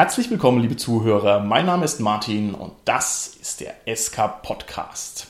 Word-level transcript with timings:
Herzlich 0.00 0.30
willkommen, 0.30 0.62
liebe 0.62 0.78
Zuhörer. 0.78 1.40
Mein 1.40 1.66
Name 1.66 1.84
ist 1.84 2.00
Martin 2.00 2.54
und 2.54 2.72
das 2.86 3.36
ist 3.38 3.60
der 3.60 3.74
SK 3.94 4.40
Podcast. 4.40 5.26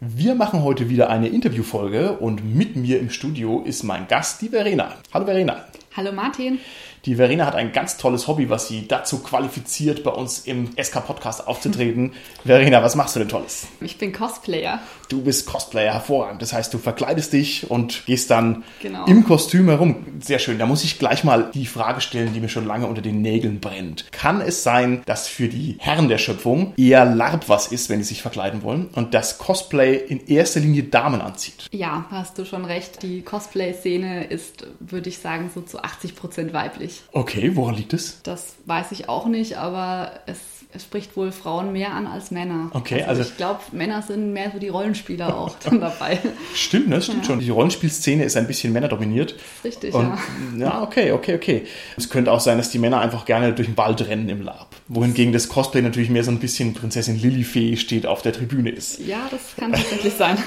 Wir 0.00 0.34
machen 0.34 0.64
heute 0.64 0.88
wieder 0.88 1.08
eine 1.08 1.28
Interviewfolge 1.28 2.18
und 2.18 2.52
mit 2.52 2.74
mir 2.74 2.98
im 2.98 3.10
Studio 3.10 3.62
ist 3.64 3.84
mein 3.84 4.08
Gast, 4.08 4.42
die 4.42 4.48
Verena. 4.48 4.96
Hallo 5.14 5.24
Verena. 5.24 5.66
Hallo 5.96 6.10
Martin. 6.10 6.58
Die 7.06 7.14
Verena 7.14 7.46
hat 7.46 7.54
ein 7.54 7.72
ganz 7.72 7.96
tolles 7.96 8.28
Hobby, 8.28 8.50
was 8.50 8.68
sie 8.68 8.86
dazu 8.86 9.20
qualifiziert, 9.20 10.04
bei 10.04 10.10
uns 10.10 10.40
im 10.40 10.68
SK-Podcast 10.76 11.48
aufzutreten. 11.48 12.12
Verena, 12.44 12.82
was 12.82 12.94
machst 12.94 13.16
du 13.16 13.20
denn 13.20 13.28
Tolles? 13.28 13.68
Ich 13.80 13.96
bin 13.96 14.12
Cosplayer. 14.12 14.80
Du 15.08 15.22
bist 15.22 15.46
Cosplayer, 15.46 15.94
hervorragend. 15.94 16.42
Das 16.42 16.52
heißt, 16.52 16.74
du 16.74 16.78
verkleidest 16.78 17.32
dich 17.32 17.70
und 17.70 18.04
gehst 18.04 18.30
dann 18.30 18.64
genau. 18.82 19.06
im 19.06 19.24
Kostüm 19.24 19.68
herum. 19.68 20.04
Sehr 20.20 20.38
schön. 20.38 20.58
Da 20.58 20.66
muss 20.66 20.84
ich 20.84 20.98
gleich 20.98 21.24
mal 21.24 21.50
die 21.54 21.64
Frage 21.64 22.02
stellen, 22.02 22.34
die 22.34 22.40
mir 22.40 22.50
schon 22.50 22.66
lange 22.66 22.86
unter 22.86 23.00
den 23.00 23.22
Nägeln 23.22 23.60
brennt. 23.60 24.12
Kann 24.12 24.42
es 24.42 24.62
sein, 24.62 25.02
dass 25.06 25.26
für 25.26 25.48
die 25.48 25.76
Herren 25.78 26.08
der 26.08 26.18
Schöpfung 26.18 26.74
eher 26.76 27.06
LARP 27.06 27.48
was 27.48 27.68
ist, 27.68 27.88
wenn 27.88 28.02
sie 28.02 28.10
sich 28.10 28.22
verkleiden 28.22 28.62
wollen 28.62 28.88
und 28.94 29.14
das 29.14 29.38
Cosplay 29.38 29.96
in 29.96 30.26
erster 30.26 30.60
Linie 30.60 30.82
Damen 30.82 31.22
anzieht? 31.22 31.66
Ja, 31.72 32.04
hast 32.10 32.36
du 32.36 32.44
schon 32.44 32.66
recht. 32.66 33.02
Die 33.02 33.22
Cosplay-Szene 33.22 34.24
ist, 34.24 34.66
würde 34.80 35.08
ich 35.08 35.18
sagen, 35.18 35.50
so 35.54 35.62
zu 35.62 35.82
80 35.82 36.14
Prozent 36.14 36.52
weiblich 36.52 36.89
Okay, 37.12 37.56
woran 37.56 37.74
liegt 37.74 37.92
es? 37.92 38.22
Das 38.22 38.54
weiß 38.66 38.92
ich 38.92 39.08
auch 39.08 39.26
nicht, 39.26 39.58
aber 39.58 40.20
es, 40.26 40.38
es 40.72 40.84
spricht 40.84 41.16
wohl 41.16 41.32
Frauen 41.32 41.72
mehr 41.72 41.92
an 41.92 42.06
als 42.06 42.30
Männer. 42.30 42.70
Okay, 42.72 43.02
also, 43.02 43.20
also 43.20 43.22
ich 43.22 43.36
glaube, 43.36 43.60
Männer 43.72 44.02
sind 44.02 44.32
mehr 44.32 44.52
so 44.52 44.60
die 44.60 44.68
Rollenspieler 44.68 45.36
auch 45.36 45.56
dann 45.64 45.80
dabei. 45.80 46.18
Stimmt, 46.54 46.88
ne? 46.88 47.02
Stimmt 47.02 47.22
ja. 47.22 47.24
schon. 47.24 47.40
Die 47.40 47.50
Rollenspielszene 47.50 48.24
ist 48.24 48.36
ein 48.36 48.46
bisschen 48.46 48.72
männerdominiert. 48.72 49.34
Richtig, 49.64 49.92
Und, 49.94 50.16
ja. 50.56 50.66
Ja, 50.66 50.82
okay, 50.82 51.10
okay, 51.12 51.34
okay. 51.34 51.64
Es 51.96 52.08
könnte 52.08 52.30
auch 52.30 52.40
sein, 52.40 52.56
dass 52.58 52.70
die 52.70 52.78
Männer 52.78 53.00
einfach 53.00 53.24
gerne 53.24 53.52
durch 53.52 53.66
den 53.66 53.76
Wald 53.76 54.06
rennen 54.06 54.28
im 54.28 54.42
Lab. 54.42 54.76
Wohingegen 54.86 55.32
das 55.32 55.48
Cosplay 55.48 55.82
natürlich 55.82 56.10
mehr 56.10 56.22
so 56.22 56.30
ein 56.30 56.38
bisschen 56.38 56.72
Prinzessin 56.72 57.20
Lilifee 57.20 57.76
steht 57.76 58.06
auf 58.06 58.22
der 58.22 58.32
Tribüne 58.32 58.70
ist. 58.70 59.00
Ja, 59.00 59.28
das 59.30 59.56
kann 59.56 59.72
tatsächlich 59.72 60.14
sein. 60.14 60.38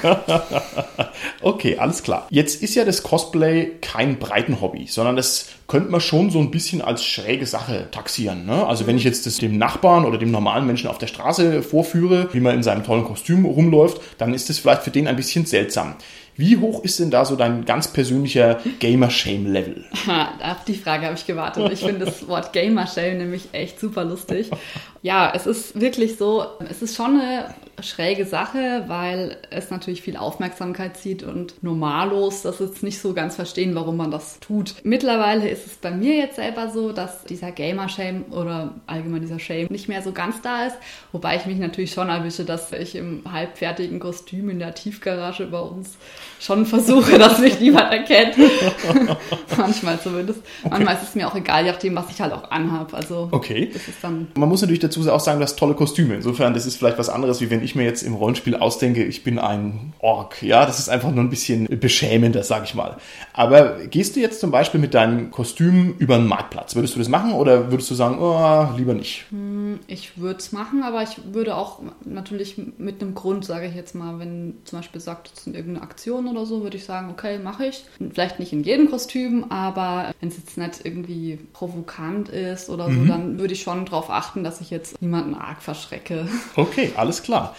okay, 1.42 1.76
alles 1.76 2.02
klar. 2.02 2.26
Jetzt 2.30 2.62
ist 2.62 2.74
ja 2.74 2.84
das 2.84 3.02
Cosplay 3.02 3.72
kein 3.82 4.18
breiten 4.18 4.60
Hobby, 4.62 4.86
sondern 4.86 5.16
das 5.16 5.48
könnte 5.66 5.90
man 5.90 6.00
schon 6.00 6.30
so 6.30 6.40
ein 6.40 6.50
bisschen 6.50 6.82
als 6.82 7.04
schräge 7.04 7.46
Sache 7.46 7.88
taxieren. 7.90 8.44
Ne? 8.44 8.66
Also 8.66 8.86
wenn 8.86 8.96
ich 8.96 9.04
jetzt 9.04 9.26
das 9.26 9.38
dem 9.38 9.56
Nachbarn 9.56 10.04
oder 10.04 10.13
dem 10.18 10.30
normalen 10.30 10.66
Menschen 10.66 10.88
auf 10.88 10.98
der 10.98 11.06
Straße 11.06 11.62
vorführe, 11.62 12.28
wie 12.32 12.40
man 12.40 12.54
in 12.54 12.62
seinem 12.62 12.84
tollen 12.84 13.04
Kostüm 13.04 13.44
rumläuft, 13.44 14.00
dann 14.18 14.34
ist 14.34 14.48
das 14.48 14.58
vielleicht 14.58 14.82
für 14.82 14.90
den 14.90 15.08
ein 15.08 15.16
bisschen 15.16 15.46
seltsam. 15.46 15.94
Wie 16.36 16.56
hoch 16.56 16.82
ist 16.82 16.98
denn 16.98 17.10
da 17.10 17.24
so 17.24 17.36
dein 17.36 17.64
ganz 17.64 17.88
persönlicher 17.88 18.60
Gamer-Shame-Level? 18.80 19.84
Auf 20.42 20.64
die 20.64 20.74
Frage 20.74 21.06
habe 21.06 21.14
ich 21.14 21.26
gewartet. 21.26 21.72
Ich 21.72 21.80
finde 21.80 22.06
das 22.06 22.26
Wort 22.26 22.52
Gamer-Shame 22.52 23.18
nämlich 23.18 23.48
echt 23.52 23.78
super 23.78 24.04
lustig. 24.04 24.50
Ja, 25.02 25.32
es 25.34 25.46
ist 25.46 25.78
wirklich 25.78 26.16
so, 26.16 26.46
es 26.70 26.80
ist 26.80 26.96
schon 26.96 27.20
eine 27.20 27.54
schräge 27.82 28.24
Sache, 28.24 28.84
weil 28.86 29.36
es 29.50 29.70
natürlich 29.70 30.00
viel 30.02 30.16
Aufmerksamkeit 30.16 30.96
zieht 30.96 31.22
und 31.22 31.62
normalos 31.62 32.42
das 32.42 32.58
jetzt 32.58 32.82
nicht 32.82 33.00
so 33.00 33.12
ganz 33.12 33.36
verstehen, 33.36 33.74
warum 33.74 33.96
man 33.96 34.10
das 34.10 34.40
tut. 34.40 34.76
Mittlerweile 34.82 35.48
ist 35.48 35.66
es 35.66 35.74
bei 35.74 35.90
mir 35.90 36.16
jetzt 36.16 36.36
selber 36.36 36.70
so, 36.70 36.92
dass 36.92 37.24
dieser 37.24 37.52
Gamer-Shame 37.52 38.26
oder 38.30 38.74
allgemein 38.86 39.20
dieser 39.20 39.38
Shame 39.38 39.66
nicht 39.70 39.88
mehr 39.88 40.02
so 40.02 40.12
ganz 40.12 40.40
da 40.40 40.66
ist, 40.66 40.76
wobei 41.12 41.36
ich 41.36 41.46
mich 41.46 41.58
natürlich 41.58 41.92
schon 41.92 42.08
erwische, 42.08 42.44
dass 42.44 42.72
ich 42.72 42.94
im 42.94 43.22
halbfertigen 43.30 44.00
Kostüm 44.00 44.48
in 44.48 44.58
der 44.58 44.74
Tiefgarage 44.74 45.46
bei 45.46 45.60
uns 45.60 45.98
schon 46.40 46.66
versuche, 46.66 47.18
dass 47.18 47.38
mich 47.38 47.60
niemand 47.60 47.92
erkennt. 47.92 48.36
Manchmal 49.56 50.00
zumindest. 50.00 50.40
Okay. 50.62 50.70
Manchmal 50.70 50.94
ist 50.96 51.02
es 51.02 51.14
mir 51.14 51.28
auch 51.28 51.34
egal, 51.34 51.64
je 51.64 51.72
nachdem, 51.72 51.96
was 51.96 52.10
ich 52.10 52.20
halt 52.20 52.32
auch 52.32 52.50
anhabe. 52.50 52.96
Also 52.96 53.28
okay. 53.30 53.72
Man 54.34 54.48
muss 54.48 54.60
natürlich 54.60 54.80
dazu 54.80 55.10
auch 55.10 55.20
sagen, 55.20 55.38
du 55.38 55.44
hast 55.44 55.58
tolle 55.58 55.74
Kostüme. 55.74 56.14
Insofern, 56.14 56.54
das 56.54 56.66
ist 56.66 56.76
vielleicht 56.76 56.98
was 56.98 57.08
anderes, 57.08 57.40
wie 57.40 57.50
wenn 57.50 57.62
ich 57.62 57.74
mir 57.74 57.84
jetzt 57.84 58.02
im 58.02 58.14
Rollenspiel 58.14 58.56
ausdenke, 58.56 59.04
ich 59.04 59.24
bin 59.24 59.38
ein 59.38 59.94
Ork. 60.00 60.42
Ja, 60.42 60.66
das 60.66 60.78
ist 60.78 60.88
einfach 60.88 61.10
nur 61.10 61.24
ein 61.24 61.30
bisschen 61.30 61.66
beschämender, 61.80 62.42
sag 62.42 62.64
ich 62.64 62.74
mal. 62.74 62.96
Aber 63.32 63.78
gehst 63.86 64.16
du 64.16 64.20
jetzt 64.20 64.40
zum 64.40 64.50
Beispiel 64.50 64.80
mit 64.80 64.94
deinem 64.94 65.30
Kostüm 65.30 65.94
über 65.98 66.16
einen 66.16 66.26
Marktplatz? 66.26 66.74
Würdest 66.74 66.94
du 66.94 66.98
das 66.98 67.08
machen 67.08 67.32
oder 67.32 67.70
würdest 67.70 67.90
du 67.90 67.94
sagen, 67.94 68.18
oh, 68.20 68.68
lieber 68.76 68.94
nicht? 68.94 69.26
Hm, 69.30 69.80
ich 69.86 70.18
würde 70.18 70.38
es 70.38 70.52
machen, 70.52 70.82
aber 70.82 71.02
ich 71.02 71.16
würde 71.32 71.56
auch 71.56 71.80
natürlich 72.04 72.60
mit 72.78 73.00
einem 73.00 73.14
Grund, 73.14 73.44
sage 73.44 73.66
ich 73.66 73.74
jetzt 73.74 73.94
mal, 73.94 74.18
wenn 74.18 74.56
zum 74.64 74.78
Beispiel 74.78 75.00
sagt, 75.00 75.30
es 75.32 75.46
ist 75.46 75.54
irgendeine 75.54 75.82
Aktion 75.82 76.13
oder 76.14 76.46
so, 76.46 76.62
würde 76.62 76.76
ich 76.76 76.84
sagen, 76.84 77.10
okay, 77.10 77.38
mache 77.38 77.66
ich. 77.66 77.84
Vielleicht 78.12 78.38
nicht 78.38 78.52
in 78.52 78.62
jedem 78.62 78.90
Kostüm, 78.90 79.50
aber 79.50 80.12
wenn 80.20 80.28
es 80.28 80.36
jetzt 80.36 80.56
nicht 80.56 80.84
irgendwie 80.84 81.38
provokant 81.52 82.28
ist 82.28 82.70
oder 82.70 82.86
so, 82.86 83.00
mhm. 83.00 83.08
dann 83.08 83.38
würde 83.38 83.54
ich 83.54 83.62
schon 83.62 83.84
darauf 83.84 84.10
achten, 84.10 84.44
dass 84.44 84.60
ich 84.60 84.70
jetzt 84.70 85.00
niemanden 85.00 85.34
arg 85.34 85.62
verschrecke. 85.62 86.26
Okay, 86.56 86.92
alles 86.96 87.22
klar. 87.22 87.54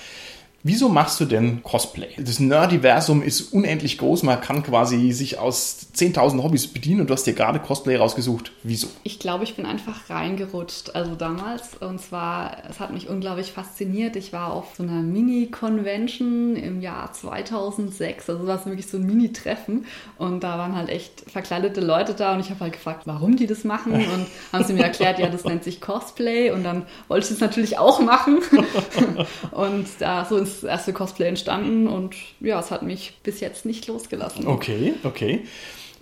Wieso 0.68 0.90
machst 0.90 1.20
du 1.20 1.26
denn 1.26 1.62
Cosplay? 1.62 2.16
Das 2.18 2.40
Nerdiversum 2.40 3.22
ist 3.22 3.54
unendlich 3.54 4.00
groß. 4.00 4.24
Man 4.24 4.42
kann 4.42 4.64
quasi 4.64 5.12
sich 5.12 5.38
aus 5.38 5.90
10.000 5.96 6.42
Hobbys 6.42 6.66
bedienen 6.66 7.02
und 7.02 7.12
du 7.12 7.14
hast 7.14 7.28
dir 7.28 7.34
gerade 7.34 7.60
Cosplay 7.60 7.98
rausgesucht. 7.98 8.52
Wieso? 8.64 8.88
Ich 9.04 9.20
glaube, 9.20 9.44
ich 9.44 9.56
bin 9.56 9.68
einfach 9.68 10.10
reingerutscht. 10.10 10.96
Also 10.96 11.14
damals. 11.14 11.76
Und 11.80 12.02
zwar, 12.02 12.64
es 12.68 12.80
hat 12.80 12.92
mich 12.92 13.08
unglaublich 13.10 13.52
fasziniert. 13.52 14.16
Ich 14.16 14.34
war 14.34 14.54
auf 14.54 14.74
so 14.76 14.82
einer 14.82 15.04
Mini-Convention 15.04 16.56
im 16.56 16.82
Jahr 16.82 17.14
2006. 17.14 18.28
Also 18.32 18.48
war 18.48 18.60
es 18.60 18.66
wirklich 18.66 18.88
so 18.88 18.98
ein 18.98 19.06
Mini-Treffen. 19.06 19.86
Und 20.18 20.44
da 20.44 20.58
waren 20.58 20.76
halt 20.76 20.90
echt 20.90 21.30
verkleidete 21.30 21.80
Leute 21.80 22.16
da. 22.16 22.34
Und 22.34 22.40
ich 22.40 22.50
habe 22.50 22.62
halt 22.62 22.74
gefragt, 22.74 23.04
warum 23.06 23.36
die 23.36 23.46
das 23.46 23.66
machen. 23.66 23.94
Und 23.94 24.26
haben 24.52 24.64
sie 24.64 24.74
mir 24.74 24.86
erklärt, 24.86 25.20
ja, 25.20 25.30
das 25.30 25.44
nennt 25.44 25.64
sich 25.64 25.80
Cosplay. 25.80 26.50
Und 26.50 26.64
dann 26.64 26.88
wollte 27.08 27.26
ich 27.26 27.30
das 27.30 27.40
natürlich 27.40 27.78
auch 27.78 28.00
machen. 28.00 28.40
und 29.52 29.86
da 30.00 30.26
so 30.26 30.38
ins 30.38 30.55
das 30.62 30.70
erste 30.70 30.94
Cosplay 30.94 31.28
entstanden 31.28 31.88
und 31.88 32.16
ja, 32.40 32.60
es 32.60 32.72
hat 32.72 32.84
mich 32.84 33.18
bis 33.24 33.40
jetzt 33.40 33.66
nicht 33.66 33.88
losgelassen. 33.88 34.48
Okay, 34.48 34.94
okay. 35.04 35.44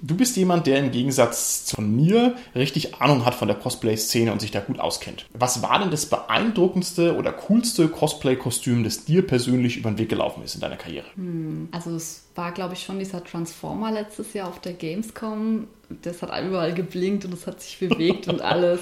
Du 0.06 0.18
bist 0.18 0.36
jemand, 0.36 0.68
der 0.68 0.80
im 0.80 0.92
Gegensatz 0.92 1.64
zu 1.64 1.82
mir 1.82 2.36
richtig 2.56 2.96
Ahnung 2.96 3.24
hat 3.24 3.36
von 3.36 3.48
der 3.48 3.56
Cosplay-Szene 3.56 4.34
und 4.34 4.42
sich 4.42 4.52
da 4.52 4.60
gut 4.60 4.78
auskennt. 4.78 5.26
Was 5.34 5.62
war 5.62 5.80
denn 5.80 5.92
das 5.92 6.08
beeindruckendste 6.08 7.16
oder 7.16 7.32
coolste 7.32 7.88
Cosplay-Kostüm, 7.88 8.84
das 8.84 9.06
dir 9.06 9.26
persönlich 9.26 9.78
über 9.78 9.92
den 9.92 9.98
Weg 9.98 10.10
gelaufen 10.10 10.44
ist 10.44 10.56
in 10.56 10.62
deiner 10.62 10.76
Karriere? 10.76 11.06
Hm, 11.16 11.70
also 11.72 11.96
es 11.96 12.26
war, 12.36 12.52
glaube 12.52 12.74
ich, 12.74 12.84
schon 12.84 13.00
dieser 13.00 13.24
Transformer 13.24 13.94
letztes 13.94 14.34
Jahr 14.34 14.50
auf 14.50 14.60
der 14.60 14.74
Gamescom. 14.74 15.68
Das 16.02 16.22
hat 16.22 16.32
überall 16.44 16.74
geblinkt 16.74 17.24
und 17.24 17.34
es 17.34 17.48
hat 17.48 17.62
sich 17.62 17.80
bewegt 17.80 18.28
und 18.28 18.42
alles. 18.42 18.82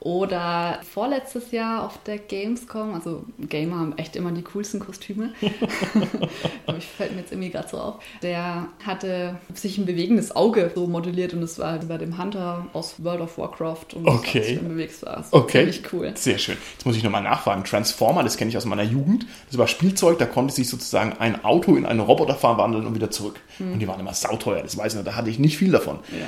Oder 0.00 0.80
vorletztes 0.92 1.50
Jahr 1.52 1.84
auf 1.84 1.98
der 2.04 2.18
Gamescom, 2.18 2.94
also 2.94 3.24
Gamer 3.38 3.76
haben 3.76 3.98
echt 3.98 4.16
immer 4.16 4.30
die 4.32 4.42
coolsten 4.42 4.80
Kostüme. 4.80 5.32
ich 6.78 6.86
fällt 6.86 7.12
mir 7.12 7.20
jetzt 7.20 7.32
irgendwie 7.32 7.50
gerade 7.50 7.68
so 7.68 7.78
auf. 7.78 7.96
Der 8.22 8.68
hatte 8.84 9.36
sich 9.54 9.78
ein 9.78 9.86
bewegendes 9.86 10.34
Auge 10.34 10.70
so 10.74 10.86
modelliert 10.86 11.34
und 11.34 11.42
es 11.42 11.58
war 11.58 11.72
halt 11.72 11.88
bei 11.88 11.98
dem 11.98 12.18
Hunter 12.18 12.66
aus 12.72 13.02
World 13.02 13.20
of 13.20 13.38
Warcraft 13.38 13.94
und 13.94 14.06
okay. 14.06 14.54
das 14.54 14.68
bewegst 14.68 15.04
war. 15.04 15.16
Das 15.16 15.32
okay. 15.32 15.70
Ziemlich 15.70 15.92
cool. 15.92 16.12
Sehr 16.14 16.38
schön. 16.38 16.56
Jetzt 16.72 16.84
muss 16.84 16.96
ich 16.96 17.02
nochmal 17.02 17.22
nachfragen. 17.22 17.64
Transformer, 17.64 18.22
das 18.22 18.36
kenne 18.36 18.50
ich 18.50 18.56
aus 18.56 18.64
meiner 18.64 18.82
Jugend. 18.82 19.26
Das 19.48 19.58
war 19.58 19.66
Spielzeug, 19.66 20.18
da 20.18 20.26
konnte 20.26 20.54
sich 20.54 20.68
sozusagen 20.68 21.14
ein 21.14 21.44
Auto 21.44 21.74
in 21.76 21.86
einen 21.86 22.00
Roboter 22.00 22.34
verwandeln 22.34 22.86
und 22.86 22.94
wieder 22.94 23.10
zurück. 23.10 23.40
Hm. 23.58 23.74
Und 23.74 23.78
die 23.78 23.88
waren 23.88 24.00
immer 24.00 24.14
sauteuer, 24.14 24.62
das 24.62 24.76
weiß 24.76 24.92
ich 24.92 24.98
noch, 24.98 25.04
da 25.04 25.16
hatte 25.16 25.30
ich 25.30 25.38
nicht 25.38 25.56
viel 25.56 25.72
davon. 25.72 25.98
Ja 26.10 26.26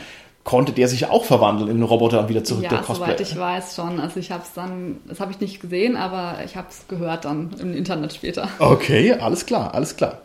konnte 0.49 0.73
der 0.73 0.89
sich 0.89 1.11
auch 1.11 1.27
verwandeln 1.27 1.69
in 1.69 1.77
einen 1.77 1.83
Roboter 1.83 2.21
und 2.21 2.31
wieder 2.31 2.43
zurück 2.43 2.63
ja, 2.63 2.71
der 2.71 2.79
Cosplay. 2.79 3.05
soweit 3.05 3.21
ich 3.21 3.39
weiß 3.39 3.77
schon. 3.77 4.01
Also 4.01 4.19
ich 4.19 4.31
habe 4.31 4.45
es 4.45 4.55
dann, 4.55 4.97
das 5.07 5.21
habe 5.21 5.31
ich 5.31 5.41
nicht 5.41 5.61
gesehen, 5.61 5.95
aber 5.95 6.39
ich 6.43 6.57
habe 6.57 6.69
es 6.71 6.89
gehört 6.89 7.27
dann 7.27 7.51
im 7.61 7.75
Internet 7.75 8.15
später. 8.15 8.49
Okay, 8.59 9.13
alles 9.13 9.45
klar, 9.45 9.75
alles 9.75 9.97
klar. 9.99 10.23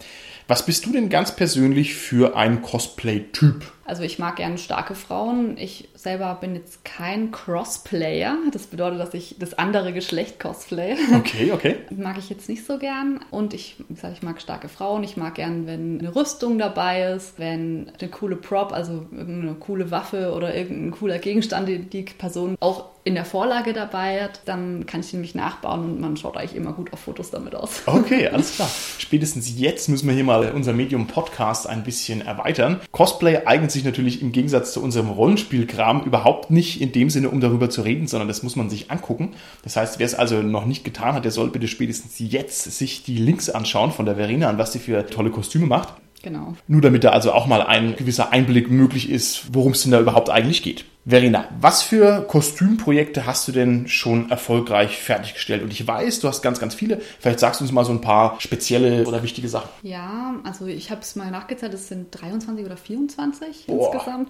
Was 0.47 0.65
bist 0.65 0.85
du 0.85 0.93
denn 0.93 1.09
ganz 1.09 1.35
persönlich 1.35 1.95
für 1.95 2.37
ein 2.37 2.61
Cosplay-Typ? 2.61 3.65
Also 3.85 4.03
ich 4.03 4.19
mag 4.19 4.37
gerne 4.37 4.57
starke 4.57 4.95
Frauen. 4.95 5.57
Ich 5.57 5.89
selber 5.95 6.37
bin 6.39 6.55
jetzt 6.55 6.85
kein 6.85 7.31
Crossplayer. 7.31 8.37
Das 8.51 8.67
bedeutet, 8.67 8.99
dass 8.99 9.13
ich 9.13 9.35
das 9.39 9.57
andere 9.57 9.93
Geschlecht 9.93 10.39
cosplay. 10.39 10.95
Okay, 11.15 11.51
okay. 11.51 11.75
mag 11.89 12.17
ich 12.17 12.29
jetzt 12.29 12.47
nicht 12.49 12.65
so 12.65 12.77
gern. 12.77 13.19
Und 13.31 13.53
ich, 13.53 13.75
wie 13.87 13.93
gesagt, 13.95 14.17
ich 14.17 14.23
mag 14.23 14.41
starke 14.41 14.69
Frauen. 14.69 15.03
Ich 15.03 15.17
mag 15.17 15.35
gern, 15.35 15.67
wenn 15.67 15.99
eine 15.99 16.15
Rüstung 16.15 16.57
dabei 16.57 17.03
ist, 17.13 17.39
wenn 17.39 17.91
eine 17.99 18.09
coole 18.09 18.35
Prop, 18.35 18.71
also 18.71 19.05
irgendeine 19.11 19.55
coole 19.55 19.91
Waffe 19.91 20.33
oder 20.33 20.55
irgendein 20.55 20.91
cooler 20.91 21.19
Gegenstand, 21.19 21.67
die 21.67 21.79
die 21.79 22.03
Person 22.03 22.55
auch 22.59 22.93
in 23.05 23.15
der 23.15 23.25
Vorlage 23.25 23.73
dabei 23.73 24.23
hat, 24.23 24.41
dann 24.45 24.85
kann 24.85 25.01
ich 25.01 25.11
ihn 25.13 25.17
nämlich 25.17 25.35
nachbauen 25.35 25.83
und 25.83 25.99
man 25.99 26.15
schaut 26.15 26.37
eigentlich 26.37 26.55
immer 26.55 26.71
gut 26.71 26.93
auf 26.93 26.99
Fotos 26.99 27.31
damit 27.31 27.55
aus. 27.55 27.81
Okay, 28.03 28.27
alles 28.27 28.55
klar. 28.55 28.69
Spätestens 28.97 29.57
jetzt 29.57 29.87
müssen 29.87 30.07
wir 30.07 30.15
hier 30.15 30.23
mal 30.23 30.51
unser 30.51 30.73
Medium 30.73 31.07
Podcast 31.07 31.67
ein 31.67 31.83
bisschen 31.83 32.21
erweitern. 32.21 32.79
Cosplay 32.91 33.45
eignet 33.45 33.71
sich 33.73 33.83
natürlich 33.83 34.21
im 34.21 34.31
Gegensatz 34.31 34.73
zu 34.73 34.81
unserem 34.81 35.09
Rollenspielkram 35.09 36.03
überhaupt 36.03 36.51
nicht 36.51 36.81
in 36.81 36.91
dem 36.91 37.09
Sinne, 37.09 37.29
um 37.29 37.41
darüber 37.41 37.69
zu 37.69 37.81
reden, 37.81 38.07
sondern 38.07 38.27
das 38.27 38.43
muss 38.43 38.55
man 38.55 38.69
sich 38.69 38.91
angucken. 38.91 39.31
Das 39.63 39.75
heißt, 39.75 39.99
wer 39.99 40.05
es 40.05 40.15
also 40.15 40.41
noch 40.41 40.65
nicht 40.65 40.83
getan 40.83 41.15
hat, 41.15 41.25
der 41.25 41.31
soll 41.31 41.49
bitte 41.49 41.67
spätestens 41.67 42.19
jetzt 42.19 42.63
sich 42.63 43.03
die 43.03 43.17
Links 43.17 43.49
anschauen 43.49 43.91
von 43.91 44.05
der 44.05 44.15
Verena, 44.15 44.49
an 44.49 44.57
was 44.57 44.73
sie 44.73 44.79
für 44.79 45.05
tolle 45.05 45.31
Kostüme 45.31 45.65
macht. 45.65 45.93
Genau. 46.23 46.55
Nur 46.67 46.81
damit 46.81 47.03
da 47.03 47.11
also 47.11 47.33
auch 47.33 47.47
mal 47.47 47.61
ein 47.61 47.95
gewisser 47.95 48.31
Einblick 48.31 48.71
möglich 48.71 49.09
ist, 49.09 49.53
worum 49.53 49.73
es 49.73 49.83
denn 49.83 49.91
da 49.91 49.99
überhaupt 49.99 50.29
eigentlich 50.29 50.63
geht. 50.63 50.85
Verena, 51.05 51.49
was 51.59 51.83
für 51.83 52.21
Kostümprojekte 52.21 53.25
hast 53.25 53.45
du 53.49 53.51
denn 53.51 53.89
schon 53.89 54.31
erfolgreich 54.31 54.97
fertiggestellt? 54.97 55.61
Und 55.61 55.73
ich 55.73 55.85
weiß, 55.85 56.21
du 56.21 56.29
hast 56.29 56.41
ganz, 56.41 56.61
ganz 56.61 56.75
viele. 56.75 57.01
Vielleicht 57.19 57.41
sagst 57.41 57.59
du 57.59 57.65
uns 57.65 57.73
mal 57.73 57.83
so 57.83 57.91
ein 57.91 57.99
paar 57.99 58.39
spezielle 58.39 59.05
oder 59.05 59.21
wichtige 59.21 59.49
Sachen. 59.49 59.69
Ja, 59.81 60.35
also 60.45 60.65
ich 60.65 60.91
habe 60.91 61.01
es 61.01 61.17
mal 61.17 61.29
nachgezählt, 61.29 61.73
es 61.73 61.89
sind 61.89 62.07
23 62.11 62.65
oder 62.65 62.77
24 62.77 63.65
Boah. 63.67 63.93
insgesamt 63.93 64.29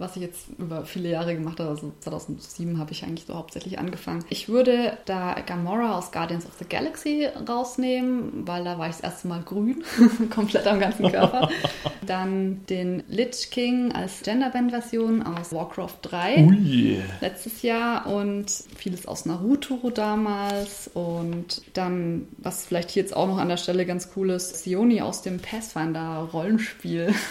was 0.00 0.16
ich 0.16 0.22
jetzt 0.22 0.46
über 0.58 0.86
viele 0.86 1.10
Jahre 1.10 1.34
gemacht 1.34 1.60
habe. 1.60 1.70
Also 1.70 1.92
2007 2.00 2.78
habe 2.78 2.92
ich 2.92 3.04
eigentlich 3.04 3.26
so 3.26 3.34
hauptsächlich 3.34 3.78
angefangen. 3.78 4.24
Ich 4.30 4.48
würde 4.48 4.96
da 5.04 5.34
Gamora 5.46 5.98
aus 5.98 6.10
Guardians 6.10 6.46
of 6.46 6.52
the 6.58 6.64
Galaxy 6.64 7.28
rausnehmen, 7.46 8.46
weil 8.46 8.64
da 8.64 8.78
war 8.78 8.88
ich 8.88 8.96
das 8.96 9.02
erste 9.02 9.28
Mal 9.28 9.42
grün, 9.42 9.84
komplett 10.30 10.66
am 10.66 10.80
ganzen 10.80 11.10
Körper. 11.10 11.50
Dann 12.06 12.64
den 12.68 13.04
Lich 13.08 13.50
King 13.50 13.92
als 13.92 14.22
Genderband-Version 14.22 15.22
aus 15.22 15.52
Warcraft 15.52 15.98
3 16.02 16.44
Ui. 16.44 17.02
letztes 17.20 17.60
Jahr 17.62 18.06
und 18.06 18.46
vieles 18.76 19.06
aus 19.06 19.26
Naruto 19.26 19.90
damals 19.90 20.90
und 20.94 21.62
dann, 21.74 22.26
was 22.38 22.66
vielleicht 22.66 22.90
hier 22.90 23.02
jetzt 23.02 23.14
auch 23.14 23.26
noch 23.26 23.38
an 23.38 23.48
der 23.48 23.58
Stelle 23.58 23.84
ganz 23.84 24.10
cool 24.16 24.30
ist, 24.30 24.64
Sioni 24.64 25.02
aus 25.02 25.22
dem 25.22 25.38
Pathfinder 25.40 26.28
Rollenspiel. 26.32 27.14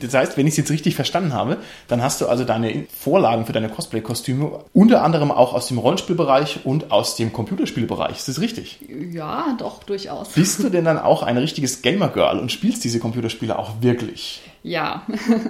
Das 0.00 0.14
heißt, 0.14 0.36
wenn 0.36 0.46
ich 0.46 0.52
es 0.52 0.56
jetzt 0.58 0.70
richtig 0.70 0.94
verstanden 0.94 1.34
habe, 1.34 1.58
dann 1.88 2.02
hast 2.02 2.20
du 2.20 2.28
also 2.28 2.44
deine 2.44 2.86
Vorlagen 2.98 3.44
für 3.46 3.52
deine 3.52 3.68
Cosplay-Kostüme 3.68 4.60
unter 4.72 5.02
anderem 5.02 5.30
auch 5.30 5.52
aus 5.52 5.66
dem 5.68 5.78
Rollenspielbereich 5.78 6.60
und 6.64 6.92
aus 6.92 7.16
dem 7.16 7.32
Computerspielbereich. 7.32 8.16
Ist 8.16 8.28
das 8.28 8.40
richtig? 8.40 8.78
Ja, 9.12 9.56
doch, 9.58 9.82
durchaus. 9.82 10.30
Bist 10.30 10.62
du 10.62 10.68
denn 10.70 10.84
dann 10.84 10.98
auch 10.98 11.22
ein 11.22 11.36
richtiges 11.36 11.82
Gamer-Girl 11.82 12.38
und 12.38 12.52
spielst 12.52 12.84
diese 12.84 13.00
Computerspiele 13.00 13.58
auch 13.58 13.70
wirklich? 13.80 14.40
Ja. 14.62 15.02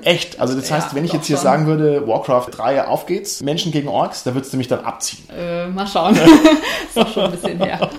Echt? 0.02 0.40
Also 0.40 0.54
das 0.54 0.70
heißt, 0.70 0.88
Ja, 0.90 0.94
wenn 0.96 1.04
ich 1.04 1.12
jetzt 1.12 1.26
hier 1.26 1.36
schon. 1.36 1.44
sagen 1.44 1.66
würde, 1.66 2.06
Warcraft 2.06 2.46
3, 2.52 2.86
auf 2.86 3.06
geht's, 3.06 3.42
Menschen 3.42 3.70
gegen 3.70 3.88
Orks, 3.88 4.22
da 4.22 4.34
würdest 4.34 4.52
du 4.52 4.56
mich 4.56 4.68
dann 4.68 4.80
abziehen. 4.80 5.24
Äh, 5.36 5.66
mal 5.68 5.86
schauen. 5.86 6.14
ist 6.88 6.96
doch 6.96 7.12
schon 7.12 7.24
ein 7.24 7.32
bisschen 7.32 7.58
her. 7.62 7.90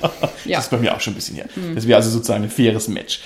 Ja. 0.45 0.57
Das 0.57 0.65
ist 0.65 0.71
bei 0.71 0.77
mir 0.77 0.95
auch 0.95 0.99
schon 0.99 1.13
ein 1.13 1.17
bisschen 1.17 1.35
her. 1.35 1.45
Das 1.75 1.85
wäre 1.87 1.97
also 1.97 2.09
sozusagen 2.09 2.43
ein 2.43 2.49
faires 2.49 2.87
Match. 2.87 3.19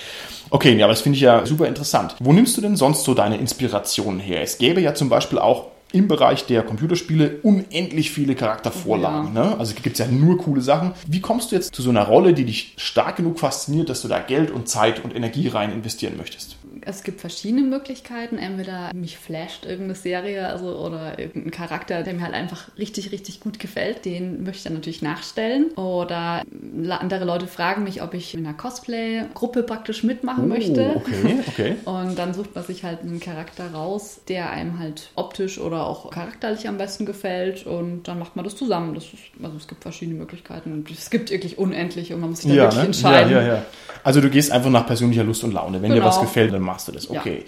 Okay, 0.50 0.76
ja, 0.76 0.86
aber 0.86 0.92
das 0.92 1.02
finde 1.02 1.16
ich 1.16 1.22
ja 1.22 1.44
super 1.46 1.66
interessant. 1.66 2.16
Wo 2.20 2.32
nimmst 2.32 2.56
du 2.56 2.60
denn 2.60 2.76
sonst 2.76 3.04
so 3.04 3.14
deine 3.14 3.36
Inspirationen 3.36 4.20
her? 4.20 4.42
Es 4.42 4.58
gäbe 4.58 4.80
ja 4.80 4.94
zum 4.94 5.08
Beispiel 5.08 5.38
auch 5.38 5.68
im 5.92 6.08
Bereich 6.08 6.46
der 6.46 6.62
Computerspiele 6.62 7.38
unendlich 7.42 8.10
viele 8.10 8.34
Charaktervorlagen. 8.34 9.32
Ne? 9.32 9.56
Also 9.58 9.74
gibt 9.74 9.98
es 9.98 9.98
ja 9.98 10.06
nur 10.06 10.38
coole 10.38 10.60
Sachen. 10.60 10.92
Wie 11.06 11.20
kommst 11.20 11.50
du 11.50 11.56
jetzt 11.56 11.74
zu 11.74 11.82
so 11.82 11.90
einer 11.90 12.06
Rolle, 12.06 12.34
die 12.34 12.44
dich 12.44 12.74
stark 12.76 13.16
genug 13.16 13.38
fasziniert, 13.38 13.88
dass 13.88 14.02
du 14.02 14.08
da 14.08 14.18
Geld 14.18 14.50
und 14.50 14.68
Zeit 14.68 15.04
und 15.04 15.14
Energie 15.14 15.48
rein 15.48 15.72
investieren 15.72 16.16
möchtest? 16.16 16.55
Es 16.88 17.02
gibt 17.02 17.20
verschiedene 17.20 17.62
Möglichkeiten. 17.62 18.38
Entweder 18.38 18.92
mich 18.94 19.18
flasht 19.18 19.64
irgendeine 19.64 19.96
Serie 19.96 20.46
also, 20.48 20.78
oder 20.78 21.18
irgendein 21.18 21.50
Charakter, 21.50 22.04
der 22.04 22.14
mir 22.14 22.22
halt 22.22 22.34
einfach 22.34 22.68
richtig, 22.78 23.10
richtig 23.10 23.40
gut 23.40 23.58
gefällt. 23.58 24.04
Den 24.04 24.44
möchte 24.44 24.58
ich 24.58 24.62
dann 24.64 24.74
natürlich 24.74 25.02
nachstellen. 25.02 25.72
Oder 25.72 26.44
andere 26.88 27.24
Leute 27.24 27.48
fragen 27.48 27.82
mich, 27.82 28.02
ob 28.02 28.14
ich 28.14 28.34
in 28.34 28.46
einer 28.46 28.56
Cosplay-Gruppe 28.56 29.64
praktisch 29.64 30.04
mitmachen 30.04 30.46
möchte. 30.46 30.92
Oh, 30.94 30.98
okay, 30.98 31.38
okay. 31.48 31.74
Und 31.84 32.16
dann 32.16 32.34
sucht 32.34 32.54
man 32.54 32.62
sich 32.62 32.84
halt 32.84 33.00
einen 33.00 33.18
Charakter 33.18 33.72
raus, 33.72 34.20
der 34.28 34.50
einem 34.50 34.78
halt 34.78 35.10
optisch 35.16 35.58
oder 35.58 35.86
auch 35.86 36.10
charakterlich 36.10 36.68
am 36.68 36.78
besten 36.78 37.04
gefällt. 37.04 37.66
Und 37.66 38.04
dann 38.06 38.20
macht 38.20 38.36
man 38.36 38.44
das 38.44 38.54
zusammen. 38.54 38.94
Das 38.94 39.04
ist, 39.06 39.22
also 39.42 39.56
es 39.56 39.66
gibt 39.66 39.82
verschiedene 39.82 40.18
Möglichkeiten. 40.18 40.72
Und 40.72 40.88
es 40.88 41.10
gibt 41.10 41.32
wirklich 41.32 41.58
unendlich 41.58 42.12
und 42.12 42.20
man 42.20 42.30
muss 42.30 42.42
sich 42.42 42.54
da 42.54 42.62
wirklich 42.62 42.84
entscheiden. 42.84 43.32
Ja, 43.32 43.40
ja, 43.42 43.54
ja. 43.54 43.62
Also 44.04 44.20
du 44.20 44.30
gehst 44.30 44.52
einfach 44.52 44.70
nach 44.70 44.86
persönlicher 44.86 45.24
Lust 45.24 45.42
und 45.42 45.52
Laune. 45.52 45.82
Wenn 45.82 45.90
dir 45.90 45.96
Genau. 45.96 46.06
was 46.06 46.20
gefällt, 46.20 46.52
dann 46.52 46.62
machst 46.76 46.88
du 46.88 46.92
das. 46.92 47.08
Ja. 47.08 47.20
Okay. 47.20 47.44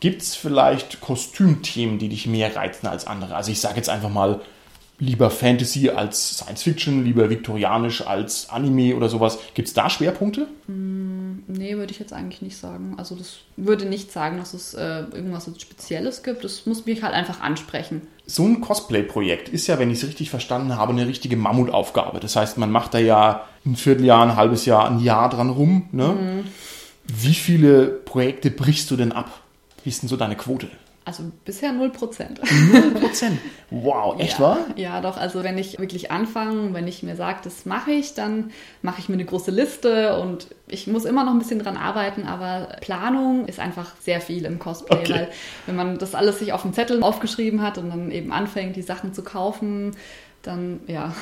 Gibt 0.00 0.22
es 0.22 0.34
vielleicht 0.34 1.00
Kostümthemen, 1.00 1.98
die 1.98 2.08
dich 2.08 2.26
mehr 2.26 2.56
reizen 2.56 2.88
als 2.88 3.06
andere? 3.06 3.36
Also 3.36 3.52
ich 3.52 3.60
sage 3.60 3.76
jetzt 3.76 3.88
einfach 3.88 4.08
mal 4.08 4.40
lieber 4.98 5.30
Fantasy 5.30 5.90
als 5.90 6.38
Science 6.38 6.64
Fiction, 6.64 7.04
lieber 7.04 7.30
viktorianisch 7.30 8.04
als 8.06 8.50
Anime 8.50 8.96
oder 8.96 9.08
sowas. 9.08 9.38
Gibt 9.54 9.68
es 9.68 9.74
da 9.74 9.88
Schwerpunkte? 9.88 10.48
Nee, 10.66 11.76
würde 11.76 11.92
ich 11.92 11.98
jetzt 11.98 12.12
eigentlich 12.12 12.42
nicht 12.42 12.56
sagen. 12.56 12.94
Also 12.96 13.14
das 13.14 13.38
würde 13.56 13.84
nicht 13.84 14.12
sagen, 14.12 14.38
dass 14.38 14.54
es 14.54 14.74
äh, 14.74 15.00
irgendwas 15.12 15.48
Spezielles 15.58 16.22
gibt. 16.24 16.44
Das 16.44 16.66
muss 16.66 16.86
mich 16.86 17.02
halt 17.02 17.14
einfach 17.14 17.40
ansprechen. 17.40 18.02
So 18.26 18.44
ein 18.44 18.60
Cosplay-Projekt 18.60 19.48
ist 19.48 19.66
ja, 19.66 19.78
wenn 19.78 19.90
ich 19.90 19.98
es 20.02 20.08
richtig 20.08 20.30
verstanden 20.30 20.76
habe, 20.76 20.92
eine 20.92 21.06
richtige 21.06 21.36
Mammutaufgabe. 21.36 22.20
Das 22.20 22.36
heißt, 22.36 22.58
man 22.58 22.70
macht 22.70 22.94
da 22.94 22.98
ja 22.98 23.44
ein 23.66 23.76
Vierteljahr, 23.76 24.22
ein 24.22 24.36
halbes 24.36 24.66
Jahr, 24.66 24.88
ein 24.88 25.00
Jahr 25.00 25.28
dran 25.30 25.50
rum. 25.50 25.88
Ne? 25.92 26.08
Mhm. 26.08 26.44
Wie 27.04 27.34
viele 27.34 27.86
Projekte 27.86 28.50
brichst 28.50 28.90
du 28.90 28.96
denn 28.96 29.12
ab? 29.12 29.40
Wie 29.84 29.90
ist 29.90 30.02
denn 30.02 30.08
so 30.08 30.16
deine 30.16 30.36
Quote? 30.36 30.68
Also 31.04 31.24
bisher 31.44 31.72
0%. 31.72 31.90
Prozent. 31.90 33.38
Wow, 33.70 34.14
echt 34.20 34.34
ja. 34.38 34.40
wahr? 34.40 34.58
Ja, 34.76 35.00
doch. 35.00 35.16
Also 35.16 35.42
wenn 35.42 35.58
ich 35.58 35.80
wirklich 35.80 36.12
anfange, 36.12 36.72
wenn 36.74 36.86
ich 36.86 37.02
mir 37.02 37.16
sage, 37.16 37.40
das 37.42 37.66
mache 37.66 37.90
ich, 37.90 38.14
dann 38.14 38.52
mache 38.82 39.00
ich 39.00 39.08
mir 39.08 39.14
eine 39.14 39.24
große 39.24 39.50
Liste 39.50 40.16
und 40.20 40.46
ich 40.68 40.86
muss 40.86 41.04
immer 41.04 41.24
noch 41.24 41.32
ein 41.32 41.40
bisschen 41.40 41.58
dran 41.58 41.76
arbeiten, 41.76 42.24
aber 42.28 42.76
Planung 42.82 43.46
ist 43.46 43.58
einfach 43.58 43.96
sehr 44.00 44.20
viel 44.20 44.44
im 44.44 44.60
Cosplay, 44.60 44.98
Okay. 44.98 45.12
weil 45.12 45.28
wenn 45.66 45.74
man 45.74 45.98
das 45.98 46.14
alles 46.14 46.38
sich 46.38 46.52
auf 46.52 46.62
dem 46.62 46.72
Zettel 46.72 47.02
aufgeschrieben 47.02 47.62
hat 47.62 47.78
und 47.78 47.90
dann 47.90 48.12
eben 48.12 48.30
anfängt, 48.32 48.76
die 48.76 48.82
Sachen 48.82 49.12
zu 49.12 49.24
kaufen, 49.24 49.96
dann 50.42 50.80
ja. 50.86 51.12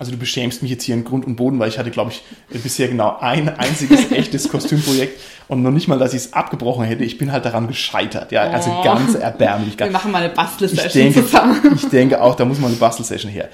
Also 0.00 0.12
du 0.12 0.16
beschämst 0.18 0.62
mich 0.62 0.70
jetzt 0.70 0.82
hier 0.84 0.94
in 0.94 1.04
Grund 1.04 1.26
und 1.26 1.36
Boden, 1.36 1.58
weil 1.58 1.68
ich 1.68 1.78
hatte, 1.78 1.90
glaube 1.90 2.10
ich, 2.10 2.22
bisher 2.62 2.88
genau 2.88 3.18
ein 3.20 3.50
einziges 3.50 4.10
echtes 4.12 4.48
Kostümprojekt 4.48 5.20
und 5.46 5.62
noch 5.62 5.70
nicht 5.70 5.88
mal, 5.88 5.98
dass 5.98 6.14
ich 6.14 6.22
es 6.22 6.32
abgebrochen 6.32 6.84
hätte. 6.86 7.04
Ich 7.04 7.18
bin 7.18 7.30
halt 7.32 7.44
daran 7.44 7.66
gescheitert. 7.68 8.32
Ja, 8.32 8.44
also 8.44 8.70
Oh. 8.70 8.82
ganz 8.82 9.14
erbärmlich. 9.14 9.78
Wir 9.78 9.90
machen 9.90 10.10
mal 10.10 10.22
eine 10.22 10.32
Bastelsession 10.32 11.12
zusammen. 11.12 11.60
ich 11.76 11.86
denke 11.88 12.22
auch, 12.22 12.34
da 12.34 12.46
muss 12.46 12.58
mal 12.58 12.68
eine 12.68 12.76
Bastelsession 12.76 13.30
her. 13.30 13.50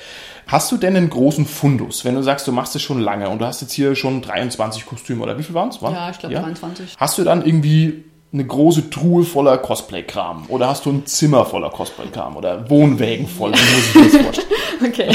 Hast 0.46 0.70
du 0.70 0.76
denn 0.76 0.94
einen 0.96 1.10
großen 1.10 1.44
Fundus, 1.46 2.04
wenn 2.04 2.14
du 2.14 2.22
sagst, 2.22 2.46
du 2.46 2.52
machst 2.52 2.76
es 2.76 2.82
schon 2.82 3.00
lange 3.00 3.28
und 3.28 3.40
du 3.40 3.44
hast 3.46 3.60
jetzt 3.62 3.72
hier 3.72 3.96
schon 3.96 4.22
23 4.22 4.86
Kostüme 4.86 5.24
oder 5.24 5.36
wie 5.38 5.42
viel 5.42 5.54
waren 5.56 5.70
es? 5.70 5.80
Ja, 5.80 6.08
ich 6.10 6.18
glaube 6.20 6.36
23. 6.36 6.94
Hast 6.96 7.18
du 7.18 7.24
dann 7.24 7.44
irgendwie 7.44 8.04
eine 8.32 8.44
große 8.44 8.90
Truhe 8.90 9.24
voller 9.24 9.56
Cosplay-Kram 9.58 10.46
oder 10.48 10.68
hast 10.68 10.84
du 10.84 10.90
ein 10.90 11.06
Zimmer 11.06 11.44
voller 11.46 11.70
Cosplay-Kram 11.70 12.36
oder 12.36 12.68
Wohnwägen 12.68 13.26
voll? 13.26 13.52
Wie 13.52 13.56
muss 14.02 14.04
ich 14.06 14.12
das 14.12 14.22
vorstellen? 14.22 14.46
Okay, 14.84 15.08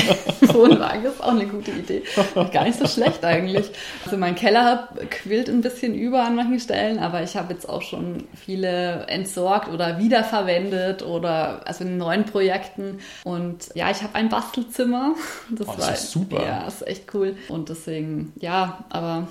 Wohnwagen 0.53 1.05
ist 1.05 1.21
auch 1.23 1.27
eine 1.33 1.45
gute 1.45 1.69
Idee. 1.69 2.01
Gar 2.51 2.63
nicht 2.63 2.79
so 2.79 2.87
schlecht 2.87 3.23
eigentlich. 3.23 3.67
Also 4.03 4.17
mein 4.17 4.33
Keller 4.33 4.89
quillt 5.11 5.49
ein 5.49 5.61
bisschen 5.61 5.93
über 5.93 6.23
an 6.23 6.35
manchen 6.35 6.59
Stellen, 6.59 6.97
aber 6.97 7.21
ich 7.21 7.35
habe 7.35 7.53
jetzt 7.53 7.69
auch 7.69 7.83
schon 7.83 8.23
viele 8.33 9.05
entsorgt 9.07 9.69
oder 9.71 9.99
wiederverwendet 9.99 11.03
oder 11.03 11.61
also 11.65 11.83
in 11.83 11.97
neuen 11.97 12.25
Projekten. 12.25 12.97
Und 13.23 13.69
ja, 13.75 13.91
ich 13.91 14.01
habe 14.01 14.15
ein 14.15 14.29
Bastelzimmer. 14.29 15.13
Das, 15.51 15.67
Oh, 15.67 15.73
das 15.77 16.05
ist 16.05 16.11
super. 16.11 16.43
Ja, 16.43 16.65
ist 16.67 16.87
echt 16.87 17.13
cool. 17.13 17.35
Und 17.47 17.69
deswegen, 17.69 18.33
ja, 18.39 18.79
aber 18.89 19.27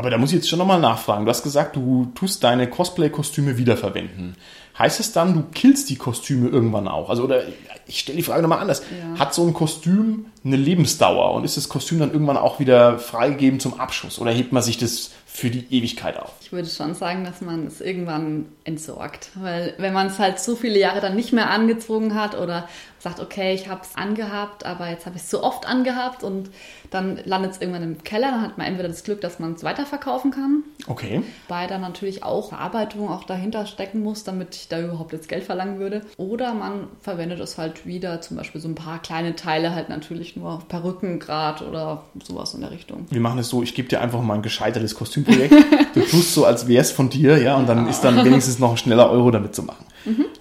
Aber 0.00 0.08
da 0.08 0.16
muss 0.16 0.30
ich 0.30 0.36
jetzt 0.36 0.48
schon 0.48 0.58
nochmal 0.58 0.80
nachfragen. 0.80 1.26
Du 1.26 1.30
hast 1.30 1.42
gesagt, 1.42 1.76
du 1.76 2.10
tust 2.14 2.42
deine 2.42 2.70
Cosplay-Kostüme 2.70 3.58
wiederverwenden. 3.58 4.34
Heißt 4.78 4.98
es 4.98 5.12
dann, 5.12 5.34
du 5.34 5.44
killst 5.52 5.90
die 5.90 5.96
Kostüme 5.96 6.48
irgendwann 6.48 6.88
auch? 6.88 7.10
Also, 7.10 7.24
oder 7.24 7.42
ich 7.86 7.98
stelle 7.98 8.16
die 8.16 8.22
Frage 8.22 8.40
nochmal 8.40 8.60
anders. 8.60 8.80
Ja. 8.80 9.18
Hat 9.18 9.34
so 9.34 9.46
ein 9.46 9.52
Kostüm 9.52 10.24
eine 10.42 10.56
Lebensdauer 10.56 11.34
und 11.34 11.44
ist 11.44 11.58
das 11.58 11.68
Kostüm 11.68 11.98
dann 11.98 12.12
irgendwann 12.12 12.38
auch 12.38 12.60
wieder 12.60 12.98
freigegeben 12.98 13.60
zum 13.60 13.78
Abschuss? 13.78 14.18
Oder 14.18 14.30
hebt 14.30 14.52
man 14.52 14.62
sich 14.62 14.78
das 14.78 15.10
für 15.26 15.50
die 15.50 15.66
Ewigkeit 15.70 16.18
auf? 16.18 16.32
Ich 16.40 16.50
würde 16.50 16.70
schon 16.70 16.94
sagen, 16.94 17.26
dass 17.26 17.42
man 17.42 17.66
es 17.66 17.82
irgendwann 17.82 18.46
entsorgt. 18.64 19.28
Weil 19.34 19.74
wenn 19.76 19.92
man 19.92 20.06
es 20.06 20.18
halt 20.18 20.40
so 20.40 20.56
viele 20.56 20.78
Jahre 20.78 21.02
dann 21.02 21.14
nicht 21.14 21.34
mehr 21.34 21.50
angezogen 21.50 22.14
hat 22.14 22.40
oder 22.40 22.66
sagt, 23.00 23.18
okay, 23.20 23.54
ich 23.54 23.68
habe 23.68 23.80
es 23.82 23.96
angehabt, 23.96 24.64
aber 24.64 24.88
jetzt 24.88 25.06
habe 25.06 25.16
ich 25.16 25.22
es 25.22 25.30
so 25.30 25.42
oft 25.42 25.66
angehabt 25.66 26.22
und 26.22 26.50
dann 26.90 27.18
landet 27.24 27.52
es 27.52 27.60
irgendwann 27.60 27.82
im 27.82 28.02
Keller, 28.04 28.30
dann 28.30 28.42
hat 28.42 28.58
man 28.58 28.66
entweder 28.66 28.88
das 28.88 29.04
Glück, 29.04 29.20
dass 29.20 29.38
man 29.38 29.54
es 29.54 29.64
weiterverkaufen 29.64 30.30
kann, 30.30 30.64
Okay. 30.86 31.22
weil 31.48 31.66
da 31.68 31.78
natürlich 31.78 32.22
auch 32.22 32.50
Verarbeitung 32.50 33.08
auch 33.08 33.24
dahinter 33.24 33.66
stecken 33.66 34.02
muss, 34.02 34.24
damit 34.24 34.54
ich 34.54 34.68
da 34.68 34.80
überhaupt 34.80 35.12
jetzt 35.12 35.28
Geld 35.28 35.44
verlangen 35.44 35.78
würde. 35.78 36.02
Oder 36.16 36.52
man 36.54 36.88
verwendet 37.00 37.40
es 37.40 37.58
halt 37.58 37.86
wieder, 37.86 38.20
zum 38.20 38.36
Beispiel 38.36 38.60
so 38.60 38.68
ein 38.68 38.74
paar 38.74 39.00
kleine 39.00 39.34
Teile 39.36 39.74
halt 39.74 39.88
natürlich 39.88 40.36
nur 40.36 40.62
Perücken 40.68 41.18
grad 41.20 41.62
oder 41.62 42.04
sowas 42.22 42.54
in 42.54 42.60
der 42.60 42.70
Richtung. 42.70 43.06
Wir 43.10 43.20
machen 43.20 43.38
es 43.38 43.48
so, 43.48 43.62
ich 43.62 43.74
gebe 43.74 43.88
dir 43.88 44.00
einfach 44.00 44.20
mal 44.20 44.34
ein 44.34 44.42
gescheitertes 44.42 44.94
Kostümprojekt. 44.94 45.54
du 45.94 46.00
tust 46.00 46.34
so, 46.34 46.44
als 46.44 46.68
wäre 46.68 46.82
es 46.82 46.90
von 46.90 47.08
dir, 47.08 47.38
ja, 47.40 47.56
und 47.56 47.68
dann 47.68 47.88
ist 47.88 48.00
dann 48.02 48.24
wenigstens 48.24 48.58
noch 48.58 48.72
ein 48.72 48.76
schneller 48.76 49.10
Euro 49.10 49.30
damit 49.30 49.54
zu 49.54 49.62
machen. 49.62 49.86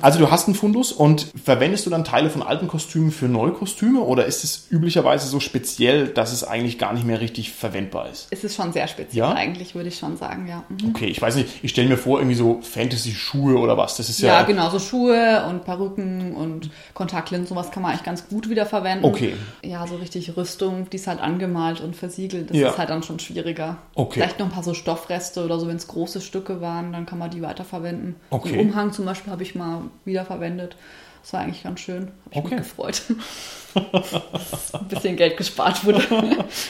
Also 0.02 0.20
du 0.20 0.32
hast 0.32 0.48
einen 0.48 0.56
Fundus 0.56 0.94
und 0.94 1.28
verwendest 1.44 1.86
du 1.86 1.90
dann 1.90 2.06
Teile 2.06 2.30
von 2.30 2.42
alten 2.50 2.68
Kostümen 2.68 3.12
für 3.12 3.28
neue 3.28 3.52
Kostüme 3.52 4.02
oder 4.02 4.26
ist 4.26 4.44
es 4.44 4.68
üblicherweise 4.70 5.28
so 5.28 5.40
speziell, 5.40 6.08
dass 6.08 6.34
es 6.34 6.44
eigentlich 6.44 6.78
gar 6.78 6.94
nicht 6.94 7.06
mehr 7.06 7.22
richtig 7.22 7.52
verwendbar 7.52 8.10
ist? 8.10 8.28
Es 8.32 8.44
ist 8.44 8.56
schon 8.56 8.74
sehr 8.74 8.88
speziell 8.88 9.20
Ja? 9.20 9.34
eigentlich, 9.34 9.76
würde 9.76 9.88
ich 9.90 9.98
schon 9.98 10.18
sagen, 10.18 10.48
ja. 10.48 10.64
Mhm. 10.70 10.90
Okay, 10.90 11.06
ich 11.06 11.22
weiß 11.22 11.36
nicht, 11.36 11.64
ich 11.64 11.72
stelle 11.72 11.88
mir 11.88 11.98
vor, 11.98 12.20
irgendwie 12.20 12.36
so 12.36 12.60
Fantasy-Schuhe 12.62 13.58
oder 13.58 13.78
was. 13.78 13.98
Das 13.98 14.10
ist 14.10 14.20
Ja, 14.20 14.40
ja. 14.40 14.44
genau, 14.44 14.70
so 14.70 14.80
Schuhe 14.80 15.46
und 15.50 15.64
Perücken 15.64 16.36
und 16.36 16.70
Kontaktlinsen, 16.94 17.48
sowas 17.48 17.72
kann 17.72 17.84
man 17.84 17.92
eigentlich 17.92 18.04
ganz 18.06 18.28
gut 18.28 18.50
wieder 18.50 18.66
verwenden. 18.66 19.06
Okay. 19.06 19.36
Ja, 19.64 19.86
so 19.88 19.96
richtig 19.98 20.36
Rüstung, 20.36 20.90
die 20.90 20.98
ist 20.98 21.08
halt 21.08 21.20
angemalt 21.22 21.82
und 21.82 21.96
versiegelt, 21.96 22.50
das 22.50 22.58
Ja. 22.58 22.70
ist 22.72 22.78
halt 22.78 22.90
dann 22.90 23.04
schon 23.04 23.20
schwieriger. 23.20 23.78
Okay. 23.96 24.20
Vielleicht 24.22 24.40
noch 24.40 24.48
ein 24.48 24.52
paar 24.52 24.64
so 24.64 24.74
Stoffreste 24.74 25.46
oder 25.46 25.60
so, 25.60 25.68
wenn 25.68 25.76
es 25.78 25.88
große 25.88 26.22
Stücke 26.22 26.62
waren, 26.62 26.92
dann 26.94 27.06
kann 27.06 27.20
man 27.20 27.30
die 27.30 27.42
weiterverwenden. 27.42 28.16
Okay. 28.32 28.52
Den 28.52 28.60
Umhang 28.70 28.92
zum 28.92 29.06
Beispiel 29.06 29.32
habe 29.32 29.44
ich 29.44 29.56
mal 29.56 29.82
wiederverwendet. 30.06 30.76
Das 31.22 31.34
war 31.34 31.42
eigentlich 31.42 31.64
ganz 31.64 31.80
schön. 31.82 32.08
Habe 32.08 32.12
ich 32.32 32.38
Okay. 32.38 32.56
mich 32.56 32.64
gefreut. 32.64 33.02
Ein 33.76 34.88
bisschen 34.88 35.16
Geld 35.16 35.38
gespart 35.38 35.86
wurde. 35.86 36.04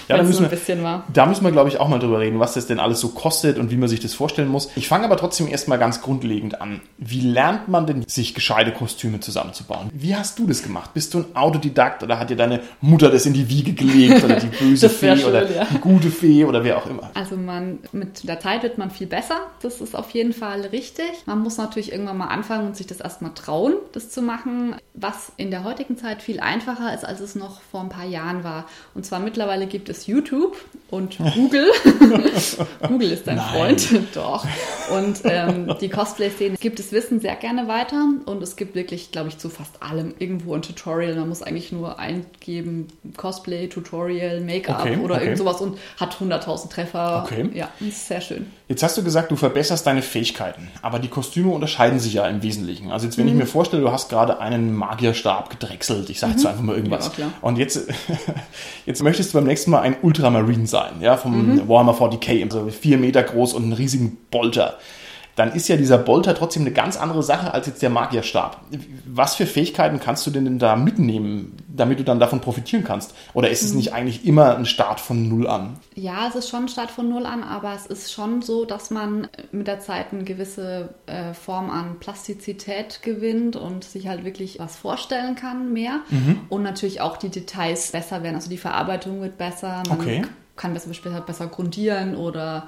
Ja, 0.08 0.18
da 0.18 0.24
müssen 0.24 0.34
so 0.34 0.40
ein 0.40 0.46
wir- 0.52 0.58
bisschen 0.58 0.84
war. 0.84 1.04
Da 1.14 1.26
müssen 1.26 1.44
wir, 1.44 1.52
glaube 1.52 1.70
ich, 1.70 1.80
auch 1.80 1.88
mal 1.88 2.00
drüber 2.00 2.20
reden, 2.20 2.40
was 2.40 2.54
das 2.56 2.66
denn 2.68 2.80
alles 2.80 3.00
so 3.00 3.10
kostet 3.10 3.58
und 3.58 3.70
wie 3.70 3.78
man 3.78 3.88
sich 3.88 4.00
das 4.00 4.14
vorstellen 4.14 4.48
muss. 4.48 4.70
Ich 4.76 4.88
fange 4.88 5.06
aber 5.06 5.18
trotzdem 5.18 5.48
erstmal 5.48 5.78
ganz 5.78 6.02
grundlegend 6.02 6.62
an. 6.62 6.82
Wie 6.98 7.22
lernt 7.22 7.68
man 7.68 7.86
denn, 7.86 8.04
sich 8.08 8.34
gescheite 8.34 8.72
Kostüme 8.72 9.20
zusammenzubauen? 9.20 9.90
Wie 9.94 10.16
hast 10.16 10.40
du 10.40 10.48
das 10.48 10.64
gemacht? 10.64 10.94
Bist 10.94 11.14
du 11.14 11.20
ein 11.20 11.36
Autodidakt 11.36 12.02
oder 12.04 12.20
hat 12.20 12.30
dir 12.32 12.36
deine 12.38 12.62
Mutter 12.82 13.12
das 13.12 13.26
in 13.26 13.34
die 13.34 13.50
Wiege 13.50 13.74
gelegt 13.74 14.24
oder 14.24 14.38
die 14.38 14.48
böse 14.60 14.90
Fee 14.90 15.16
schön, 15.16 15.26
oder 15.30 15.50
ja. 15.50 15.66
die 15.66 15.78
gute 15.80 16.10
Fee 16.10 16.44
oder 16.46 16.64
wer 16.64 16.78
auch 16.78 16.88
immer? 16.88 17.12
Also 17.14 17.36
man, 17.38 17.80
mit 17.92 18.28
der 18.28 18.40
Zeit 18.40 18.64
wird 18.64 18.78
man 18.80 18.90
viel 18.90 19.08
besser. 19.08 19.38
Das 19.62 19.80
ist 19.82 19.96
auf 19.96 20.10
jeden 20.12 20.34
Fall 20.34 20.62
richtig. 20.62 21.06
Man 21.28 21.40
muss 21.40 21.58
natürlich 21.58 21.92
irgendwann 21.92 22.18
mal 22.18 22.28
anfangen 22.28 22.68
und 22.68 22.76
sich 22.76 22.88
das 22.88 23.00
erstmal 23.00 23.34
trauen, 23.36 23.74
das 23.94 24.10
zu 24.10 24.22
machen, 24.24 24.76
was 24.96 25.32
in 25.38 25.52
der 25.52 25.64
heutigen 25.64 25.98
Zeit 25.98 26.22
viel 26.24 26.40
einfacher 26.40 26.89
ist, 26.94 27.06
als 27.06 27.20
es 27.20 27.36
noch 27.36 27.62
vor 27.72 27.82
ein 27.82 27.90
paar 27.90 28.06
Jahren 28.06 28.44
war. 28.44 28.66
Und 28.96 29.06
zwar 29.06 29.20
mittlerweile 29.20 29.68
gibt 29.68 29.90
es 29.90 30.08
YouTube 30.08 30.56
und 30.90 31.18
Google. 31.36 31.70
Google 32.88 33.12
ist 33.12 33.28
dein 33.28 33.38
Nein. 33.38 33.48
Freund. 33.78 33.90
Doch. 34.16 34.46
Und 34.92 35.22
ähm, 35.26 35.76
die 35.82 35.90
Cosplay-Szene 35.90 36.58
gibt 36.58 36.80
das 36.80 36.92
Wissen 36.92 37.20
sehr 37.20 37.36
gerne 37.36 37.68
weiter 37.68 38.06
und 38.26 38.42
es 38.42 38.56
gibt 38.56 38.76
wirklich, 38.76 39.12
glaube 39.12 39.30
ich, 39.30 39.38
zu 39.38 39.50
fast 39.50 39.82
allem 39.84 40.14
irgendwo 40.20 40.54
ein 40.56 40.62
Tutorial. 40.62 41.16
Man 41.16 41.30
muss 41.30 41.42
eigentlich 41.44 41.72
nur 41.72 42.00
eingeben, 42.00 42.88
Cosplay, 43.18 43.68
Tutorial, 43.68 44.42
Make-up 44.42 44.82
Okay, 44.82 44.98
oder 44.98 45.16
okay. 45.16 45.24
irgend 45.26 45.38
sowas 45.38 45.62
und 45.62 45.78
hat 46.00 46.16
100.000 46.16 46.70
Treffer. 46.70 47.24
Okay. 47.26 47.50
Ja, 47.54 47.70
das 47.80 47.90
ist 47.90 48.08
sehr 48.08 48.22
schön. 48.22 48.48
Jetzt 48.68 48.84
hast 48.84 48.98
du 48.98 49.04
gesagt, 49.04 49.32
du 49.32 49.36
verbesserst 49.36 49.86
deine 49.86 50.02
Fähigkeiten, 50.02 50.70
aber 50.82 51.00
die 51.00 51.08
Kostüme 51.08 51.52
unterscheiden 51.52 52.00
sich 52.00 52.14
ja 52.14 52.28
im 52.28 52.42
Wesentlichen. 52.44 52.92
Also 52.92 53.06
jetzt, 53.06 53.18
wenn 53.18 53.28
ich 53.28 53.34
Mhm. 53.34 53.40
mir 53.40 53.46
vorstelle, 53.46 53.82
du 53.82 53.92
hast 53.92 54.10
gerade 54.10 54.40
einen 54.40 54.74
Magierstab 54.74 55.50
gedrechselt, 55.50 56.10
ich 56.10 56.20
sage 56.20 56.34
jetzt 56.34 56.46
einfach 56.46 56.62
mal 56.64 56.76
irgendwas. 56.80 57.12
Ja. 57.18 57.32
Und 57.42 57.58
jetzt, 57.58 57.88
jetzt 58.86 59.04
möchtest 59.04 59.34
du 59.34 59.38
beim 59.38 59.46
nächsten 59.48 59.72
Mal 59.72 59.82
ein 59.82 59.96
Ultramarine 60.02 60.68
sein, 60.68 60.94
ja, 61.02 61.18
vom 61.18 61.56
Mhm. 61.56 61.68
Warhammer 61.70 61.94
40k, 61.94 62.44
also 62.44 62.68
vier 62.70 62.98
Meter 62.98 63.24
groß 63.24 63.54
und 63.54 63.64
einen 63.64 63.74
riesigen 63.74 64.18
Bolter. 64.32 64.78
Dann 65.40 65.54
ist 65.54 65.70
ja 65.70 65.78
dieser 65.78 65.98
Bolter 65.98 66.36
trotzdem 66.36 66.64
eine 66.64 66.72
ganz 66.72 66.98
andere 66.98 67.24
Sache 67.24 67.54
als 67.54 67.66
jetzt 67.66 67.82
der 67.82 67.90
Magierstab. 67.90 68.60
Was 69.08 69.36
für 69.36 69.46
Fähigkeiten 69.46 70.02
kannst 70.02 70.28
du 70.28 70.32
denn, 70.32 70.44
denn 70.44 70.60
da 70.60 70.76
mitnehmen, 70.76 71.56
damit 71.70 71.98
du 72.00 72.04
dann 72.04 72.20
davon 72.20 72.42
profitieren 72.42 72.84
kannst? 72.84 73.16
Oder 73.34 73.50
ist 73.50 73.62
es 73.62 73.72
Mhm. 73.72 73.78
nicht 73.78 73.94
eigentlich 73.94 74.26
immer 74.26 74.58
ein 74.58 74.66
Start 74.66 75.00
von 75.00 75.30
Null 75.30 75.48
an? 75.48 75.78
Ja, 75.96 76.28
es 76.28 76.36
ist 76.36 76.50
schon 76.50 76.68
Start 76.68 76.92
von 76.92 77.08
Null 77.10 77.26
an, 77.26 77.44
aber 77.44 77.74
es 77.74 77.86
ist 77.86 78.12
schon 78.12 78.42
so, 78.42 78.66
dass 78.66 78.92
man 78.92 79.28
mit 79.54 79.68
der 79.68 79.80
Zeit 79.80 80.08
eine 80.12 80.26
gewisse 80.26 80.90
äh, 81.06 81.34
Form 81.34 81.70
an 81.70 82.00
Plastizität 82.00 83.02
gewinnt 83.02 83.56
und 83.56 83.86
sich 83.86 84.08
halt 84.10 84.26
wirklich 84.26 84.60
was 84.60 84.76
vorstellen 84.76 85.36
kann 85.36 85.72
mehr. 85.72 86.02
Mhm. 86.10 86.42
Und 86.50 86.64
natürlich 86.64 87.00
auch 87.00 87.16
die 87.16 87.30
Details 87.30 87.92
besser 87.94 88.24
werden. 88.24 88.36
Also 88.36 88.50
die 88.50 88.58
Verarbeitung 88.58 89.22
wird 89.22 89.38
besser. 89.38 89.84
Man 89.88 90.00
Okay. 90.02 90.22
kann 90.58 90.74
besser, 90.74 90.90
besser 91.26 91.48
grundieren 91.48 92.18
oder 92.18 92.68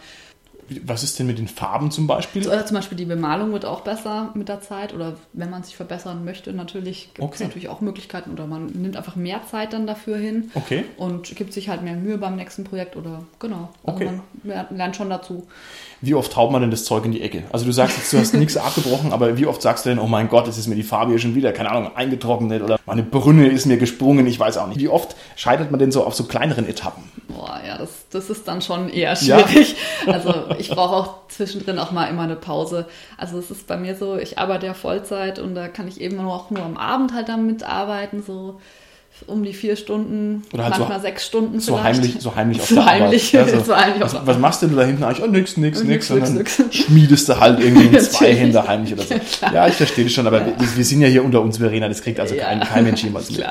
Was 0.86 1.04
ist 1.04 1.20
denn 1.20 1.28
mit 1.28 1.38
den 1.38 1.48
Farben 1.48 1.92
zum 1.92 2.08
Beispiel? 2.08 2.48
Oder 2.48 2.66
zum 2.66 2.76
Beispiel 2.76 2.98
die 2.98 3.06
Bemalung 3.06 3.52
wird 3.52 3.66
auch 3.66 3.82
besser 3.82 4.30
mit 4.36 4.48
der 4.50 4.62
Zeit 4.62 4.94
oder 4.94 5.16
wenn 5.34 5.50
man 5.50 5.64
sich 5.64 5.76
verbessern 5.76 6.24
möchte, 6.26 6.54
natürlich 6.54 7.10
gibt 7.14 7.20
es 7.20 7.24
Okay. 7.24 7.44
natürlich 7.44 7.70
auch 7.70 7.82
Möglichkeiten 7.82 8.32
oder 8.32 8.48
man 8.48 8.68
nimmt 8.68 8.96
einfach 8.98 9.16
mehr 9.16 9.42
Zeit 9.50 9.74
dann 9.74 9.86
dafür 9.88 10.18
hin 10.18 10.50
Okay. 10.54 10.86
und 10.98 11.36
gibt 11.36 11.54
sich 11.54 11.70
halt 11.70 11.82
mehr 11.84 11.96
Mühe 11.96 12.18
beim 12.18 12.36
nächsten 12.36 12.64
Projekt 12.64 12.96
oder 12.96 13.24
genau. 13.40 13.70
Also 13.84 13.96
Okay. 13.98 14.06
man 14.06 14.22
lernt- 14.44 14.72
lernt 14.72 14.96
schon 14.96 15.10
dazu. 15.10 15.48
Wie 16.02 16.14
oft 16.16 16.36
haut 16.36 16.52
man 16.52 16.62
denn 16.62 16.72
das 16.72 16.86
Zeug 16.86 17.06
in 17.06 17.12
die 17.12 17.22
Ecke? 17.22 17.44
Also 17.52 17.66
du 17.66 17.72
sagst 17.72 17.98
jetzt, 17.98 18.14
du 18.14 18.18
hast 18.18 18.34
nichts 18.34 18.58
abgebrochen, 18.58 19.14
aber 19.14 19.38
wie 19.38 19.46
oft 19.46 19.62
sagst 19.62 19.86
du 19.86 19.90
denn, 19.90 20.00
oh 20.00 20.08
mein 20.08 20.30
Gott, 20.30 20.48
es 20.48 20.58
ist 20.58 20.68
mir 20.68 20.76
die 20.76 20.84
Farbe 20.84 21.12
hier 21.12 21.20
schon 21.20 21.36
wieder, 21.36 21.52
keine 21.54 21.70
Ahnung, 21.72 21.92
eingetrocknet 21.96 22.62
oder 22.62 22.80
meine 22.86 23.04
Brünne 23.04 23.48
ist 23.48 23.66
mir 23.66 23.78
gesprungen, 23.78 24.26
ich 24.28 24.40
weiß 24.40 24.58
auch 24.58 24.68
nicht. 24.68 24.80
Wie 24.80 24.88
oft 24.90 25.16
scheitert 25.36 25.70
man 25.72 25.80
denn 25.80 25.92
so 25.92 26.04
auf 26.06 26.16
so 26.16 26.24
kleineren 26.24 26.68
Etappen? 26.68 27.04
Boah, 27.28 27.60
ja, 27.68 27.78
das, 27.78 28.01
das 28.12 28.30
ist 28.30 28.48
dann 28.48 28.62
schon 28.62 28.90
eher 28.90 29.14
Ja. 29.14 29.40
schwierig. 29.48 29.76
Also 30.08 30.34
ich 30.60 30.70
brauche 30.70 30.96
auch 30.96 31.14
zwischendrin 31.30 31.80
auch 31.80 31.92
mal 31.92 32.06
immer 32.06 32.24
eine 32.24 32.36
Pause. 32.36 32.86
Also 33.18 33.38
es 33.40 33.50
ist 33.52 33.68
bei 33.68 33.78
mir 33.78 33.96
so, 33.96 34.18
ich 34.18 34.38
arbeite 34.38 34.66
ja 34.66 34.74
Vollzeit 34.74 35.40
und 35.40 35.56
da 35.56 35.68
kann 35.68 35.88
ich 35.88 36.00
eben 36.02 36.20
auch 36.20 36.50
nur 36.52 36.64
am 36.64 36.78
Abend 36.78 37.14
halt 37.14 37.30
damit 37.30 37.64
arbeiten, 37.64 38.24
so 38.26 38.60
um 39.28 39.44
die 39.44 39.54
vier 39.54 39.76
Stunden, 39.76 40.44
Oder 40.54 40.64
halt 40.64 40.74
so- 40.76 40.80
manchmal 40.80 41.02
sechs 41.02 41.26
Stunden 41.28 41.60
So 41.60 41.76
vielleicht. 41.78 42.00
heimlich, 42.02 42.16
so 42.22 42.36
heimlich 42.36 42.60
auf 42.62 42.68
So 42.70 42.76
der 42.76 42.86
heimlich, 42.86 43.38
Arbeit. 43.38 43.54
Ja, 43.54 43.60
so 43.64 43.76
heimlich 43.76 44.02
was, 44.02 44.26
was 44.26 44.38
machst 44.40 44.62
denn 44.64 44.70
du 44.72 44.76
da 44.78 44.84
hinten 44.84 45.04
eigentlich? 45.04 45.24
Oh, 45.24 45.28
nix, 45.28 45.58
nix, 45.58 45.84
nix. 45.84 46.10
Nix, 46.10 46.12
Und 46.12 46.22
dann 46.24 46.34
nix, 46.36 46.58
nix. 46.60 46.76
schmiedest 46.78 47.30
du 47.30 47.40
halt 47.40 47.60
irgendwie 47.60 47.98
zwei. 48.00 48.34
Hände 48.34 48.66
heimlich 48.68 48.94
oder 48.94 49.04
so. 49.04 49.14
Ja, 49.54 49.68
ich 49.68 49.76
verstehe 49.76 50.06
das 50.06 50.14
schon, 50.14 50.26
aber 50.26 50.46
wir, 50.46 50.56
wir 50.76 50.86
sind 50.86 51.02
ja 51.02 51.08
hier 51.08 51.24
unter 51.24 51.42
uns, 51.42 51.58
Verena, 51.58 51.88
das 51.88 52.02
kriegt 52.02 52.20
also 52.20 52.34
Ja. 52.36 52.46
kein, 52.46 52.62
kein 52.62 52.84
Mensch 52.86 53.04
jemals 53.04 53.30
mit. 53.30 53.46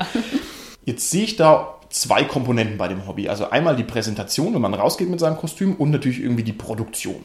Jetzt 0.83 1.09
sehe 1.09 1.23
ich 1.23 1.35
da 1.37 1.75
zwei 1.91 2.23
Komponenten 2.23 2.77
bei 2.77 2.87
dem 2.87 3.05
Hobby. 3.07 3.29
Also 3.29 3.49
einmal 3.49 3.75
die 3.75 3.83
Präsentation, 3.83 4.53
wenn 4.53 4.61
man 4.61 4.73
rausgeht 4.73 5.09
mit 5.09 5.19
seinem 5.19 5.37
Kostüm 5.37 5.75
und 5.75 5.91
natürlich 5.91 6.21
irgendwie 6.21 6.43
die 6.43 6.53
Produktion. 6.53 7.21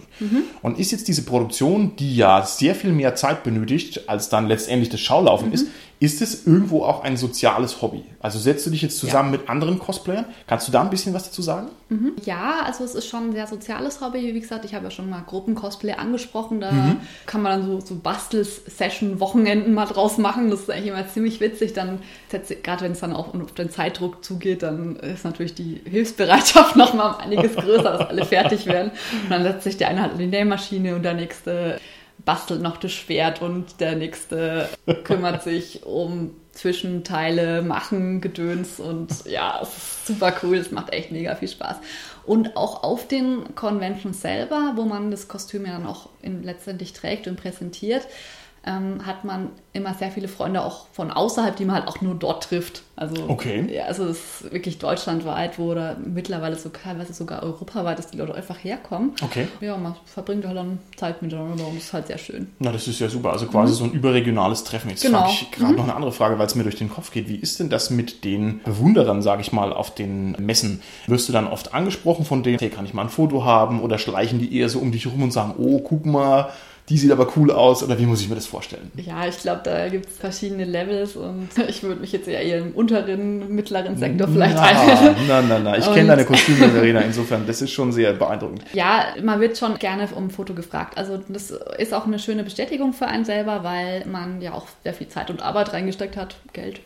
Und 0.63 0.79
ist 0.79 0.93
jetzt 0.93 1.09
diese 1.09 1.23
Produktion, 1.23 1.97
die 1.97 2.17
ja 2.17 2.45
sehr 2.45 2.75
viel 2.75 2.93
mehr 2.93 3.15
Zeit 3.15 3.45
benötigt, 3.45 4.09
als 4.09 4.29
dann 4.29 4.49
letztendlich 4.49 4.91
das 4.91 5.01
Schaulaufen 5.01 5.53
ist, 5.53 5.69
ist 5.99 6.21
es 6.21 6.47
irgendwo 6.47 6.85
auch 6.85 7.03
ein 7.05 7.17
soziales 7.17 7.81
Hobby? 7.81 8.05
Also 8.21 8.39
setzt 8.39 8.67
du 8.67 8.71
dich 8.71 8.83
jetzt 8.83 8.99
zusammen 8.99 9.31
mit 9.31 9.49
anderen 9.49 9.79
Cosplayern? 9.79 10.27
Kannst 10.47 10.69
du 10.69 10.73
da 10.73 10.83
ein 10.83 10.91
bisschen 10.91 11.15
was 11.15 11.25
dazu 11.25 11.41
sagen? 11.43 11.69
Ja, 12.25 12.61
also 12.65 12.85
es 12.85 12.95
ist 12.95 13.07
schon 13.09 13.29
ein 13.31 13.33
sehr 13.33 13.47
soziales 13.47 14.01
Hobby. 14.01 14.35
Wie 14.35 14.41
gesagt, 14.41 14.65
ich 14.65 14.75
habe 14.75 14.85
ja 14.85 14.91
schon 14.91 15.09
mal 15.09 15.23
Gruppen-Cosplay 15.27 15.93
angesprochen. 15.93 16.61
Da 16.61 16.73
Mhm. 16.73 16.97
kann 17.25 17.41
man 17.43 17.61
dann 17.61 17.81
so, 17.81 17.87
so 17.87 17.95
Bastel-Session-Wochenenden 18.67 19.75
mal 19.75 19.87
draus 19.87 20.19
machen. 20.19 20.51
Das 20.51 20.61
ist 20.61 20.71
eigentlich 20.71 20.89
immer 20.89 21.09
ziemlich 21.09 21.41
witzig. 21.41 21.73
Dann, 21.73 22.01
gerade 22.63 22.85
wenn 22.85 22.93
es 22.93 23.01
dann 23.01 23.13
auch 23.15 23.35
auf 23.35 23.53
den 23.53 23.71
Zeitdruck 23.71 24.25
zugeht, 24.25 24.63
dann 24.63 24.97
ist 24.97 25.25
natürlich 25.25 25.55
die 25.55 25.81
Hilfsbereitschaft 25.89 26.77
noch 26.77 26.95
mal 26.95 27.11
um 27.13 27.21
einiges 27.21 27.55
größer, 27.55 27.83
dass 27.99 28.09
alle 28.09 28.25
fertig 28.25 28.67
werden. 28.67 28.91
Und 29.25 29.31
dann 29.31 29.43
setzt 29.45 29.65
sich 29.65 29.77
der 29.77 29.89
eine 29.89 30.03
halt 30.03 30.13
an 30.13 30.19
die 30.19 30.27
Nähmaschine 30.27 30.95
und 30.97 31.03
der 31.03 31.15
nächste 31.15 31.81
bastelt 32.27 32.61
noch 32.61 32.77
das 32.77 32.93
Schwert 32.93 33.41
und 33.41 33.81
der 33.81 33.97
nächste 33.97 34.69
kümmert 35.05 35.43
sich 35.43 35.87
um 35.87 36.33
Zwischenteile, 36.53 37.63
machen, 37.63 38.21
Gedöns 38.21 38.81
und 38.81 39.25
ja, 39.27 39.61
es 39.63 39.69
ist 39.69 40.07
super 40.07 40.35
cool, 40.43 40.57
es 40.57 40.73
macht 40.73 40.93
echt 40.93 41.13
mega 41.13 41.35
viel 41.37 41.49
Spaß. 41.49 41.77
Und 42.25 42.57
auch 42.57 42.83
auf 42.83 43.07
den 43.07 43.55
Conventions 43.55 44.21
selber, 44.21 44.73
wo 44.75 44.83
man 44.83 45.11
das 45.11 45.29
Kostüm 45.29 45.65
ja 45.67 45.73
dann 45.73 45.87
auch 45.87 46.09
in, 46.23 46.43
letztendlich 46.43 46.93
trägt 46.93 47.29
und 47.29 47.37
präsentiert, 47.37 48.07
ähm, 48.67 49.07
hat 49.07 49.25
man 49.25 49.51
immer 49.73 49.95
sehr 49.95 50.11
viele 50.11 50.27
Freunde 50.27 50.63
auch 50.65 50.87
von 50.93 51.11
außerhalb, 51.13 51.55
die 51.55 51.65
man 51.65 51.77
halt 51.77 51.89
auch 51.89 52.01
nur 52.01 52.15
dort 52.17 52.45
trifft. 52.45 52.83
Also, 52.97 53.15
Okay. 53.29 53.67
ja, 53.73 53.85
also 53.85 54.05
es 54.07 54.41
ist 54.43 54.53
wirklich 54.53 54.79
deutschlandweit, 54.79 55.59
wo 55.59 55.71
oder 55.71 55.97
mittlerweile 56.03 56.57
so 56.57 56.71
teilweise 56.71 57.13
sogar 57.13 57.43
europaweit, 57.43 57.99
dass 57.99 58.09
die 58.11 58.17
Leute 58.17 58.35
einfach 58.35 58.57
herkommen. 58.65 59.13
Okay. 59.23 59.47
Ja, 59.61 59.77
man 59.77 59.95
verbringt 60.07 60.47
halt 60.47 60.57
dann 60.57 60.79
Zeit 60.97 61.21
miteinander 61.23 61.67
und 61.67 61.77
es 61.77 61.85
ist 61.85 61.93
halt 61.93 62.07
sehr 62.07 62.17
schön. 62.19 62.49
Na, 62.59 62.73
das 62.73 62.89
ist 62.89 62.99
ja 62.99 63.09
super. 63.09 63.33
Also 63.33 63.47
quasi 63.47 63.75
so 63.75 63.85
ein 63.85 63.93
überregionales 63.93 64.65
Treffen. 64.65 64.89
Jetzt 64.91 65.03
Genau. 65.03 65.19
frage 65.19 65.33
ich 65.33 65.51
gerade 65.53 65.75
noch 65.75 65.85
eine 65.85 65.95
andere 65.95 66.13
Frage, 66.13 66.39
weil 66.39 66.47
es 66.47 66.55
mir 66.55 66.63
durch 66.65 66.77
den 66.77 66.91
Kopf 66.91 67.13
geht. 67.13 67.29
Wie 67.29 67.37
ist 67.37 67.61
denn 67.61 67.69
das 67.69 67.91
mit 67.91 68.25
den 68.25 68.63
Bewunderern, 68.65 69.21
sage 69.23 69.43
ich 69.43 69.53
mal, 69.53 69.73
auf 69.75 69.95
den 69.95 70.33
Messen? 70.33 70.81
Wirst 71.07 71.29
du 71.29 71.33
dann 71.35 71.47
oft 71.47 71.75
angesprochen 71.75 72.25
von 72.25 72.43
denen, 72.43 72.59
hey, 72.59 72.71
kann 72.71 72.87
ich 72.87 72.95
mal 72.95 73.03
ein 73.03 73.11
Foto 73.11 73.45
haben? 73.45 73.81
Oder 73.83 73.99
schleichen 73.99 74.39
die 74.39 74.57
eher 74.59 74.69
so 74.71 74.79
um 74.81 74.91
dich 74.91 75.07
rum 75.07 75.23
und 75.23 75.33
sagen, 75.33 75.55
oh, 75.59 75.79
guck 75.81 76.07
mal, 76.07 76.49
die 76.89 76.99
sieht 76.99 77.11
aber 77.11 77.29
cool 77.37 77.51
aus? 77.51 77.83
Oder 77.83 77.99
wie 77.99 78.07
muss 78.07 78.21
ich 78.21 78.29
mir 78.29 78.37
das 78.37 78.47
vorstellen? 78.47 78.93
Ja, 78.97 79.27
ich 79.27 79.39
glaube, 79.39 79.63
da 79.65 79.89
gibt 79.89 80.07
es 80.07 80.19
verschiedene 80.19 80.65
Levels 80.65 81.17
und 81.17 81.49
ich 81.69 81.83
würde 81.83 82.01
mich 82.01 82.13
jetzt 82.13 82.29
eher 82.29 82.43
eher 82.43 82.59
im 82.59 82.73
unteren, 82.73 83.55
mittleren 83.55 83.97
Sektor 83.97 84.29
vielleicht 84.29 84.55
na, 84.55 84.63
ein. 84.63 85.17
na, 85.27 85.43
na, 85.43 85.59
na. 85.59 85.79
Ich 85.79 85.93
kenne 85.93 86.09
deine 86.09 86.25
Kostüme, 86.25 86.69
Verena. 86.69 87.01
Insofern, 87.01 87.47
das 87.47 87.61
ist 87.61 87.73
schon 87.73 87.93
sehr 87.93 88.13
beeindruckend. 88.13 88.63
Ja, 88.73 89.07
man 89.23 89.41
wird 89.41 89.57
schon 89.57 89.79
gerne 89.79 90.07
um 90.15 90.27
ein 90.27 90.31
Foto 90.31 90.53
gefragt. 90.53 90.99
Also 90.99 91.19
das 91.29 91.51
ist 91.79 91.95
auch 91.95 92.07
eine 92.07 92.19
schöne 92.19 92.45
Bestätigung 92.45 92.93
für 92.93 93.07
einen 93.07 93.25
selber, 93.25 93.65
weil 93.65 94.05
man 94.07 94.43
ja 94.43 94.53
auch 94.53 94.67
sehr 94.83 94.93
viel 94.93 95.09
Zeit 95.09 95.31
und 95.31 95.41
Arbeit 95.41 95.73
reingesteckt 95.73 96.17
hat, 96.17 96.37
Geld. 96.53 96.81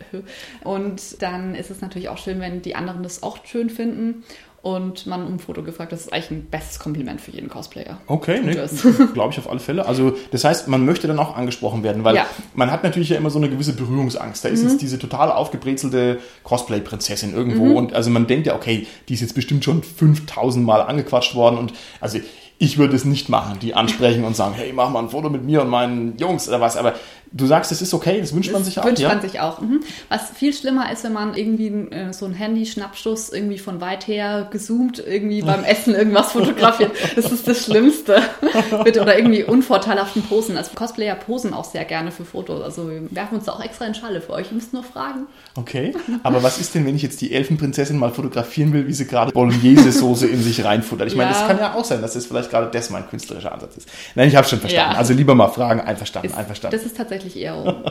Und 0.63 1.21
dann 1.21 1.55
ist 1.57 1.71
es 1.71 1.81
natürlich 1.81 2.09
auch 2.09 2.19
schön, 2.19 2.41
wenn 2.41 2.63
die 2.63 2.77
anderen 2.77 3.03
das 3.03 3.23
auch 3.23 3.45
schön 3.45 3.71
finden 3.71 4.23
und 4.63 5.07
man 5.07 5.25
um 5.25 5.35
ein 5.35 5.39
Foto 5.39 5.63
gefragt. 5.63 5.93
Das 5.93 6.01
ist 6.03 6.13
eigentlich 6.13 6.31
ein 6.31 6.45
bestes 6.51 6.79
Kompliment 6.79 7.21
für 7.21 7.31
jeden 7.31 7.49
Cosplayer. 7.49 7.99
Okay, 8.07 8.41
ne, 8.41 8.53
glaube 9.15 9.33
ich 9.33 9.39
auf 9.39 9.49
alle 9.49 9.61
Fälle. 9.61 9.87
Also 9.87 10.13
das 10.33 10.45
heißt, 10.45 10.69
man 10.69 10.85
möchte 10.85 11.07
dann 11.09 11.19
auch 11.19 11.35
angesprochen 11.37 11.83
werden, 11.83 12.05
weil 12.05 12.17
Ja. 12.17 12.27
man 12.55 12.71
hat 12.71 12.83
natürlich 12.85 13.09
ja 13.09 13.17
immer 13.17 13.31
so 13.31 13.39
eine 13.39 13.49
gewisse 13.49 13.73
Berührungsangst. 13.75 14.45
Da 14.45 14.49
ist 14.51 14.63
jetzt 14.63 14.83
diese 14.83 14.99
total 14.99 15.33
aufgebrezelte 15.33 16.19
Cosplay-Prinzessin 16.45 17.33
irgendwo 17.35 17.77
und 17.77 17.95
also 17.95 18.11
man 18.11 18.27
denkt 18.27 18.47
ja, 18.47 18.55
okay, 18.55 18.87
die 19.09 19.15
ist 19.15 19.21
jetzt 19.21 19.35
bestimmt 19.35 19.65
schon 19.65 19.83
5000 19.83 20.65
Mal 20.65 20.83
angequatscht 20.83 21.35
worden 21.35 21.57
und 21.59 21.73
also 22.01 22.19
ich 22.63 22.77
würde 22.77 22.95
es 22.95 23.07
nicht 23.07 23.31
machen, 23.31 23.59
die 23.59 23.75
ansprechen 23.75 24.23
und 24.23 24.37
sagen, 24.37 24.53
hey, 24.55 24.71
mach 24.75 24.91
mal 24.91 25.01
ein 25.03 25.09
Foto 25.09 25.31
mit 25.31 25.43
mir 25.43 25.63
und 25.63 25.71
meinen 25.71 26.19
Jungs 26.19 26.47
oder 26.47 26.61
was. 26.61 26.77
Aber 26.77 26.95
du 27.33 27.47
sagst, 27.47 27.73
es 27.73 27.81
ist 27.81 27.95
okay, 27.95 28.21
das 28.21 28.35
wünscht 28.35 28.53
man 28.53 28.63
sich 28.65 28.79
auch. 28.79 28.85
Wünscht 28.85 29.01
ja? 29.01 29.09
man 29.09 29.23
sich 29.23 29.41
auch. 29.41 29.63
Mhm. 29.63 29.81
Was 30.11 30.29
viel 30.29 30.53
schlimmer 30.53 30.93
ist, 30.93 31.03
wenn 31.03 31.15
man 31.15 31.35
irgendwie 31.35 31.69
äh, 31.69 32.13
so 32.13 32.27
einen 32.27 32.35
Handy-Schnappschuss 32.35 33.31
irgendwie 33.31 33.57
von 33.57 33.81
weit 33.81 34.07
her 34.07 34.47
gezoomt 34.51 34.99
irgendwie 35.05 35.41
beim 35.41 35.65
Essen 35.65 35.95
irgendwas 35.95 36.33
fotografiert. 36.33 36.93
Das 37.17 37.33
ist 37.33 37.49
das 37.49 37.65
Schlimmste. 37.65 38.21
Bitte 38.85 39.01
oder 39.01 39.17
irgendwie 39.17 39.43
unvorteilhaften 39.43 40.23
Posen. 40.25 40.59
Also 40.59 40.73
Cosplayer 40.75 41.15
posen 41.15 41.55
auch 41.55 41.65
sehr 41.65 41.87
gerne 41.87 42.11
für 42.13 42.27
Fotos. 42.27 42.61
Also 42.63 42.91
wir 42.91 43.03
werfen 43.11 43.37
uns 43.37 43.47
da 43.47 43.53
auch 43.53 43.65
extra 43.65 43.87
in 43.87 43.95
Schale 43.95 44.21
für 44.21 44.35
euch. 44.35 44.49
Ihr 44.51 44.57
müsst 44.57 44.75
nur 44.75 44.83
fragen. 44.85 45.29
Okay, 45.55 45.95
aber 46.23 46.43
was 46.43 46.59
ist 46.59 46.75
denn, 46.75 46.85
wenn 46.85 46.95
ich 46.95 47.03
jetzt 47.03 47.23
die 47.23 47.33
Elfenprinzessin 47.33 47.99
mal 47.99 48.11
fotografieren 48.11 48.75
will, 48.75 48.87
wie 48.87 48.93
sie 48.93 49.07
gerade 49.07 49.33
Bolognese-Soße 49.33 50.27
in 50.27 50.43
sich 50.43 50.63
reinfuttert? 50.63 51.09
Ich 51.09 51.17
meine, 51.17 51.31
Ja. 51.31 51.39
das 51.39 51.47
kann 51.47 51.59
ja 51.59 51.75
auch 51.75 51.85
sein, 51.85 52.03
dass 52.03 52.13
das 52.13 52.27
vielleicht 52.27 52.50
gerade 52.51 52.71
das 52.71 52.91
mein 52.91 53.09
künstlerischer 53.09 53.53
Ansatz 53.53 53.77
ist. 53.77 53.89
Nein, 54.15 54.29
ich 54.29 54.37
habe 54.37 54.47
schon 54.47 54.61
verstanden. 54.61 54.93
Ja. 54.93 54.99
Also 54.99 55.15
lieber 55.15 55.35
mal 55.35 55.49
fragen, 55.49 55.81
einverstanden, 55.81 56.31
Ist, 56.31 56.37
einverstanden. 56.37 56.77
das 56.77 56.87
ist 56.87 56.97
tatsächlich 56.97 57.37
eher 57.37 57.83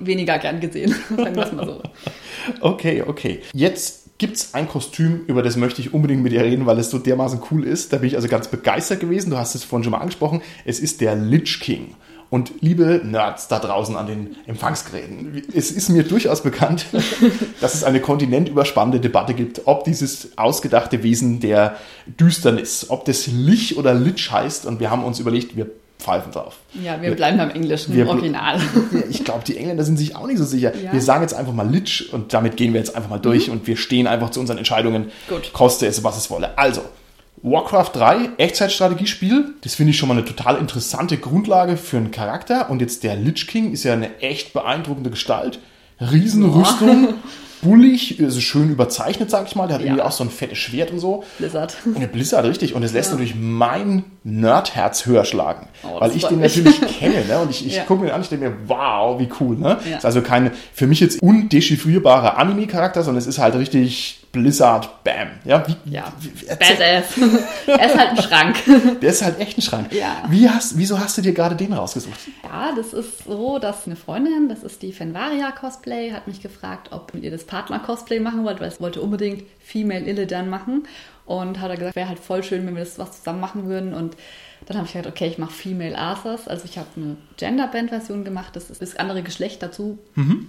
weniger 0.00 0.38
gern 0.38 0.60
gesehen. 0.60 0.94
Sagen 1.16 1.36
wir 1.36 1.44
es 1.44 1.52
mal 1.52 1.66
so. 1.66 1.82
Okay, 2.60 3.02
okay. 3.06 3.42
Jetzt 3.52 4.18
gibt's 4.18 4.54
ein 4.54 4.68
Kostüm, 4.68 5.24
über 5.26 5.42
das 5.42 5.56
möchte 5.56 5.80
ich 5.80 5.92
unbedingt 5.92 6.22
mit 6.22 6.32
dir 6.32 6.42
reden, 6.42 6.66
weil 6.66 6.78
es 6.78 6.90
so 6.90 6.98
dermaßen 6.98 7.40
cool 7.50 7.64
ist. 7.64 7.92
Da 7.92 7.98
bin 7.98 8.08
ich 8.08 8.16
also 8.16 8.28
ganz 8.28 8.48
begeistert 8.48 9.00
gewesen. 9.00 9.30
Du 9.30 9.36
hast 9.36 9.54
es 9.54 9.64
vorhin 9.64 9.84
schon 9.84 9.92
mal 9.92 9.98
angesprochen. 9.98 10.42
Es 10.64 10.80
ist 10.80 11.00
der 11.00 11.14
Lich 11.16 11.60
King. 11.60 11.94
Und 12.28 12.52
liebe 12.60 13.00
Nerds 13.04 13.48
da 13.48 13.58
draußen 13.58 13.96
an 13.96 14.06
den 14.06 14.36
Empfangsgeräten, 14.46 15.42
es 15.54 15.70
ist 15.70 15.88
mir 15.88 16.02
durchaus 16.02 16.42
bekannt, 16.42 16.86
dass 17.60 17.74
es 17.74 17.84
eine 17.84 18.00
kontinentüberspannende 18.00 19.00
Debatte 19.00 19.34
gibt, 19.34 19.62
ob 19.66 19.84
dieses 19.84 20.36
ausgedachte 20.36 21.02
Wesen 21.02 21.40
der 21.40 21.76
Düsternis, 22.06 22.86
ob 22.88 23.04
das 23.04 23.26
Lich 23.26 23.78
oder 23.78 23.94
Lich 23.94 24.30
heißt. 24.30 24.66
Und 24.66 24.80
wir 24.80 24.90
haben 24.90 25.04
uns 25.04 25.20
überlegt, 25.20 25.56
wir 25.56 25.70
pfeifen 25.98 26.32
drauf. 26.32 26.56
Ja, 26.82 27.00
wir 27.00 27.14
bleiben 27.14 27.38
beim 27.38 27.50
Englischen, 27.50 27.94
Wir 27.94 28.08
Original. 28.08 28.60
Ich 29.10 29.24
glaube, 29.24 29.44
die 29.44 29.56
Engländer 29.56 29.84
sind 29.84 29.96
sich 29.96 30.14
auch 30.14 30.26
nicht 30.26 30.38
so 30.38 30.44
sicher. 30.44 30.72
Ja. 30.76 30.92
Wir 30.92 31.00
sagen 31.00 31.22
jetzt 31.22 31.34
einfach 31.34 31.52
mal 31.52 31.68
Litsch 31.68 32.12
und 32.12 32.32
damit 32.34 32.56
gehen 32.56 32.72
wir 32.72 32.80
jetzt 32.80 32.94
einfach 32.94 33.08
mal 33.08 33.18
durch 33.18 33.50
und 33.50 33.66
wir 33.66 33.76
stehen 33.76 34.06
einfach 34.06 34.30
zu 34.30 34.40
unseren 34.40 34.58
Entscheidungen. 34.58 35.10
Gut. 35.28 35.52
Koste 35.52 35.86
es, 35.86 36.04
was 36.04 36.16
es 36.16 36.30
wolle. 36.30 36.56
Also, 36.58 36.82
Warcraft 37.42 37.90
3, 37.94 38.30
Echtzeitstrategiespiel, 38.38 39.54
das 39.62 39.74
finde 39.74 39.90
ich 39.90 39.98
schon 39.98 40.08
mal 40.08 40.16
eine 40.16 40.24
total 40.24 40.56
interessante 40.56 41.16
Grundlage 41.18 41.76
für 41.76 41.96
einen 41.98 42.10
Charakter. 42.10 42.70
Und 42.70 42.80
jetzt 42.80 43.04
der 43.04 43.16
Lich 43.16 43.46
King 43.46 43.72
ist 43.72 43.84
ja 43.84 43.92
eine 43.92 44.20
echt 44.20 44.52
beeindruckende 44.52 45.10
Gestalt. 45.10 45.58
Riesenrüstung, 46.00 47.14
bullig, 47.62 48.20
also 48.22 48.40
schön 48.40 48.70
überzeichnet, 48.70 49.30
sag 49.30 49.46
ich 49.46 49.54
mal. 49.56 49.66
Der 49.66 49.76
hat 49.76 49.80
Ja. 49.82 49.88
irgendwie 49.88 50.02
auch 50.02 50.12
so 50.12 50.24
ein 50.24 50.30
fettes 50.30 50.58
Schwert 50.58 50.90
und 50.90 50.98
so. 50.98 51.24
Blizzard. 51.38 51.74
Eine 51.94 52.06
Blizzard, 52.08 52.44
richtig. 52.46 52.74
Und 52.74 52.82
es 52.82 52.92
lässt 52.92 53.08
Ja. 53.10 53.14
natürlich 53.14 53.34
mein 53.34 54.04
Nerdherz 54.24 55.06
höher 55.06 55.24
schlagen. 55.24 55.68
Oh, 55.82 56.00
weil 56.00 56.08
das 56.08 56.16
ich 56.16 56.24
den 56.26 56.40
mich. 56.40 56.56
natürlich 56.56 56.80
kenne. 56.98 57.24
Ne? 57.26 57.38
Und 57.38 57.50
ich, 57.50 57.66
ich 57.66 57.76
Ja. 57.76 57.84
gucke 57.84 58.00
mir 58.02 58.08
den 58.08 58.14
an, 58.14 58.20
ich 58.22 58.28
denke 58.28 58.50
mir, 58.50 58.56
wow, 58.66 59.18
wie 59.20 59.28
cool. 59.40 59.56
Ne? 59.56 59.78
Ist 59.96 60.04
also 60.04 60.20
kein 60.22 60.50
für 60.74 60.86
mich 60.86 61.00
jetzt 61.00 61.22
undechiffrierbarer 61.22 62.36
Anime-Charakter, 62.38 63.02
sondern 63.02 63.18
es 63.20 63.26
ist 63.26 63.38
halt 63.38 63.54
richtig 63.54 64.25
Blizzard, 64.32 65.04
bam. 65.04 65.30
Ja, 65.44 65.66
wie, 65.66 65.76
Ja, 65.90 66.12
wie, 66.20 66.46
badass. 66.46 67.16
er 67.66 67.86
ist 67.86 67.98
halt 67.98 68.10
ein 68.10 68.22
Schrank. 68.22 68.56
Der 69.00 69.10
ist 69.10 69.22
halt 69.22 69.40
echt 69.40 69.58
ein 69.58 69.62
Schrank. 69.62 69.92
Ja. 69.92 70.24
Wie 70.28 70.48
hast, 70.48 70.76
wieso 70.76 70.98
hast 70.98 71.16
du 71.18 71.22
dir 71.22 71.32
gerade 71.32 71.56
den 71.56 71.72
rausgesucht? 71.72 72.18
Ja, 72.44 72.72
das 72.74 72.92
ist 72.92 73.24
so, 73.24 73.58
dass 73.58 73.86
eine 73.86 73.96
Freundin, 73.96 74.48
das 74.48 74.62
ist 74.62 74.82
die 74.82 74.92
Fenvaria 74.92 75.50
Cosplay, 75.52 76.12
hat 76.12 76.26
mich 76.26 76.42
gefragt, 76.42 76.88
ob 76.92 77.12
ihr 77.14 77.30
das 77.30 77.44
Partner 77.44 77.78
Cosplay 77.78 78.20
machen 78.20 78.44
wollt, 78.44 78.60
weil 78.60 78.68
es 78.68 78.80
wollte 78.80 79.00
unbedingt 79.00 79.44
Female 79.60 80.04
Illidan 80.04 80.50
machen 80.50 80.86
und 81.26 81.60
hat 81.60 81.70
er 81.70 81.76
gesagt, 81.76 81.96
wäre 81.96 82.08
halt 82.08 82.18
voll 82.18 82.42
schön, 82.42 82.66
wenn 82.66 82.74
wir 82.74 82.84
das 82.84 82.98
was 82.98 83.18
zusammen 83.18 83.40
machen 83.40 83.66
würden 83.66 83.92
und 83.94 84.16
dann 84.64 84.78
habe 84.78 84.86
ich 84.86 84.94
gesagt, 84.94 85.06
okay, 85.08 85.28
ich 85.28 85.38
mache 85.38 85.52
Female 85.52 85.96
Arthurs. 85.96 86.48
Also 86.48 86.64
ich 86.64 86.78
habe 86.78 86.88
eine 86.96 87.16
Genderband-Version 87.36 88.24
gemacht, 88.24 88.56
das 88.56 88.70
ist 88.70 88.80
das 88.80 88.96
andere 88.96 89.22
Geschlecht 89.22 89.62
dazu 89.62 89.98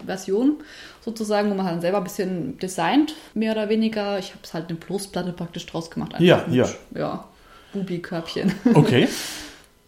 Version 0.05 0.57
sozusagen, 1.01 1.51
wo 1.51 1.55
man 1.55 1.65
halt 1.65 1.81
selber 1.81 1.97
ein 1.97 2.03
bisschen 2.03 2.57
designt, 2.57 3.15
mehr 3.33 3.51
oder 3.51 3.69
weniger. 3.69 4.17
Ich 4.17 4.29
habe 4.29 4.39
es 4.43 4.53
halt 4.53 4.69
eine 4.69 4.77
Bloßplatte 4.77 5.33
praktisch 5.33 5.65
draus 5.65 5.91
gemacht. 5.91 6.13
einfach 6.13 6.25
Ja, 6.25 6.45
mit, 6.47 6.55
ja. 6.55 6.69
Ja, 6.95 7.25
Bubi-Körbchen. 7.73 8.53
Okay. 8.73 9.07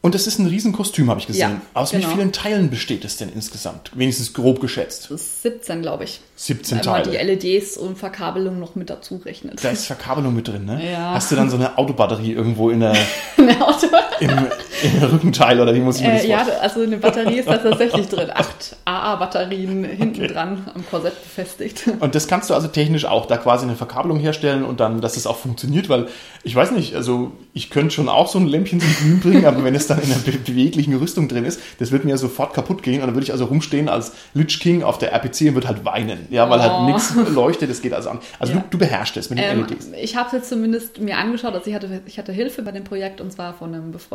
Und 0.01 0.15
das 0.15 0.27
ist 0.27 0.39
ein 0.39 0.47
Riesenkostüm, 0.47 1.09
habe 1.09 1.19
ich 1.19 1.27
gesehen. 1.27 1.41
Ja, 1.51 1.61
Aus 1.73 1.91
wie 1.91 1.97
genau. 1.97 2.13
vielen 2.13 2.31
Teilen 2.31 2.69
besteht 2.69 3.03
es 3.03 3.17
denn 3.17 3.29
insgesamt? 3.33 3.91
Wenigstens 3.95 4.33
grob 4.33 4.61
geschätzt. 4.61 5.09
Das 5.11 5.19
ist 5.19 5.41
17, 5.41 5.81
glaube 5.81 6.05
ich. 6.05 6.21
17 6.37 6.77
Wenn 6.79 6.85
man 6.85 7.03
die 7.03 7.09
Teile. 7.17 7.23
LEDs 7.33 7.75
und 7.77 7.97
Verkabelung 7.97 8.59
noch 8.59 8.75
mit 8.75 8.89
dazu 8.89 9.17
rechnet. 9.25 9.61
Da 9.61 9.69
ist 9.71 9.85
Verkabelung 9.87 10.33
mit 10.33 10.47
drin, 10.47 10.63
ne? 10.65 10.81
Ja. 10.91 11.15
Hast 11.15 11.31
du 11.31 11.35
dann 11.35 11.49
so 11.49 11.57
eine 11.57 11.77
Autobatterie 11.77 12.31
irgendwo 12.31 12.69
in 12.69 12.79
der, 12.79 12.93
Ein 13.37 13.61
Auto. 13.61 13.87
Im, 14.19 14.29
im 14.29 15.03
Rückenteil 15.03 15.59
oder 15.59 15.73
wie 15.73 15.79
muss 15.79 15.97
ich 15.99 16.05
mir 16.05 16.13
das 16.13 16.23
Äh, 16.23 16.27
ja, 16.29 16.37
vorstellen? 16.37 16.61
also 16.61 16.81
eine 16.81 16.97
Batterie 16.97 17.39
ist 17.39 17.47
da 17.49 17.57
tatsächlich 17.57 18.07
drin. 18.07 18.29
Acht 18.33 18.75
AA-Batterien 18.85 19.83
hinten 19.83 20.27
dran 20.27 20.69
am 20.73 20.85
Korsett 20.89 21.21
befestigt. 21.23 21.83
Und 21.99 22.15
das 22.15 22.27
kannst 22.27 22.49
du 22.49 22.53
also 22.53 22.67
technisch 22.67 23.05
auch 23.05 23.25
da 23.25 23.37
quasi 23.37 23.65
eine 23.65 23.75
Verkabelung 23.75 24.19
herstellen 24.19 24.63
und 24.63 24.79
dann, 24.79 25.01
dass 25.01 25.17
es 25.17 25.27
auch 25.27 25.37
funktioniert, 25.37 25.89
weil 25.89 26.07
ich 26.43 26.55
weiß 26.55 26.71
nicht, 26.71 26.95
also 26.95 27.31
ich 27.53 27.69
könnte 27.69 27.91
schon 27.93 28.07
auch 28.09 28.27
so 28.27 28.39
ein 28.39 28.47
Lämpchen 28.47 28.79
zum 28.79 28.93
Glühen 28.95 29.19
bringen, 29.19 29.45
aber 29.45 29.63
wenn 29.63 29.75
es 29.75 29.87
dann 29.87 29.99
in 30.01 30.11
einer 30.11 30.21
be 30.21 30.31
beweglichen 30.31 30.95
Rüstung 30.95 31.27
drin 31.27 31.45
ist, 31.45 31.59
das 31.79 31.91
wird 31.91 32.05
mir 32.05 32.17
sofort 32.17 32.53
kaputt 32.53 32.83
gehen 32.83 33.01
und 33.01 33.07
dann 33.07 33.15
würde 33.15 33.25
ich 33.25 33.31
also 33.31 33.45
rumstehen 33.45 33.89
als 33.89 34.13
Lich 34.33 34.59
King 34.59 34.83
auf 34.83 34.97
der 34.97 35.11
RPC 35.13 35.41
und 35.49 35.55
würde 35.55 35.67
halt 35.67 35.85
weinen, 35.85 36.27
ja, 36.29 36.49
weil 36.49 36.59
Oh. 36.59 36.63
halt 36.63 36.85
nichts 36.93 37.13
leuchtet, 37.33 37.69
das 37.69 37.81
geht 37.81 37.93
also 37.93 38.09
an. 38.09 38.19
Also 38.39 38.53
Ja. 38.53 38.59
du, 38.59 38.65
du 38.71 38.77
beherrschst 38.77 39.15
es 39.17 39.29
mit 39.29 39.39
den 39.39 39.45
Ähm, 39.45 39.65
LEDs. 39.69 39.89
ich 40.01 40.15
habe 40.15 40.27
es 40.27 40.33
jetzt 40.33 40.49
zumindest 40.49 40.99
mir 40.99 41.17
angeschaut, 41.17 41.53
also 41.53 41.67
ich 41.69 41.75
hatte, 41.75 42.01
ich 42.05 42.17
hatte 42.17 42.31
Hilfe 42.31 42.61
bei 42.63 42.71
dem 42.71 42.83
Projekt 42.83 43.21
und 43.21 43.31
zwar 43.31 43.53
von 43.53 43.73
einem 43.73 43.91
befreundeten, 43.91 44.08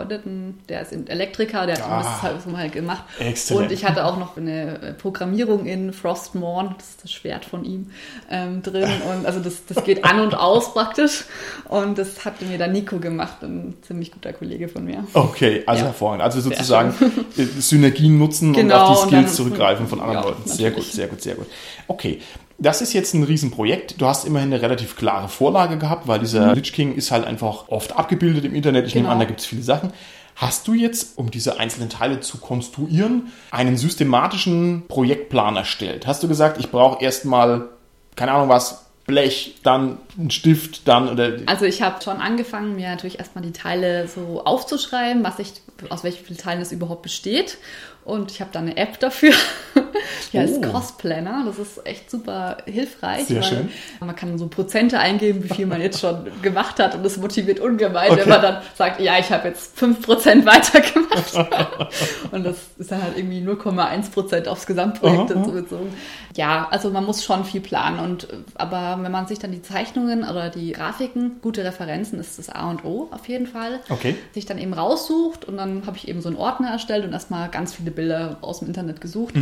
der 0.69 0.83
ist 0.83 0.93
Elektriker, 1.09 1.67
der 1.67 1.77
hat 1.77 1.85
Ah. 1.89 1.99
das 2.03 2.23
halt 2.23 2.43
so 2.43 2.51
mal 2.51 2.69
gemacht. 2.69 3.05
Exzellent. 3.21 3.67
Und 3.67 3.73
ich 3.73 3.85
hatte 3.85 4.05
auch 4.05 4.17
noch 4.19 4.37
eine 4.37 4.97
Programmierung 5.01 5.67
in 5.67 5.93
Frostmourne, 5.93 6.75
das 6.79 6.89
ist 6.91 7.05
das 7.05 7.13
Schwert 7.13 7.45
von 7.45 7.65
ihm, 7.65 7.91
ähm, 8.31 8.63
drin. 8.63 8.89
Und 9.09 9.27
also 9.27 9.41
das, 9.41 9.65
das 9.67 9.85
geht 9.85 10.05
an 10.05 10.21
und 10.21 10.35
aus 10.35 10.73
praktisch. 10.75 11.25
Und 11.69 11.99
das 11.99 12.25
hatte 12.25 12.45
mir 12.45 12.59
dann 12.59 12.73
Nico 12.73 12.99
gemacht, 12.99 13.43
ein 13.43 13.75
ziemlich 13.83 14.11
guter 14.11 14.33
Kollege 14.33 14.69
von 14.69 14.85
mir. 14.85 15.05
Okay, 15.15 15.63
also 15.67 15.83
Ja. 15.83 15.87
hervorragend. 15.89 16.23
Also 16.23 16.41
sozusagen 16.41 16.95
äh, 17.37 17.45
Synergien 17.45 18.19
nutzen 18.19 18.53
Genau, 18.53 18.75
und 18.75 18.81
auf 18.83 19.03
die 19.03 19.09
Skills 19.09 19.37
zurückgreifen 19.37 19.87
von 19.87 20.01
anderen 20.01 20.23
Ja, 20.25 20.29
Leuten. 20.31 20.49
Sehr 20.49 20.71
gut, 20.71 20.85
sehr 20.85 21.07
gut, 21.07 21.23
sehr 21.23 21.35
gut. 21.37 21.47
Okay, 21.87 22.21
das 22.59 22.81
ist 22.81 22.93
jetzt 22.93 23.15
ein 23.15 23.23
Riesenprojekt. 23.25 24.01
Du 24.01 24.07
hast 24.07 24.25
immerhin 24.25 24.53
eine 24.53 24.63
relativ 24.63 24.97
klare 24.97 25.29
Vorlage 25.29 25.77
gehabt, 25.79 26.07
weil 26.07 26.21
dieser 26.21 26.55
Lich 26.55 26.73
King 26.73 26.95
ist 26.95 27.11
halt 27.11 27.27
einfach 27.27 27.69
oft 27.69 27.97
abgebildet 27.97 28.45
im 28.45 28.55
Internet. 28.55 28.87
Ich 28.87 28.95
nehme 28.95 29.07
Mhm. 29.07 29.11
Genau. 29.11 29.13
an, 29.15 29.19
da 29.21 29.25
gibt 29.27 29.41
es 29.41 29.47
viele 29.47 29.63
Sachen. 29.63 29.93
Hast 30.37 30.67
du 30.67 30.75
jetzt, 30.75 31.17
um 31.17 31.31
diese 31.31 31.61
einzelnen 31.61 31.91
Teile 31.91 32.21
zu 32.21 32.39
konstruieren, 32.39 33.33
einen 33.53 33.77
systematischen 33.77 34.83
Projektplan 34.89 35.57
erstellt? 35.57 36.07
Hast 36.07 36.23
du 36.23 36.29
gesagt, 36.29 36.59
ich 36.59 36.71
brauche 36.71 37.03
erstmal, 37.03 37.69
keine 38.17 38.33
Ahnung 38.33 38.49
was, 38.49 38.81
Blech, 39.07 39.57
dann 39.63 39.99
einen 40.19 40.31
Stift, 40.31 40.89
dann 40.89 41.11
oder 41.11 41.37
Also 41.45 41.67
ich 41.67 41.83
habe 41.83 42.03
schon 42.03 42.17
angefangen, 42.17 42.75
mir 42.75 42.89
natürlich 42.89 43.19
erstmal 43.19 43.45
die 43.45 43.53
Teile 43.53 44.09
so 44.09 44.43
aufzuschreiben, 44.45 45.23
was 45.23 45.39
ich, 45.39 45.53
aus 45.91 46.05
welchen 46.05 46.37
Teilen 46.39 46.63
es 46.63 46.73
überhaupt 46.73 47.03
besteht. 47.03 47.59
Und 48.05 48.31
ich 48.31 48.41
habe 48.41 48.51
da 48.53 48.59
eine 48.59 48.77
App 48.77 49.01
dafür. 49.01 49.33
Die 50.33 50.39
heißt 50.39 50.59
Oh. 50.59 50.73
Cost-Planner. 50.73 51.45
Das 51.47 51.59
ist 51.59 51.87
echt 51.87 52.11
super 52.11 52.59
hilfreich. 52.67 53.27
Sehr 53.27 53.43
schön. 53.43 53.71
Man 54.01 54.15
kann 54.15 54.37
so 54.37 54.49
Prozente 54.49 54.99
eingeben, 54.99 55.43
wie 55.45 55.49
viel 55.55 55.67
man 55.67 55.81
jetzt 55.81 56.01
schon 56.01 56.27
gemacht 56.43 56.79
hat. 56.81 56.95
Und 56.95 57.03
das 57.05 57.17
motiviert 57.17 57.61
ungemein, 57.61 58.11
Okay. 58.11 58.21
wenn 58.23 58.29
man 58.29 58.43
dann 58.43 58.63
sagt, 58.75 59.01
ja, 59.01 59.19
ich 59.19 59.31
habe 59.31 59.49
jetzt 59.49 59.79
5% 59.79 60.45
weitergemacht. 60.45 62.31
und 62.33 62.45
das 62.45 62.57
ist 62.79 62.91
dann 62.91 63.03
halt 63.03 63.17
irgendwie 63.17 63.41
0,1% 63.41 64.47
aufs 64.49 64.67
Gesamtprojekt 64.67 65.31
Aha, 65.33 65.41
aha. 65.41 65.51
bezogen. 65.51 65.95
Ja, 66.37 66.67
also 66.71 66.91
man 66.91 67.05
muss 67.07 67.25
schon 67.25 67.45
viel 67.45 67.61
planen. 67.61 68.01
Und, 68.01 68.25
äh, 68.31 68.37
aber 68.57 68.99
wenn 69.03 69.13
man 69.13 69.27
sich 69.27 69.39
dann 69.39 69.53
die 69.53 69.63
Zeichnungen 69.63 70.29
oder 70.29 70.51
die 70.51 70.73
Grafiken, 70.73 71.37
gute 71.43 71.65
Referenzen 71.65 72.19
ist 72.21 72.39
das 72.39 72.51
A 72.51 72.69
und 72.71 72.85
O 72.85 73.09
auf 73.13 73.29
jeden 73.29 73.47
Fall. 73.47 73.81
Okay. 73.89 74.17
Sich 74.33 74.45
dann 74.47 74.59
eben 74.59 74.75
raussucht 74.75 75.45
und 75.45 75.57
dann 75.57 75.87
habe 75.87 75.97
ich 75.97 76.09
eben 76.09 76.21
so 76.21 76.29
einen 76.29 76.37
Ordner 76.37 76.69
erstellt 76.71 77.05
und 77.05 77.13
erstmal 77.13 77.49
ganz 77.49 77.75
viele 77.75 77.91
Bilder 77.95 78.39
aus 78.41 78.59
dem 78.61 78.69
Internet 78.69 79.01
gesucht. 79.01 79.35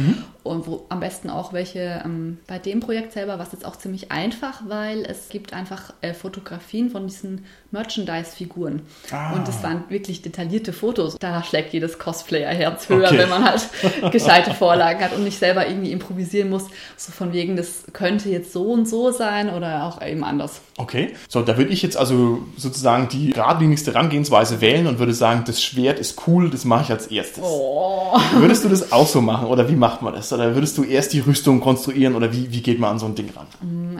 Und 0.42 0.66
wo 0.66 0.86
am 0.88 1.00
besten 1.00 1.30
auch 1.30 1.52
welche 1.52 2.02
ähm, 2.04 2.38
bei 2.46 2.58
dem 2.58 2.80
Projekt 2.80 3.12
selber 3.12 3.38
war 3.38 3.46
es 3.46 3.52
jetzt 3.52 3.64
auch 3.64 3.76
ziemlich 3.76 4.10
einfach, 4.10 4.62
weil 4.66 5.04
es 5.04 5.28
gibt 5.28 5.52
einfach 5.52 5.92
äh, 6.00 6.14
Fotografien 6.14 6.90
von 6.90 7.06
diesen 7.06 7.44
Merchandise-Figuren. 7.70 8.82
Ah. 9.10 9.32
Und 9.34 9.46
das 9.48 9.62
waren 9.62 9.84
wirklich 9.88 10.22
detaillierte 10.22 10.72
Fotos. 10.72 11.16
Da 11.18 11.42
schlägt 11.44 11.72
jedes 11.72 11.98
Cosplayer-Herz 11.98 12.88
höher, 12.88 13.08
Okay. 13.08 13.18
wenn 13.18 13.28
man 13.28 13.44
halt 13.44 13.68
gescheite 14.12 14.52
Vorlagen 14.54 15.00
hat 15.00 15.12
und 15.14 15.24
nicht 15.24 15.38
selber 15.38 15.66
irgendwie 15.68 15.92
improvisieren 15.92 16.50
muss. 16.50 16.64
So 16.96 17.12
von 17.12 17.32
wegen, 17.32 17.56
das 17.56 17.84
könnte 17.92 18.28
jetzt 18.28 18.52
so 18.52 18.64
und 18.72 18.88
so 18.88 19.10
sein 19.12 19.48
oder 19.50 19.84
auch 19.84 20.02
eben 20.04 20.24
anders. 20.24 20.60
Okay, 20.78 21.14
so 21.28 21.42
da 21.42 21.56
würde 21.56 21.70
ich 21.72 21.82
jetzt 21.82 21.96
also 21.96 22.40
sozusagen 22.56 23.08
die 23.08 23.30
geradlinigste 23.30 23.92
Herangehensweise 23.92 24.60
wählen 24.60 24.86
und 24.86 24.98
würde 24.98 25.14
sagen, 25.14 25.44
das 25.46 25.62
Schwert 25.62 25.98
ist 25.98 26.26
cool, 26.26 26.50
das 26.50 26.64
mache 26.64 26.84
ich 26.84 26.90
als 26.90 27.06
erstes. 27.08 27.42
Oh. 27.44 28.18
Würdest 28.42 28.64
du 28.64 28.68
das 28.68 28.90
auch 28.90 29.06
so 29.06 29.20
machen 29.20 29.46
oder 29.46 29.68
wie 29.68 29.76
macht 29.76 30.02
man 30.02 30.12
das? 30.14 30.32
Oder 30.32 30.54
würdest 30.54 30.76
du 30.76 30.82
erst 30.82 31.12
die 31.12 31.20
Rüstung 31.20 31.60
konstruieren 31.60 32.16
oder 32.16 32.32
wie, 32.32 32.50
wie 32.50 32.60
geht 32.60 32.80
man 32.80 32.90
an 32.90 32.98
so 32.98 33.06
ein 33.06 33.14
Ding 33.14 33.30
ran? 33.36 33.46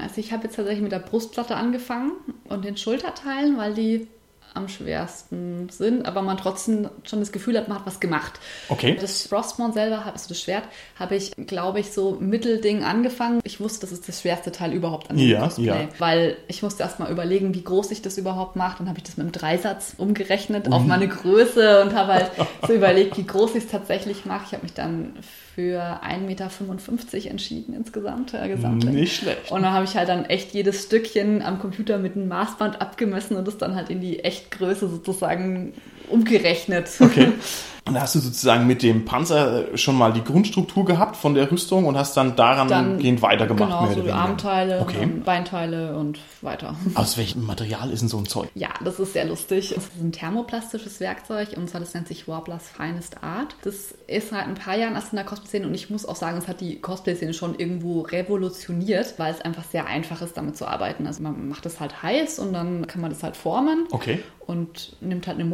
Also 0.03 0.21
ich 0.21 0.33
habe 0.33 0.45
jetzt 0.45 0.57
tatsächlich 0.57 0.83
mit 0.83 0.91
der 0.91 0.99
Brustplatte 0.99 1.55
angefangen 1.55 2.13
und 2.49 2.65
den 2.65 2.77
Schulterteilen, 2.77 3.57
weil 3.57 3.75
die 3.75 4.09
am 4.55 4.69
schwersten 4.69 5.69
sind, 5.71 6.07
aber 6.07 6.23
man 6.23 6.37
trotzdem 6.37 6.89
schon 7.05 7.21
das 7.21 7.33
Gefühl 7.33 7.57
hat, 7.57 7.69
man 7.69 7.79
hat 7.79 7.87
was 7.87 8.01
gemacht. 8.01 8.39
Okay. 8.69 8.97
Das 9.01 9.27
Frostmon 9.27 9.73
selber, 9.73 10.05
also 10.07 10.29
das 10.29 10.41
Schwert, 10.41 10.65
habe 10.99 11.17
ich, 11.17 11.33
glaube 11.47 11.81
ich, 11.81 11.93
so 11.93 12.17
Mittelding 12.21 12.85
angefangen. 12.85 13.41
Ich 13.45 13.61
wusste, 13.61 13.81
das 13.81 13.93
ist 13.93 14.09
das 14.09 14.21
schwerste 14.21 14.53
Teil 14.53 14.73
überhaupt 14.73 15.11
an 15.11 15.17
dem 15.17 15.29
Ja, 15.29 15.41
Cosplay, 15.45 15.65
ja. 15.65 15.89
weil 15.99 16.37
ich 16.49 16.63
musste 16.63 16.83
erst 16.83 16.99
mal 16.99 17.11
überlegen, 17.11 17.55
wie 17.55 17.65
groß 17.65 17.91
ich 17.91 18.03
das 18.03 18.19
überhaupt 18.19 18.57
mache. 18.57 18.79
Dann 18.79 18.89
habe 18.89 18.99
ich 18.99 19.05
das 19.05 19.17
mit 19.17 19.25
einem 19.25 19.33
Dreisatz 19.33 19.95
umgerechnet 19.97 20.71
auf 20.73 20.85
meine 20.85 21.09
Größe 21.09 21.83
und 21.83 21.95
habe 21.95 22.13
halt 22.15 22.31
so 22.67 22.73
überlegt, 22.73 23.17
wie 23.19 23.27
groß 23.27 23.55
ich 23.55 23.65
es 23.65 23.71
tatsächlich 23.71 24.25
mache. 24.25 24.45
Ich 24.47 24.53
habe 24.53 24.63
mich 24.63 24.75
dann 24.75 25.15
für 25.55 25.81
1,55 26.03 26.21
Meter 26.21 27.31
entschieden 27.31 27.75
insgesamt, 27.75 28.33
äh. 28.35 28.49
Nicht 28.49 29.17
schlecht. 29.17 29.51
Und 29.51 29.63
dann 29.63 29.73
habe 29.73 29.85
ich 29.85 29.97
halt 29.97 30.09
dann 30.09 30.25
echt 30.25 30.55
jedes 30.55 30.85
Stückchen 30.85 31.43
am 31.43 31.59
Computer 31.59 31.99
mit 31.99 32.17
einem 32.17 32.29
Maßband 32.29 32.81
abgemessen 32.81 33.37
und 33.37 33.47
das 33.47 33.59
dann 33.59 33.77
halt 33.77 33.91
in 33.91 34.01
die 34.01 34.21
Echtgröße 34.43 34.89
sozusagen 34.89 35.73
umgerechnet. 36.13 36.89
Okay. 37.01 37.33
Und 37.85 37.95
da 37.95 38.03
hast 38.03 38.15
du 38.15 38.21
sozusagen 38.21 38.69
mit 38.69 38.85
dem 38.85 39.05
Panzer 39.05 39.77
schon 39.77 39.99
mal 39.99 40.13
die 40.13 40.23
Grundstruktur 40.23 40.85
gehabt 40.85 41.17
von 41.17 41.35
der 41.35 41.51
Rüstung 41.51 41.85
und 41.87 41.99
hast 41.99 42.17
dann 42.17 42.37
daran 42.37 42.69
Dann- 42.69 42.99
gehend 43.01 43.23
weitergemacht. 43.23 43.71
Genau, 43.71 43.83
mehr 43.87 43.95
so 43.97 44.03
die. 44.03 44.13
Armteile, 44.13 44.81
Okay. 44.83 44.99
und 44.99 45.03
dann 45.03 45.23
Beinteile 45.25 45.97
und 45.97 46.21
weiter. 46.43 46.77
Aus 46.95 47.19
welchem 47.19 47.45
Material 47.45 47.91
ist 47.91 47.99
denn 47.99 48.09
so 48.09 48.19
ein 48.19 48.27
Zeug? 48.27 48.49
Ja, 48.55 48.69
das 48.85 49.01
ist 49.01 49.15
sehr 49.15 49.25
lustig. 49.25 49.73
Es 49.77 49.79
ist 49.79 50.01
ein 50.01 50.13
thermoplastisches 50.13 51.01
Werkzeug 51.01 51.49
und 51.57 51.69
zwar 51.69 51.81
das 51.81 51.93
nennt 51.93 52.07
sich 52.07 52.29
Warblers 52.29 52.69
Finest 52.69 53.21
Art. 53.25 53.57
Das 53.65 53.93
ist 54.07 54.29
seit 54.31 54.47
ein 54.47 54.55
paar 54.55 54.77
Jahren 54.77 54.95
erst 54.95 55.13
in 55.13 55.17
der 55.17 55.25
Cosplay-Szene 55.27 55.67
und 55.67 55.75
ich 55.75 55.91
muss 55.91 56.07
auch 56.07 56.15
sagen, 56.15 56.39
es 56.39 56.47
hat 56.47 56.61
die 56.61 56.81
Cosplay-Szene 56.81 57.35
schon 57.35 57.57
irgendwo 57.59 58.03
revolutioniert, 58.03 59.15
weil 59.19 59.33
es 59.35 59.41
einfach 59.41 59.65
sehr 59.65 59.87
einfach 59.87 60.23
ist, 60.23 60.37
damit 60.37 60.57
zu 60.57 60.67
arbeiten. 60.69 61.09
Also 61.09 61.21
man 61.23 61.49
macht 61.49 61.67
es 61.67 61.81
halt 61.81 62.01
heiß 62.03 62.39
und 62.39 62.53
dann 62.53 62.87
kann 62.87 63.01
man 63.01 63.11
das 63.11 63.25
halt 63.25 63.37
formen 63.37 63.87
Okay. 63.91 64.21
und 64.47 64.93
nimmt 65.01 65.27
halt 65.27 65.39
eine 65.41 65.49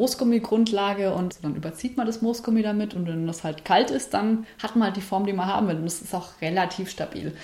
Moosgummi-Grundlage 0.49 1.13
und 1.13 1.45
dann 1.45 1.55
überzieht 1.55 1.97
man 1.97 2.07
das 2.07 2.23
Moosgummi 2.23 2.63
damit 2.63 2.95
und 2.95 3.07
wenn 3.07 3.27
das 3.27 3.45
halt 3.45 3.65
kalt 3.65 3.91
ist, 3.91 4.15
dann 4.15 4.47
hat 4.63 4.77
man 4.77 4.87
halt 4.87 4.97
die 4.97 5.03
Form, 5.03 5.27
die 5.27 5.33
man 5.33 5.47
haben 5.47 5.69
will 5.69 5.77
und 5.77 5.85
das 5.85 6.01
ist 6.03 6.15
auch 6.15 6.41
relativ 6.41 6.91
stabil. 6.91 7.35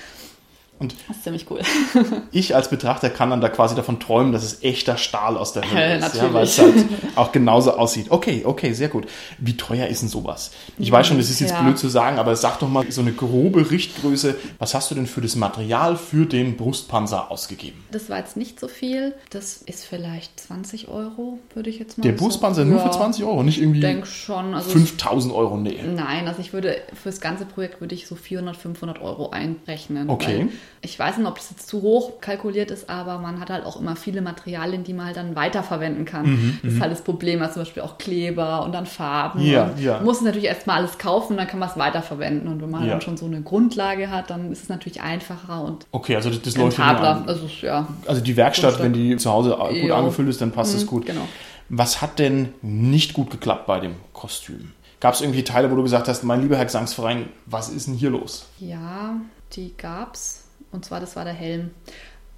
Und 0.81 0.95
Das 1.07 1.17
ist 1.19 1.23
ziemlich 1.25 1.47
cool. 1.51 1.61
ich 2.33 2.55
als 2.57 2.69
Betrachter 2.69 3.09
kann 3.09 3.31
dann 3.31 3.41
da 3.41 3.49
quasi 3.49 3.77
davon 3.77 4.01
träumen, 4.01 4.33
dass 4.33 4.43
es 4.43 4.63
echter 4.65 4.97
Stahl 4.97 5.37
aus 5.37 5.53
der 5.53 5.63
Hölle 5.71 5.99
ist. 5.99 6.17
Ja, 6.17 6.33
weil 6.35 6.43
es 6.45 6.59
halt 6.59 6.75
auch 7.15 7.31
genauso 7.31 7.77
aussieht. 7.77 8.11
Okay, 8.11 8.43
okay, 8.45 8.73
sehr 8.73 8.89
gut. 8.89 9.07
Wie 9.39 9.57
teuer 9.57 9.87
ist 9.87 10.03
denn 10.03 10.09
sowas? 10.09 10.51
Ich 10.79 10.91
weiß 10.91 11.07
schon, 11.07 11.17
das 11.19 11.31
ist 11.31 11.41
jetzt 11.41 11.53
Ja. 11.53 11.63
blöd 11.63 11.79
zu 11.79 11.89
sagen, 11.89 12.19
aber 12.19 12.35
sag 12.35 12.59
doch 12.59 12.69
mal 12.69 12.85
so 12.91 13.03
eine 13.03 13.13
grobe 13.13 13.71
Richtgröße. 13.71 14.35
Was 14.59 14.75
hast 14.75 14.91
du 14.91 14.97
denn 14.97 15.07
für 15.07 15.21
das 15.21 15.37
Material 15.37 15.97
für 15.97 16.27
den 16.27 16.57
Brustpanzer 16.57 17.31
ausgegeben? 17.31 17.85
Das 17.93 18.11
war 18.11 18.19
jetzt 18.19 18.37
nicht 18.37 18.59
so 18.59 18.67
viel. 18.67 19.15
Das 19.31 19.59
ist 19.59 19.85
vielleicht 19.85 20.41
20 20.41 20.89
Euro, 20.89 21.39
würde 21.55 21.71
ich 21.71 21.79
jetzt 21.79 21.99
mal 21.99 22.03
Der 22.03 22.19
so- 22.19 22.25
Brustpanzer 22.25 22.65
nur 22.65 22.79
Ja, 22.79 22.85
für 22.89 22.91
20 22.91 23.25
Euro, 23.25 23.45
nicht 23.45 23.61
irgendwie 23.61 23.79
Ich 23.79 23.85
denke 23.85 24.07
schon. 24.09 24.55
Also 24.55 24.71
5000 24.71 25.33
Euro? 25.33 25.57
Nee. 25.57 25.79
Nein, 25.87 26.27
also 26.27 26.41
ich 26.41 26.53
würde 26.53 26.77
für 27.01 27.09
das 27.11 27.21
ganze 27.21 27.47
Projekt 27.47 27.81
würde 27.81 27.95
ich 27.95 28.09
so 28.09 28.17
400, 28.17 28.57
500 28.57 29.01
Euro 29.01 29.31
einrechnen. 29.31 30.11
Okay. 30.11 30.49
Ich 30.81 30.99
weiß 30.99 31.17
nicht, 31.19 31.27
ob 31.27 31.37
das 31.37 31.51
jetzt 31.51 31.67
zu 31.69 31.81
hoch 31.83 32.21
kalkuliert 32.21 32.71
ist, 32.71 32.91
aber 32.91 33.19
man 33.19 33.41
hat 33.41 33.51
halt 33.51 33.65
auch 33.65 33.81
immer 33.81 33.97
viele 33.97 34.21
Materialien, 34.23 34.85
die 34.85 34.93
man 34.93 35.07
halt 35.07 35.17
dann 35.17 35.35
weiterverwenden 35.35 36.05
kann. 36.05 36.27
Mhm, 36.27 36.59
das 36.63 36.73
ist 36.75 36.81
halt 36.81 36.93
das 36.93 37.03
Problem, 37.03 37.41
also 37.41 37.55
zum 37.55 37.63
Beispiel 37.63 37.83
auch 37.83 37.97
Kleber 37.99 38.65
und 38.65 38.73
dann 38.73 38.87
Farben. 38.87 39.41
Ja, 39.41 39.65
und 39.65 39.81
ja. 39.81 39.95
Man 39.97 40.05
muss 40.05 40.21
natürlich 40.21 40.45
erstmal 40.49 40.77
alles 40.79 40.99
kaufen, 40.99 41.37
dann 41.37 41.47
kann 41.47 41.59
man 41.59 41.69
es 41.71 41.77
weiterverwenden. 41.77 42.49
Und 42.49 42.61
wenn 42.63 42.71
man 42.71 42.85
Ja. 42.85 42.91
dann 42.93 43.01
schon 43.01 43.17
so 43.17 43.27
eine 43.27 43.41
Grundlage 43.43 44.11
hat, 44.11 44.31
dann 44.31 44.53
ist 44.53 44.63
es 44.65 44.69
natürlich 44.69 45.01
einfacher 45.01 45.63
und 45.65 45.87
Okay, 45.93 46.17
also 46.17 46.29
das, 46.31 46.43
das 46.43 46.57
läuft 46.57 46.79
an. 46.81 47.27
Also 47.29 47.49
ja, 47.63 47.87
Also 48.07 48.21
die 48.21 48.37
Werkstatt, 48.37 48.81
wenn 48.83 48.93
die 48.93 49.17
zu 49.17 49.31
Hause 49.33 49.57
gut 49.59 49.89
Ja. 49.89 49.97
angefüllt 49.97 50.29
ist, 50.29 50.41
dann 50.41 50.53
passt 50.53 50.75
es 50.75 50.87
gut. 50.87 51.07
genau. 51.07 51.27
Was 51.71 52.03
hat 52.03 52.19
denn 52.19 52.53
nicht 52.61 53.15
gut 53.15 53.31
geklappt 53.31 53.67
bei 53.67 53.81
dem 53.81 53.95
Kostüm? 54.13 54.73
Gab 55.01 55.15
es 55.15 55.23
irgendwie 55.23 55.45
Teile, 55.45 55.71
wo 55.71 55.77
du 55.77 55.83
gesagt 55.83 56.09
hast, 56.09 56.23
mein 56.25 56.43
lieber 56.43 56.57
Herr 56.57 56.65
Gesangsverein, 56.67 57.29
was 57.47 57.69
ist 57.71 57.87
denn 57.87 57.95
hier 57.95 58.11
los? 58.11 58.47
Ja, 58.59 59.17
die 59.55 59.75
gab's. 59.77 60.44
Und 60.75 60.85
zwar, 60.85 61.01
das 61.01 61.17
war 61.17 61.25
der 61.25 61.33
Helm. 61.33 61.71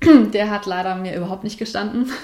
Der 0.33 0.51
hat 0.51 0.67
leider 0.67 0.95
mir 0.95 1.17
überhaupt 1.17 1.43
nicht 1.43 1.59
gestanden. 1.59 2.13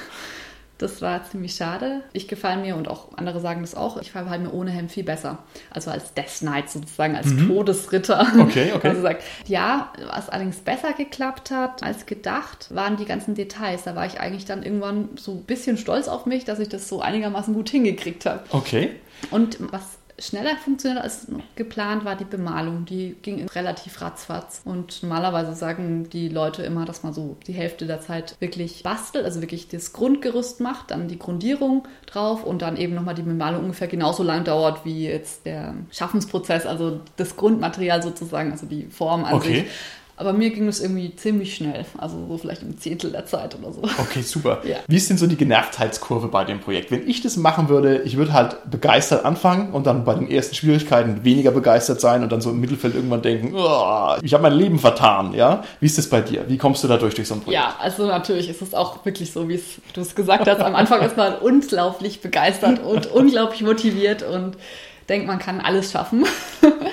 Das 0.79 1.01
war 1.01 1.23
ziemlich 1.23 1.55
schade. 1.55 2.03
Ich 2.13 2.27
gefalle 2.27 2.61
mir 2.61 2.75
und 2.75 2.89
auch 2.89 3.17
andere 3.17 3.39
sagen 3.39 3.61
das 3.61 3.77
auch. 3.77 4.01
Ich 4.01 4.17
halt 4.17 4.43
mir 4.43 4.53
ohne 4.53 4.73
Helm 4.73 4.89
viel 4.89 5.05
besser. 5.05 5.39
Also 5.71 5.93
als 5.93 6.13
Death 6.15 6.41
Knight 6.41 6.71
sozusagen, 6.71 7.15
als 7.15 7.29
Todesritter. 7.37 8.27
Okay, 8.41 8.73
okay. 8.75 8.89
Also 8.89 9.03
sagt, 9.03 9.23
ja, 9.47 9.93
was 10.13 10.29
allerdings 10.29 10.57
besser 10.57 10.93
geklappt 10.93 11.53
hat 11.53 11.85
als 11.85 12.07
gedacht, 12.07 12.75
waren 12.75 12.97
die 12.97 13.05
ganzen 13.05 13.37
Details. 13.37 13.85
Da 13.85 13.95
war 13.95 14.07
ich 14.07 14.19
eigentlich 14.19 14.45
dann 14.45 14.65
irgendwann 14.65 15.11
so 15.15 15.35
ein 15.35 15.45
bisschen 15.45 15.77
stolz 15.77 16.09
auf 16.09 16.27
mich, 16.27 16.45
dass 16.45 16.59
ich 16.59 16.69
das 16.69 16.89
so 16.89 17.01
einigermaßen 17.01 17.55
gut 17.55 17.71
hingekriegt 17.71 18.27
habe. 18.27 18.43
Okay. 18.51 18.91
Und 19.31 19.59
was 19.71 19.99
schneller 20.19 20.57
funktioniert 20.57 21.03
als 21.03 21.27
geplant 21.57 22.05
war 22.05 22.17
die 22.17 22.25
Bemalung. 22.25 22.85
Die 22.85 23.17
ging 23.23 23.47
relativ 23.49 24.01
ratzfatz. 24.01 24.61
Und 24.65 25.03
normalerweise 25.03 25.55
sagen 25.55 26.09
die 26.11 26.29
Leute 26.29 26.63
immer, 26.63 26.85
dass 26.85 27.03
man 27.03 27.13
so 27.13 27.37
die 27.47 27.53
Hälfte 27.53 27.87
der 27.87 28.01
Zeit 28.01 28.37
wirklich 28.41 28.83
bastelt, 28.83 29.25
also 29.25 29.41
wirklich 29.41 29.69
das 29.69 29.93
Grundgerüst 29.93 30.61
macht, 30.61 30.91
dann 30.91 31.09
die 31.09 31.19
Grundierung 31.19 31.87
drauf 32.07 32.45
und 32.45 32.63
dann 32.63 32.77
eben 32.77 32.95
nochmal 32.95 33.15
die 33.15 33.23
Bemalung 33.23 33.65
ungefähr 33.65 33.89
genauso 33.89 34.23
lang 34.23 34.45
dauert 34.45 34.85
wie 34.85 35.07
jetzt 35.07 35.47
der 35.47 35.75
Schaffensprozess, 35.91 36.67
also 36.67 37.01
das 37.17 37.37
Grundmaterial 37.37 38.03
sozusagen, 38.03 38.53
also 38.53 38.67
die 38.67 38.85
Form 38.87 39.25
an 39.25 39.35
Okay. 39.35 39.55
sich. 39.63 39.71
Aber 40.17 40.35
mir 40.35 40.51
ging 40.51 40.69
es 40.69 40.81
irgendwie 40.81 41.17
ziemlich 41.17 41.55
schnell, 41.57 41.87
also 41.99 42.17
so 42.29 42.37
vielleicht 42.39 42.63
ein 42.63 42.77
Zehntel 42.79 43.11
der 43.13 43.25
Zeit 43.27 43.57
oder 43.59 43.73
so. 43.73 43.83
Okay, 43.99 44.21
super. 44.23 44.61
Ja. 44.65 44.77
Wie 44.87 44.97
ist 44.97 45.09
denn 45.09 45.17
so 45.17 45.27
die 45.27 45.37
Genervtheitskurve 45.37 46.29
bei 46.29 46.45
dem 46.45 46.61
Projekt? 46.61 46.91
Wenn 46.91 47.09
ich 47.09 47.23
das 47.23 47.37
machen 47.37 47.69
würde, 47.71 48.03
ich 48.03 48.17
würde 48.17 48.33
halt 48.33 48.57
begeistert 48.71 49.25
anfangen 49.25 49.73
und 49.73 49.87
dann 49.87 50.05
bei 50.05 50.15
den 50.15 50.31
ersten 50.31 50.55
Schwierigkeiten 50.55 51.25
weniger 51.25 51.51
begeistert 51.51 52.01
sein 52.01 52.23
und 52.23 52.31
dann 52.31 52.41
so 52.43 52.51
im 52.51 52.61
Mittelfeld 52.61 52.95
irgendwann 52.95 53.23
denken, 53.23 53.53
"Oh, 53.57 54.15
ich 54.23 54.35
habe 54.35 54.43
mein 54.43 54.53
Leben 54.53 54.79
vertan, 54.79 55.33
ja? 55.35 55.65
Wie 55.81 55.87
ist 55.87 55.97
das 55.99 56.09
bei 56.09 56.21
dir? 56.21 56.45
Wie 56.47 56.59
kommst 56.59 56.85
du 56.85 56.89
da 56.89 56.99
durch 56.99 57.15
durch 57.15 57.27
so 57.29 57.35
ein 57.35 57.41
Projekt? 57.41 57.63
Ja, 57.63 57.75
also 57.81 58.07
natürlich 58.07 58.49
ist 58.51 58.61
es 58.63 58.75
auch 58.75 59.05
wirklich 59.05 59.33
so, 59.33 59.49
wie 59.49 59.61
du 59.95 60.01
es 60.03 60.15
gesagt 60.15 60.47
hast. 60.47 60.61
Am 60.61 60.75
Anfang 60.75 61.01
ist 61.03 61.17
man 61.17 61.35
unglaublich 61.37 62.21
begeistert 62.21 62.81
und 62.85 63.07
unglaublich 63.07 63.63
motiviert 63.63 64.23
und 64.23 64.57
denkt, 65.09 65.27
man 65.27 65.39
kann 65.39 65.61
alles 65.61 65.91
schaffen. 65.91 66.25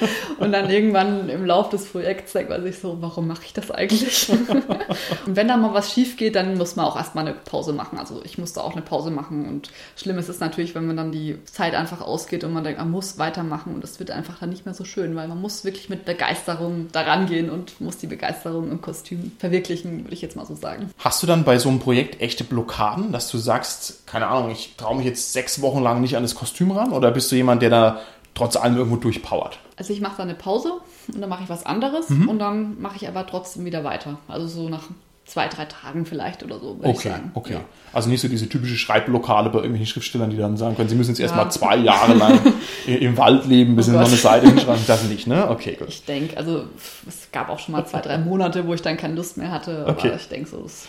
Und 0.40 0.52
dann 0.52 0.70
irgendwann 0.70 1.30
im 1.30 1.46
Lauf 1.46 1.70
des 1.70 1.86
Projekts 1.86 2.34
denkt 2.34 2.50
man 2.50 2.64
sich 2.64 2.80
so, 2.80 2.98
warum 3.02 3.28
mache 3.28 3.44
ich 3.46 3.54
das 3.54 3.72
eigentlich? 3.72 4.30
Und 5.26 5.36
wenn 5.36 5.48
da 5.48 5.58
mal 5.58 5.74
was 5.74 5.94
schief 5.94 6.18
geht, 6.18 6.36
dann 6.36 6.58
muss 6.58 6.76
man 6.76 6.86
auch 6.86 6.96
erstmal 6.96 7.26
eine 7.26 7.36
Pause 7.36 7.74
machen. 7.74 8.00
Also 8.00 8.22
ich 8.24 8.38
musste 8.38 8.64
auch 8.64 8.74
eine 8.74 8.82
Pause 8.82 9.12
machen. 9.12 9.48
Und 9.48 9.70
schlimm 9.96 10.18
ist 10.18 10.30
es 10.30 10.40
natürlich, 10.40 10.76
wenn 10.76 10.88
man 10.88 10.98
dann 10.98 11.12
die 11.12 11.38
Zeit 11.46 11.74
einfach 11.74 12.02
ausgeht 12.02 12.44
und 12.44 12.54
man 12.54 12.64
denkt, 12.64 12.80
man 12.80 12.92
muss 12.92 13.18
weitermachen. 13.18 13.74
Und 13.74 13.84
es 13.84 14.00
wird 14.00 14.12
einfach 14.12 14.40
dann 14.40 14.50
nicht 14.50 14.66
mehr 14.66 14.74
so 14.74 14.84
schön, 14.84 15.16
weil 15.16 15.28
man 15.28 15.42
muss 15.42 15.66
wirklich 15.66 15.90
mit 15.90 16.06
Begeisterung 16.06 16.88
daran 16.92 17.28
gehen 17.28 17.50
und 17.50 17.80
muss 17.82 17.98
die 17.98 18.08
Begeisterung 18.08 18.72
im 18.72 18.82
Kostüm 18.82 19.32
verwirklichen, 19.40 20.04
würde 20.06 20.14
ich 20.14 20.22
jetzt 20.22 20.36
mal 20.36 20.46
so 20.46 20.56
sagen. 20.56 20.90
Hast 20.98 21.22
du 21.24 21.28
dann 21.28 21.44
bei 21.44 21.58
so 21.58 21.70
einem 21.70 21.80
Projekt 21.80 22.22
echte 22.22 22.44
Blockaden, 22.44 23.12
dass 23.12 23.30
du 23.30 23.38
sagst, 23.38 24.06
keine 24.08 24.28
Ahnung, 24.28 24.52
ich 24.52 24.76
traue 24.78 24.98
mich 24.98 25.06
jetzt 25.06 25.34
sechs 25.34 25.62
Wochen 25.62 25.82
lang 25.82 26.02
nicht 26.02 26.16
an 26.18 26.24
das 26.24 26.36
Kostüm 26.36 26.72
ran? 26.72 26.92
Oder 26.92 27.12
bist 27.12 27.32
du 27.32 27.36
jemand, 27.36 27.62
der 27.62 27.70
da 27.70 28.02
trotz 28.40 28.56
allem 28.56 28.78
irgendwo 28.78 28.96
durchpowert? 28.98 29.60
Also 29.78 29.94
ich 29.94 30.02
mache 30.02 30.18
da 30.18 30.24
eine 30.24 30.34
Pause 30.36 30.74
und 31.14 31.22
dann 31.22 31.30
mache 31.30 31.44
ich 31.44 31.50
was 31.50 31.66
anderes 31.66 32.10
Mhm. 32.10 32.28
und 32.30 32.40
dann 32.40 32.82
mache 32.82 32.96
ich 32.98 33.08
aber 33.08 33.26
trotzdem 33.28 33.66
wieder 33.66 33.84
weiter. 33.84 34.18
Also 34.28 34.48
so 34.48 34.70
nach 34.70 34.84
zwei, 35.26 35.48
drei 35.48 35.66
Tagen 35.66 36.08
vielleicht 36.08 36.42
oder 36.42 36.58
so, 36.60 36.80
Okay, 36.82 37.14
okay. 37.36 37.54
Ja. 37.54 37.60
Also 37.94 38.10
nicht 38.10 38.20
so 38.22 38.28
diese 38.28 38.50
typische 38.50 38.76
Schreibblockade 38.78 39.50
bei 39.52 39.58
irgendwelchen 39.60 39.86
Schriftstellern, 39.86 40.32
die 40.32 40.38
dann 40.38 40.58
sagen 40.58 40.76
können, 40.76 40.90
sie 40.90 40.96
müssen 40.96 41.12
jetzt 41.12 41.20
Ja. 41.20 41.26
erstmal 41.26 41.52
zwei 41.52 41.76
Jahre 41.78 42.14
lang 42.16 42.40
im 42.88 43.16
Wald 43.18 43.46
leben, 43.46 43.76
bis 43.76 43.88
Oh 43.88 43.92
sie 43.92 43.98
noch 43.98 44.08
eine 44.08 44.16
Seite 44.16 44.48
hinschreiben. 44.48 44.84
Das 44.88 45.04
nicht, 45.04 45.28
ne? 45.28 45.48
Okay, 45.50 45.76
gut. 45.78 45.88
Ich 45.90 46.06
denke, 46.06 46.36
also 46.36 46.64
es 47.08 47.30
gab 47.32 47.50
auch 47.50 47.60
schon 47.60 47.74
mal 47.74 47.86
zwei, 47.86 48.00
drei 48.02 48.18
Monate, 48.18 48.66
wo 48.66 48.74
ich 48.74 48.82
dann 48.82 48.98
keine 48.98 49.14
Lust 49.14 49.38
mehr 49.38 49.52
hatte, 49.52 49.82
aber 49.82 49.92
Okay. 49.92 50.14
ich 50.16 50.28
denke 50.30 50.50
so, 50.50 50.62
das 50.64 50.88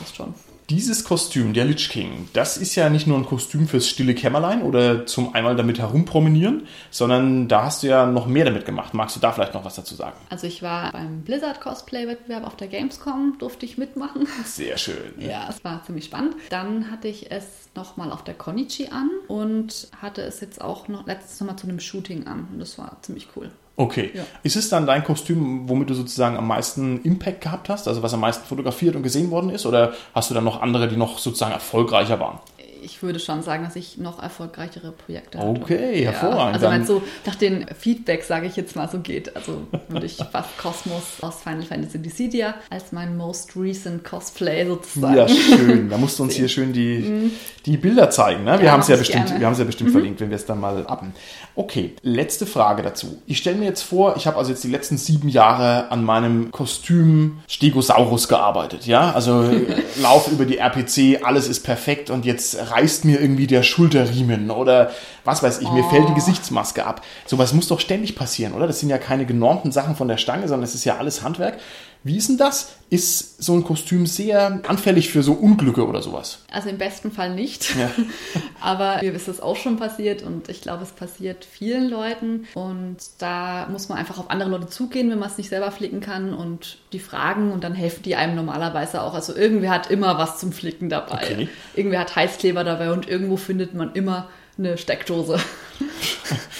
passt 0.00 0.16
schon. 0.16 0.34
Dieses 0.68 1.04
Kostüm, 1.04 1.54
der 1.54 1.64
Lich 1.64 1.88
King, 1.90 2.28
das 2.32 2.56
ist 2.56 2.74
ja 2.74 2.90
nicht 2.90 3.06
nur 3.06 3.16
ein 3.16 3.24
Kostüm 3.24 3.68
fürs 3.68 3.86
stille 3.86 4.16
Kämmerlein 4.16 4.62
oder 4.62 5.06
zum 5.06 5.32
einmal 5.32 5.54
damit 5.54 5.78
herumpromenieren, 5.78 6.66
sondern 6.90 7.46
da 7.46 7.66
hast 7.66 7.84
du 7.84 7.86
ja 7.86 8.04
noch 8.04 8.26
mehr 8.26 8.46
damit 8.46 8.66
gemacht. 8.66 8.92
Magst 8.92 9.14
du 9.14 9.20
da 9.20 9.30
vielleicht 9.30 9.54
noch 9.54 9.64
was 9.64 9.76
dazu 9.76 9.94
sagen? 9.94 10.16
Also 10.28 10.48
ich 10.48 10.62
war 10.62 10.90
beim 10.90 11.22
Blizzard 11.22 11.60
Cosplay-Wettbewerb 11.60 12.44
auf 12.44 12.56
der 12.56 12.66
Gamescom, 12.66 13.36
durfte 13.38 13.64
ich 13.64 13.78
mitmachen. 13.78 14.26
Sehr 14.44 14.76
schön. 14.76 15.14
Ja, 15.18 15.46
es 15.48 15.62
war 15.62 15.84
ziemlich 15.84 16.06
spannend. 16.06 16.34
Dann 16.50 16.90
hatte 16.90 17.06
ich 17.06 17.30
es 17.30 17.44
nochmal 17.76 18.10
auf 18.10 18.24
der 18.24 18.34
Konichi 18.34 18.88
an 18.88 19.08
und 19.28 19.86
hatte 20.02 20.22
es 20.22 20.40
jetzt 20.40 20.60
auch 20.60 20.88
noch 20.88 21.06
letztes 21.06 21.40
Mal 21.46 21.56
zu 21.56 21.68
einem 21.68 21.78
Shooting 21.78 22.26
an 22.26 22.48
und 22.52 22.58
das 22.58 22.76
war 22.76 22.96
ziemlich 23.02 23.28
cool. 23.36 23.52
Okay. 23.76 24.10
Ja. 24.14 24.24
Ist 24.42 24.56
es 24.56 24.70
dann 24.70 24.86
dein 24.86 25.04
Kostüm, 25.04 25.68
womit 25.68 25.90
du 25.90 25.94
sozusagen 25.94 26.36
am 26.36 26.46
meisten 26.46 27.02
Impact 27.02 27.42
gehabt 27.42 27.68
hast? 27.68 27.86
Also 27.86 28.02
was 28.02 28.14
am 28.14 28.20
meisten 28.20 28.46
fotografiert 28.46 28.96
und 28.96 29.02
gesehen 29.02 29.30
worden 29.30 29.50
ist? 29.50 29.66
Oder 29.66 29.92
hast 30.14 30.30
du 30.30 30.34
dann 30.34 30.44
noch 30.44 30.62
andere, 30.62 30.88
die 30.88 30.96
noch 30.96 31.18
sozusagen 31.18 31.52
erfolgreicher 31.52 32.18
waren? 32.18 32.38
Ich 32.86 33.02
würde 33.02 33.18
schon 33.18 33.42
sagen, 33.42 33.64
dass 33.64 33.74
ich 33.74 33.98
noch 33.98 34.22
erfolgreichere 34.22 34.92
Projekte 34.92 35.38
habe. 35.38 35.60
Okay, 35.60 36.04
ja. 36.04 36.12
hervorragend. 36.12 36.54
Also 36.54 36.70
wenn 36.70 36.82
es 36.82 36.86
so 36.86 37.02
nach 37.26 37.34
den 37.34 37.66
Feedback, 37.76 38.22
sage 38.22 38.46
ich 38.46 38.54
jetzt 38.54 38.76
mal, 38.76 38.88
so 38.88 39.00
geht, 39.00 39.34
also 39.34 39.66
würde 39.88 40.06
ich 40.06 40.16
fast 40.16 40.56
Cosmos 40.56 41.02
aus 41.20 41.42
Final 41.42 41.64
Fantasy 41.64 41.98
Dissidia 41.98 42.54
als 42.70 42.92
mein 42.92 43.16
most 43.16 43.56
recent 43.56 44.04
Cosplay 44.04 44.64
sozusagen. 44.66 45.16
Ja, 45.16 45.28
schön. 45.28 45.90
Da 45.90 45.98
musst 45.98 46.18
du 46.18 46.22
uns 46.22 46.34
hier 46.36 46.48
schön 46.48 46.72
die, 46.72 46.98
mhm. 46.98 47.30
die 47.66 47.76
Bilder 47.76 48.08
zeigen. 48.10 48.44
Ne? 48.44 48.58
Wir 48.58 48.66
ja, 48.66 48.72
haben 48.72 48.80
es 48.80 48.88
ja 48.88 48.96
bestimmt, 48.96 49.30
wir 49.30 49.40
ja 49.40 49.64
bestimmt 49.64 49.90
mhm. 49.90 49.92
verlinkt, 49.92 50.20
wenn 50.20 50.30
wir 50.30 50.36
es 50.36 50.46
dann 50.46 50.60
mal 50.60 50.86
haben. 50.86 51.12
Okay, 51.56 51.96
letzte 52.02 52.46
Frage 52.46 52.82
dazu. 52.82 53.20
Ich 53.26 53.38
stelle 53.38 53.56
mir 53.56 53.64
jetzt 53.64 53.82
vor, 53.82 54.16
ich 54.16 54.28
habe 54.28 54.36
also 54.36 54.52
jetzt 54.52 54.62
die 54.62 54.70
letzten 54.70 54.96
sieben 54.96 55.28
Jahre 55.28 55.90
an 55.90 56.04
meinem 56.04 56.52
Kostüm 56.52 57.38
Stegosaurus 57.48 58.28
gearbeitet, 58.28 58.86
ja? 58.86 59.10
Also 59.12 59.50
lauf 60.00 60.30
über 60.30 60.44
die 60.44 60.58
RPC, 60.58 61.24
alles 61.24 61.48
ist 61.48 61.60
perfekt 61.60 62.10
und 62.10 62.24
jetzt 62.24 62.70
reißt 62.76 63.04
mir 63.04 63.20
irgendwie 63.20 63.46
der 63.46 63.62
Schulterriemen 63.62 64.50
oder 64.50 64.90
was 65.24 65.42
weiß 65.42 65.60
ich, 65.60 65.70
mir 65.70 65.84
oh. 65.84 65.88
fällt 65.88 66.08
die 66.08 66.14
Gesichtsmaske 66.14 66.86
ab. 66.86 67.02
Sowas 67.24 67.52
muss 67.52 67.68
doch 67.68 67.80
ständig 67.80 68.14
passieren, 68.16 68.52
oder? 68.52 68.66
Das 68.66 68.80
sind 68.80 68.90
ja 68.90 68.98
keine 68.98 69.26
genormten 69.26 69.72
Sachen 69.72 69.96
von 69.96 70.08
der 70.08 70.18
Stange, 70.18 70.48
sondern 70.48 70.64
es 70.64 70.74
ist 70.74 70.84
ja 70.84 70.98
alles 70.98 71.22
Handwerk. 71.22 71.58
Wie 72.04 72.16
ist 72.16 72.28
denn 72.28 72.38
das? 72.38 72.76
Ist 72.88 73.42
so 73.42 73.54
ein 73.54 73.64
Kostüm 73.64 74.06
sehr 74.06 74.60
anfällig 74.68 75.10
für 75.10 75.22
so 75.22 75.32
Unglücke 75.32 75.86
oder 75.86 76.02
sowas? 76.02 76.44
Also 76.52 76.68
im 76.68 76.78
besten 76.78 77.10
Fall 77.10 77.34
nicht. 77.34 77.74
Ja. 77.76 77.90
Aber 78.60 78.98
mir 79.02 79.12
ist 79.12 79.26
das 79.26 79.40
auch 79.40 79.56
schon 79.56 79.76
passiert 79.76 80.22
und 80.22 80.48
ich 80.48 80.60
glaube, 80.60 80.84
es 80.84 80.92
passiert 80.92 81.44
vielen 81.44 81.88
Leuten. 81.88 82.46
Und 82.54 82.98
da 83.18 83.66
muss 83.70 83.88
man 83.88 83.98
einfach 83.98 84.18
auf 84.18 84.30
andere 84.30 84.50
Leute 84.50 84.68
zugehen, 84.68 85.10
wenn 85.10 85.18
man 85.18 85.28
es 85.28 85.36
nicht 85.36 85.48
selber 85.48 85.72
flicken 85.72 86.00
kann 86.00 86.32
und 86.32 86.78
die 86.92 87.00
fragen 87.00 87.50
und 87.50 87.64
dann 87.64 87.74
helfen 87.74 88.02
die 88.04 88.14
einem 88.14 88.36
normalerweise 88.36 89.02
auch. 89.02 89.14
Also 89.14 89.34
irgendwer 89.34 89.70
hat 89.70 89.90
immer 89.90 90.16
was 90.16 90.38
zum 90.38 90.52
Flicken 90.52 90.88
dabei. 90.88 91.22
Okay. 91.24 91.48
Irgendwer 91.74 92.00
hat 92.00 92.14
Heißkleber 92.14 92.62
dabei 92.62 92.92
und 92.92 93.08
irgendwo 93.08 93.36
findet 93.36 93.74
man 93.74 93.92
immer 93.94 94.28
eine 94.58 94.78
Steckdose. 94.78 95.38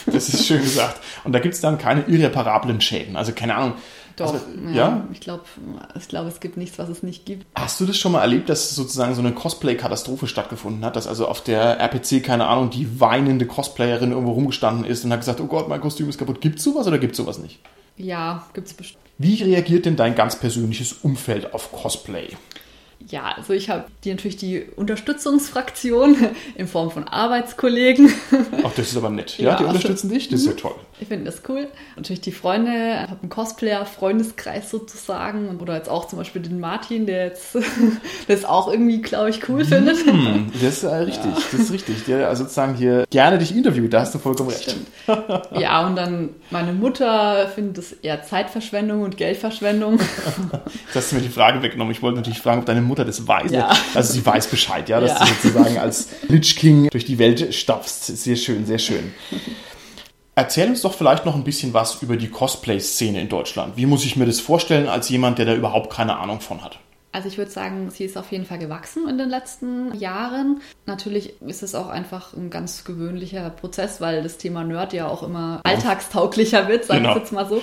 Das 0.07 0.29
ist 0.29 0.46
schön 0.46 0.62
gesagt. 0.62 1.01
Und 1.25 1.33
da 1.33 1.40
gibt 1.40 1.55
es 1.55 1.61
dann 1.61 1.79
keine 1.79 2.03
irreparablen 2.03 2.81
Schäden. 2.81 3.16
Also 3.16 3.33
keine 3.33 3.57
Ahnung, 3.57 3.75
doch, 4.16 4.33
also, 4.33 4.44
ja. 4.68 4.74
ja. 4.74 5.09
Ich 5.12 5.20
glaube, 5.20 5.44
ich 5.98 6.09
glaub, 6.09 6.26
es 6.26 6.40
gibt 6.40 6.57
nichts, 6.57 6.79
was 6.79 6.88
es 6.88 7.02
nicht 7.02 7.26
gibt. 7.26 7.46
Hast 7.55 7.79
du 7.81 7.85
das 7.85 7.98
schon 7.98 8.12
mal 8.12 8.22
erlebt, 8.22 8.48
dass 8.48 8.74
sozusagen 8.74 9.14
so 9.14 9.20
eine 9.20 9.33
Cosplay-Katastrophe 9.33 10.26
stattgefunden 10.26 10.85
hat? 10.85 10.96
Dass 10.96 11.07
also 11.07 11.29
auf 11.29 11.42
der 11.42 11.79
RPC, 11.79 12.24
keine 12.24 12.46
Ahnung, 12.46 12.70
die 12.70 12.98
weinende 12.98 13.46
Cosplayerin 13.46 14.12
irgendwo 14.12 14.33
rumgestanden 14.33 14.87
ist 14.87 15.05
und 15.05 15.12
hat 15.12 15.20
gesagt, 15.20 15.40
oh 15.40 15.46
Gott, 15.46 15.68
mein 15.68 15.81
Kostüm 15.81 16.09
ist 16.09 16.18
kaputt. 16.18 16.40
Gibt 16.40 16.59
es 16.59 16.64
sowas 16.64 16.87
oder 16.87 16.98
gibt 16.98 17.12
es 17.12 17.18
sowas 17.18 17.38
nicht? 17.38 17.61
Ja, 17.98 18.46
gibt 18.55 18.68
es 18.68 18.74
bestimmt. 18.74 19.05
Wie 19.18 19.42
reagiert 19.42 19.87
denn 19.87 19.96
dein 19.96 20.14
ganz 20.14 20.37
persönliches 20.37 20.92
Umfeld 20.92 21.52
auf 21.55 21.72
Cosplay? 21.72 22.29
Ja, 23.09 23.35
also 23.37 23.52
ich 23.52 23.70
habe 23.70 23.85
die 24.05 24.11
natürlich 24.11 24.37
die 24.37 24.64
Unterstützungsfraktion 24.76 26.16
in 26.55 26.66
Form 26.66 26.90
von 26.90 27.07
Arbeitskollegen. 27.07 28.12
Ach, 28.64 28.72
das 28.74 28.88
ist 28.88 28.96
aber 28.96 29.11
nett. 29.11 29.37
Ja, 29.38 29.50
ja 29.50 29.57
die 29.57 29.64
also, 29.64 29.76
unterstützen 29.76 30.09
dich, 30.09 30.29
das 30.29 30.40
ist 30.40 30.46
ja 30.46 30.52
mhm. 30.52 30.57
toll. 30.57 30.74
Ich 30.98 31.09
finde 31.09 31.26
das 31.26 31.42
cool. 31.48 31.68
Natürlich 31.96 32.22
die 32.22 32.32
Freunde, 32.32 32.70
ich 32.70 33.11
habe 33.11 33.20
einen 33.20 33.28
Cosplayer-Freundeskreis 33.28 34.70
sozusagen. 34.70 35.59
Oder 35.61 35.76
jetzt 35.76 35.90
auch 35.90 36.06
zum 36.06 36.18
Beispiel 36.18 36.40
den 36.40 36.59
Martin, 36.59 37.04
der 37.04 37.26
jetzt 37.26 37.56
das 38.28 38.44
auch 38.46 38.70
irgendwie, 38.70 39.02
glaube 39.02 39.30
ich, 39.30 39.46
cool 39.48 39.64
findet. 39.64 39.98
Hm, 40.06 40.50
das 40.54 40.62
ist 40.62 40.82
äh, 40.85 40.94
richtig, 40.94 41.24
ja. 41.24 41.42
das 41.52 41.61
ist 41.61 41.72
richtig. 41.72 42.04
Der 42.06 42.28
also 42.28 42.44
sozusagen 42.44 42.74
hier 42.74 43.04
gerne 43.11 43.38
dich 43.38 43.54
interviewt, 43.54 43.92
da 43.92 44.00
hast 44.00 44.14
du 44.14 44.18
vollkommen 44.18 44.50
recht. 44.50 44.62
Stimmt. 44.62 44.88
Ja, 45.59 45.87
und 45.87 45.96
dann 45.96 46.30
meine 46.50 46.72
Mutter 46.72 47.48
findet 47.54 47.78
es 47.78 47.92
eher 47.92 48.22
Zeitverschwendung 48.22 49.02
und 49.02 49.16
Geldverschwendung. 49.16 49.98
Jetzt 50.87 50.94
hast 50.94 51.12
du 51.12 51.16
mir 51.16 51.22
die 51.22 51.28
Frage 51.28 51.62
weggenommen. 51.62 51.92
Ich 51.92 52.02
wollte 52.02 52.16
natürlich 52.16 52.40
fragen, 52.40 52.61
ob 52.61 52.66
deine 52.66 52.80
Mutter 52.80 53.04
das 53.04 53.26
weiß. 53.26 53.52
Ja. 53.52 53.70
Also 53.94 54.14
sie 54.14 54.24
weiß 54.24 54.48
Bescheid, 54.48 54.88
ja, 54.88 55.00
dass 55.00 55.12
ja. 55.12 55.18
du 55.18 55.26
sozusagen 55.26 55.78
als 55.78 56.09
Lich 56.28 56.56
King 56.56 56.88
durch 56.90 57.04
die 57.04 57.18
Welt 57.18 57.54
stapfst. 57.54 58.06
Sehr 58.06 58.37
schön, 58.37 58.66
sehr 58.66 58.78
schön. 58.78 59.12
Erzähl 60.38 60.68
uns 60.68 60.83
doch 60.83 60.92
vielleicht 60.92 61.25
noch 61.25 61.35
ein 61.35 61.44
bisschen 61.44 61.72
was 61.72 62.03
über 62.03 62.18
die 62.18 62.29
Cosplay-Szene 62.29 63.22
in 63.22 63.31
Deutschland. 63.31 63.79
Wie 63.79 63.87
muss 63.87 64.05
ich 64.05 64.16
mir 64.16 64.27
das 64.27 64.38
vorstellen 64.38 64.87
als 64.87 65.09
jemand, 65.09 65.38
der 65.38 65.46
da 65.46 65.55
überhaupt 65.55 65.90
keine 65.90 66.18
Ahnung 66.18 66.42
von 66.42 66.62
hat? 66.62 66.79
Also 67.11 67.29
ich 67.29 67.38
würde 67.38 67.51
sagen, 67.51 67.88
sie 67.88 68.05
ist 68.05 68.18
auf 68.18 68.31
jeden 68.31 68.44
Fall 68.44 68.59
gewachsen 68.59 69.09
in 69.09 69.16
den 69.16 69.31
letzten 69.31 69.94
Jahren. 69.94 70.61
Natürlich 70.85 71.40
ist 71.40 71.62
es 71.62 71.75
auch 71.75 71.88
einfach 71.88 72.35
ein 72.35 72.51
ganz 72.51 72.85
gewöhnlicher 72.85 73.49
Prozess, 73.49 74.03
weil 74.03 74.22
das 74.22 74.37
Thema 74.37 74.62
Nerd 74.64 74.92
ja 74.92 75.09
auch 75.09 75.22
immer 75.22 75.62
alltagstauglicher 75.64 76.68
wird, 76.68 76.85
sagen 76.85 77.05
wir 77.05 77.09
genau. 77.09 77.18
jetzt 77.18 77.33
mal 77.33 77.49
so. 77.49 77.62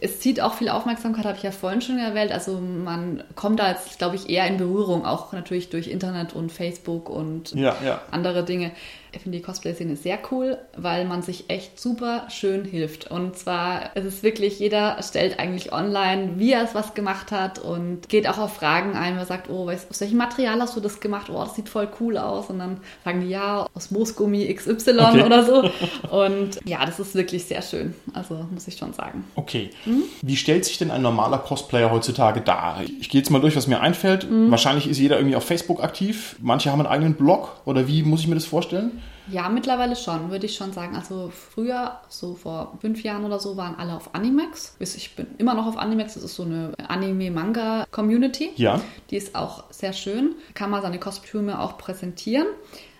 Es 0.00 0.20
zieht 0.20 0.40
auch 0.40 0.54
viel 0.54 0.70
Aufmerksamkeit, 0.70 1.26
habe 1.26 1.36
ich 1.36 1.42
ja 1.42 1.50
vorhin 1.50 1.82
schon 1.82 1.98
erwähnt. 1.98 2.32
Also 2.32 2.58
man 2.58 3.22
kommt 3.34 3.60
da 3.60 3.68
jetzt, 3.68 3.98
glaube 3.98 4.16
ich, 4.16 4.30
eher 4.30 4.46
in 4.46 4.56
Berührung, 4.56 5.04
auch 5.04 5.34
natürlich 5.34 5.68
durch 5.68 5.88
Internet 5.88 6.32
und 6.32 6.50
Facebook 6.50 7.10
und 7.10 7.54
ja, 7.54 7.76
ja. 7.84 8.00
andere 8.10 8.46
Dinge 8.46 8.70
ich 9.16 9.22
finde 9.22 9.38
die 9.38 9.44
Cosplay-Szene 9.44 9.96
sehr 9.96 10.18
cool, 10.30 10.58
weil 10.76 11.06
man 11.06 11.22
sich 11.22 11.48
echt 11.48 11.80
super 11.80 12.26
schön 12.28 12.64
hilft. 12.64 13.10
Und 13.10 13.36
zwar 13.36 13.90
es 13.94 14.04
ist 14.04 14.22
wirklich, 14.22 14.58
jeder 14.58 15.02
stellt 15.02 15.38
eigentlich 15.38 15.72
online, 15.72 16.34
wie 16.36 16.52
er 16.52 16.62
es 16.62 16.74
was 16.74 16.94
gemacht 16.94 17.32
hat 17.32 17.58
und 17.58 18.08
geht 18.08 18.28
auch 18.28 18.38
auf 18.38 18.54
Fragen 18.54 18.94
ein. 18.94 19.16
Man 19.16 19.26
sagt, 19.26 19.48
oh, 19.48 19.70
aus 19.70 20.00
welchem 20.00 20.18
Material 20.18 20.60
hast 20.60 20.76
du 20.76 20.80
das 20.80 21.00
gemacht? 21.00 21.30
Oh, 21.30 21.42
das 21.42 21.54
sieht 21.54 21.68
voll 21.68 21.88
cool 22.00 22.18
aus. 22.18 22.50
Und 22.50 22.58
dann 22.58 22.78
sagen 23.04 23.22
die, 23.22 23.28
ja, 23.28 23.66
aus 23.74 23.90
Moosgummi 23.90 24.52
XY 24.52 24.98
okay. 24.98 25.22
oder 25.22 25.44
so. 25.44 25.70
Und 26.10 26.60
ja, 26.64 26.84
das 26.84 27.00
ist 27.00 27.14
wirklich 27.14 27.44
sehr 27.44 27.62
schön. 27.62 27.94
Also 28.12 28.46
muss 28.52 28.68
ich 28.68 28.76
schon 28.76 28.92
sagen. 28.92 29.24
Okay. 29.34 29.70
Mhm. 29.86 30.02
Wie 30.22 30.36
stellt 30.36 30.64
sich 30.66 30.78
denn 30.78 30.90
ein 30.90 31.02
normaler 31.02 31.38
Cosplayer 31.38 31.90
heutzutage 31.90 32.42
dar? 32.42 32.82
Ich 33.00 33.08
gehe 33.08 33.20
jetzt 33.20 33.30
mal 33.30 33.40
durch, 33.40 33.56
was 33.56 33.66
mir 33.66 33.80
einfällt. 33.80 34.30
Mhm. 34.30 34.50
Wahrscheinlich 34.50 34.88
ist 34.88 34.98
jeder 34.98 35.16
irgendwie 35.16 35.36
auf 35.36 35.44
Facebook 35.44 35.82
aktiv. 35.82 36.36
Manche 36.40 36.70
haben 36.70 36.80
einen 36.80 36.88
eigenen 36.88 37.14
Blog. 37.14 37.62
Oder 37.64 37.88
wie 37.88 38.02
muss 38.02 38.20
ich 38.20 38.28
mir 38.28 38.34
das 38.34 38.44
vorstellen? 38.44 39.00
Ja, 39.28 39.48
mittlerweile 39.48 39.96
schon, 39.96 40.30
würde 40.30 40.46
ich 40.46 40.54
schon 40.54 40.72
sagen. 40.72 40.94
Also 40.94 41.30
früher, 41.30 42.00
so 42.08 42.34
vor 42.34 42.78
fünf 42.80 43.02
Jahren 43.02 43.24
oder 43.24 43.40
so, 43.40 43.56
waren 43.56 43.74
alle 43.74 43.94
auf 43.94 44.14
Animex. 44.14 44.76
Ich 44.78 45.16
bin 45.16 45.26
immer 45.38 45.54
noch 45.54 45.66
auf 45.66 45.76
Animex. 45.76 46.14
Das 46.14 46.22
ist 46.22 46.36
so 46.36 46.44
eine 46.44 46.72
Anime-Manga-Community. 46.86 48.50
Ja. 48.56 48.80
Die 49.10 49.16
ist 49.16 49.34
auch 49.34 49.64
sehr 49.70 49.92
schön. 49.92 50.36
Kann 50.54 50.70
man 50.70 50.82
seine 50.82 51.00
Kostüme 51.00 51.60
auch 51.60 51.76
präsentieren. 51.76 52.46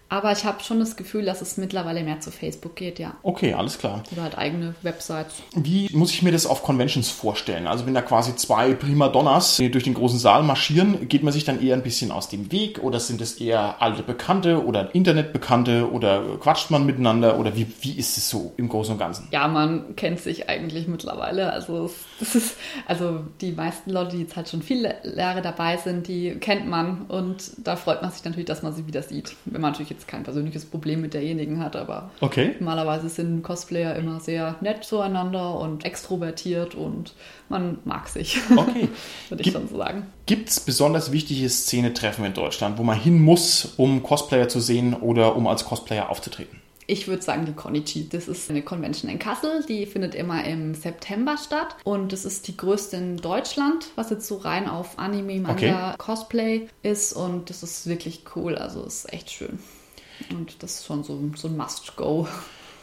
Aber 0.08 0.30
ich 0.32 0.44
habe 0.44 0.62
schon 0.62 0.78
das 0.78 0.96
Gefühl, 0.96 1.24
dass 1.24 1.42
es 1.42 1.56
mittlerweile 1.56 2.04
mehr 2.04 2.20
zu 2.20 2.30
Facebook 2.30 2.76
geht, 2.76 2.98
ja. 2.98 3.16
Okay, 3.22 3.54
alles 3.54 3.78
klar. 3.78 4.02
Oder 4.12 4.22
halt 4.22 4.38
eigene 4.38 4.74
Websites. 4.82 5.42
Wie 5.54 5.88
muss 5.92 6.12
ich 6.12 6.22
mir 6.22 6.30
das 6.30 6.46
auf 6.46 6.62
Conventions 6.62 7.08
vorstellen? 7.08 7.66
Also 7.66 7.86
wenn 7.86 7.94
da 7.94 8.02
quasi 8.02 8.36
zwei 8.36 8.74
Primadonnas 8.74 9.56
durch 9.56 9.84
den 9.84 9.94
großen 9.94 10.18
Saal 10.18 10.44
marschieren, 10.44 11.08
geht 11.08 11.24
man 11.24 11.32
sich 11.32 11.44
dann 11.44 11.60
eher 11.60 11.74
ein 11.74 11.82
bisschen 11.82 12.12
aus 12.12 12.28
dem 12.28 12.52
Weg 12.52 12.82
oder 12.82 13.00
sind 13.00 13.20
es 13.20 13.40
eher 13.40 13.82
alte 13.82 14.02
Bekannte 14.02 14.64
oder 14.64 14.94
Internetbekannte 14.94 15.90
oder 15.90 16.22
quatscht 16.40 16.70
man 16.70 16.86
miteinander 16.86 17.38
oder 17.38 17.56
wie, 17.56 17.66
wie 17.80 17.98
ist 17.98 18.16
es 18.16 18.30
so 18.30 18.52
im 18.56 18.68
Großen 18.68 18.92
und 18.92 18.98
Ganzen? 18.98 19.26
Ja, 19.32 19.48
man 19.48 19.96
kennt 19.96 20.20
sich 20.20 20.48
eigentlich 20.48 20.86
mittlerweile. 20.86 21.52
Also 21.52 21.90
es, 22.20 22.34
ist, 22.34 22.56
also 22.86 23.24
die 23.40 23.52
meisten 23.52 23.90
Leute, 23.90 24.16
die 24.16 24.22
jetzt 24.22 24.36
halt 24.36 24.48
schon 24.48 24.62
viele 24.62 24.94
Jahre 25.16 25.42
dabei 25.42 25.76
sind, 25.78 26.06
die 26.06 26.36
kennt 26.36 26.68
man 26.68 27.02
und 27.08 27.52
da 27.58 27.74
freut 27.74 28.02
man 28.02 28.12
sich 28.12 28.24
natürlich, 28.24 28.46
dass 28.46 28.62
man 28.62 28.72
sie 28.72 28.86
wieder 28.86 29.02
sieht. 29.02 29.34
Wenn 29.46 29.60
man 29.60 29.72
natürlich 29.72 29.95
jetzt 29.96 30.08
kein 30.08 30.22
persönliches 30.22 30.64
Problem 30.66 31.00
mit 31.00 31.14
derjenigen 31.14 31.58
hat, 31.58 31.74
aber 31.74 32.10
okay. 32.20 32.54
normalerweise 32.58 33.08
sind 33.08 33.42
Cosplayer 33.42 33.96
immer 33.96 34.20
sehr 34.20 34.56
nett 34.60 34.84
zueinander 34.84 35.58
und 35.58 35.84
extrovertiert 35.84 36.74
und 36.74 37.14
man 37.48 37.78
mag 37.84 38.08
sich. 38.08 38.38
Okay. 38.56 38.88
Würde 39.28 39.42
ich 39.42 39.52
schon 39.52 39.68
so 39.68 39.76
sagen. 39.76 40.06
Gibt 40.24 40.48
es 40.48 40.60
besonders 40.60 41.12
wichtige 41.12 41.48
Szenetreffen 41.48 42.24
in 42.24 42.32
Deutschland, 42.32 42.78
wo 42.78 42.82
man 42.82 42.98
hin 42.98 43.20
muss, 43.20 43.74
um 43.76 44.02
Cosplayer 44.02 44.48
zu 44.48 44.60
sehen 44.60 44.94
oder 44.94 45.36
um 45.36 45.46
als 45.46 45.64
Cosplayer 45.64 46.08
aufzutreten? 46.08 46.60
Ich 46.86 47.08
würde 47.08 47.22
sagen, 47.22 47.46
die 47.46 47.52
Konichi. 47.52 48.08
Das 48.08 48.28
ist 48.28 48.48
eine 48.48 48.62
Convention 48.62 49.10
in 49.10 49.18
Kassel, 49.18 49.64
die 49.68 49.86
findet 49.86 50.14
immer 50.14 50.44
im 50.44 50.74
September 50.74 51.36
statt 51.36 51.76
und 51.84 52.12
das 52.12 52.24
ist 52.24 52.46
die 52.48 52.56
größte 52.56 52.96
in 52.96 53.16
Deutschland, 53.16 53.88
was 53.96 54.10
jetzt 54.10 54.26
so 54.26 54.36
rein 54.36 54.68
auf 54.68 54.98
Anime, 54.98 55.40
Manga, 55.40 55.90
okay. 55.90 55.96
Cosplay 55.98 56.68
ist 56.82 57.12
und 57.12 57.50
das 57.50 57.62
ist 57.62 57.88
wirklich 57.88 58.22
cool. 58.36 58.56
Also 58.56 58.84
ist 58.84 59.12
echt 59.12 59.30
schön. 59.30 59.58
Und 60.30 60.62
das 60.62 60.76
ist 60.76 60.86
schon 60.86 61.04
so, 61.04 61.18
so 61.36 61.48
ein 61.48 61.56
Must-Go. 61.56 62.26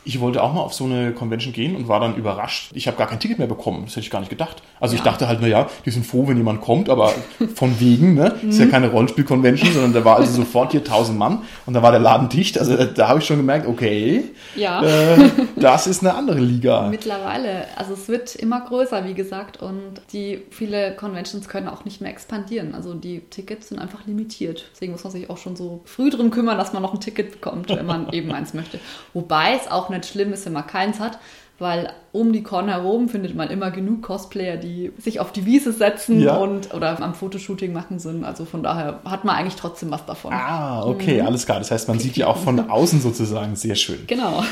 Ich 0.06 0.20
wollte 0.20 0.44
auch 0.44 0.54
mal 0.54 0.62
auf 0.62 0.74
so 0.74 0.84
eine 0.84 1.14
Convention 1.14 1.54
gehen 1.54 1.76
und 1.76 1.88
war 1.88 2.00
dann 2.00 2.16
überrascht. 2.16 2.72
Ich 2.74 2.88
habe 2.88 2.98
gar 2.98 3.08
kein 3.08 3.20
Ticket 3.20 3.40
mehr 3.40 3.48
bekommen. 3.48 3.86
Das 3.86 3.92
hätte 3.92 4.02
ich 4.02 4.10
gar 4.10 4.20
nicht 4.20 4.30
gedacht. 4.30 4.62
Also 4.84 4.96
ja. 4.96 5.00
ich 5.00 5.04
dachte 5.06 5.30
halt, 5.30 5.40
naja, 5.40 5.70
die 5.86 5.92
sind 5.92 6.06
froh, 6.06 6.28
wenn 6.28 6.36
jemand 6.36 6.60
kommt, 6.60 6.90
aber 6.90 7.14
von 7.56 7.80
wegen, 7.80 8.16
ne? 8.16 8.36
Ist 8.46 8.60
ja 8.60 8.66
mhm. 8.66 8.72
keine 8.72 8.90
Rollenspiel-Convention, 8.90 9.72
sondern 9.72 9.94
da 9.94 10.04
war 10.04 10.18
also 10.18 10.34
sofort 10.34 10.72
hier 10.72 10.82
1000 10.82 11.18
Mann 11.18 11.44
und 11.66 11.74
da 11.74 11.82
war 11.82 11.92
der 11.92 12.02
Laden 12.02 12.28
dicht. 12.28 12.60
Also 12.60 12.76
da, 12.76 12.84
da 12.84 13.08
habe 13.08 13.20
ich 13.20 13.26
schon 13.26 13.38
gemerkt, 13.38 13.66
okay, 13.66 14.26
ja. 14.58 14.84
Äh, 14.84 15.30
das 15.56 15.88
ist 15.88 16.02
eine 16.02 16.14
andere 16.16 16.42
Liga. 16.42 16.90
Mittlerweile. 16.90 17.66
Also 17.78 17.94
es 17.94 18.10
wird 18.10 18.36
immer 18.36 18.60
größer, 18.60 19.06
wie 19.06 19.14
gesagt, 19.14 19.62
und 19.62 20.02
die 20.12 20.42
viele 20.50 20.94
Conventions 20.98 21.48
können 21.48 21.70
auch 21.70 21.86
nicht 21.86 22.02
mehr 22.02 22.12
expandieren. 22.12 22.76
Also 22.76 22.94
die 22.94 23.22
Tickets 23.30 23.70
sind 23.70 23.80
einfach 23.80 24.06
limitiert. 24.06 24.66
Deswegen 24.74 24.92
muss 24.92 25.06
man 25.06 25.14
sich 25.14 25.30
auch 25.30 25.38
schon 25.38 25.56
so 25.56 25.80
früh 25.86 26.10
drum 26.10 26.30
kümmern, 26.30 26.58
dass 26.58 26.74
man 26.74 26.82
noch 26.82 26.94
ein 26.94 27.00
Ticket 27.00 27.32
bekommt, 27.32 27.70
wenn 27.70 27.86
man 27.86 28.10
eben 28.12 28.34
eins 28.34 28.54
möchte. 28.54 28.82
Wobei 29.14 29.56
es 29.56 29.72
auch 29.72 29.88
nicht 29.88 30.06
schlimm 30.06 30.34
ist, 30.34 30.46
wenn 30.46 30.52
man 30.52 30.68
keins 30.68 31.00
hat, 31.00 31.20
weil 31.64 31.92
um 32.12 32.32
die 32.32 32.44
Con 32.44 32.68
herum 32.70 33.10
findet 33.10 33.34
man 33.36 33.50
immer 33.50 33.72
genug 33.72 34.04
Cosplayer, 34.04 34.58
die 34.58 34.92
sich 35.00 35.20
auf 35.20 35.32
die 35.32 35.48
Wiese 35.48 35.72
setzen 35.72 36.22
Ja. 36.22 36.36
und 36.38 36.72
oder 36.76 37.02
am 37.02 37.16
Fotoshooting 37.16 37.74
machen 37.74 37.98
sind. 37.98 38.24
Also 38.24 38.46
von 38.46 38.62
daher 38.62 39.00
hat 39.06 39.26
man 39.26 39.36
eigentlich 39.36 39.56
trotzdem 39.56 39.90
was 39.90 40.06
davon. 40.06 40.32
Ah, 40.32 40.84
okay, 40.86 41.22
Mhm. 41.22 41.28
alles 41.28 41.46
klar. 41.48 41.58
Das 41.58 41.72
heißt, 41.72 41.88
man 41.88 41.98
sieht 41.98 42.16
ja 42.18 42.28
auch 42.28 42.38
von 42.38 42.70
außen 42.70 43.02
sozusagen 43.02 43.56
sehr 43.56 43.74
schön. 43.76 44.04
Genau. 44.06 44.44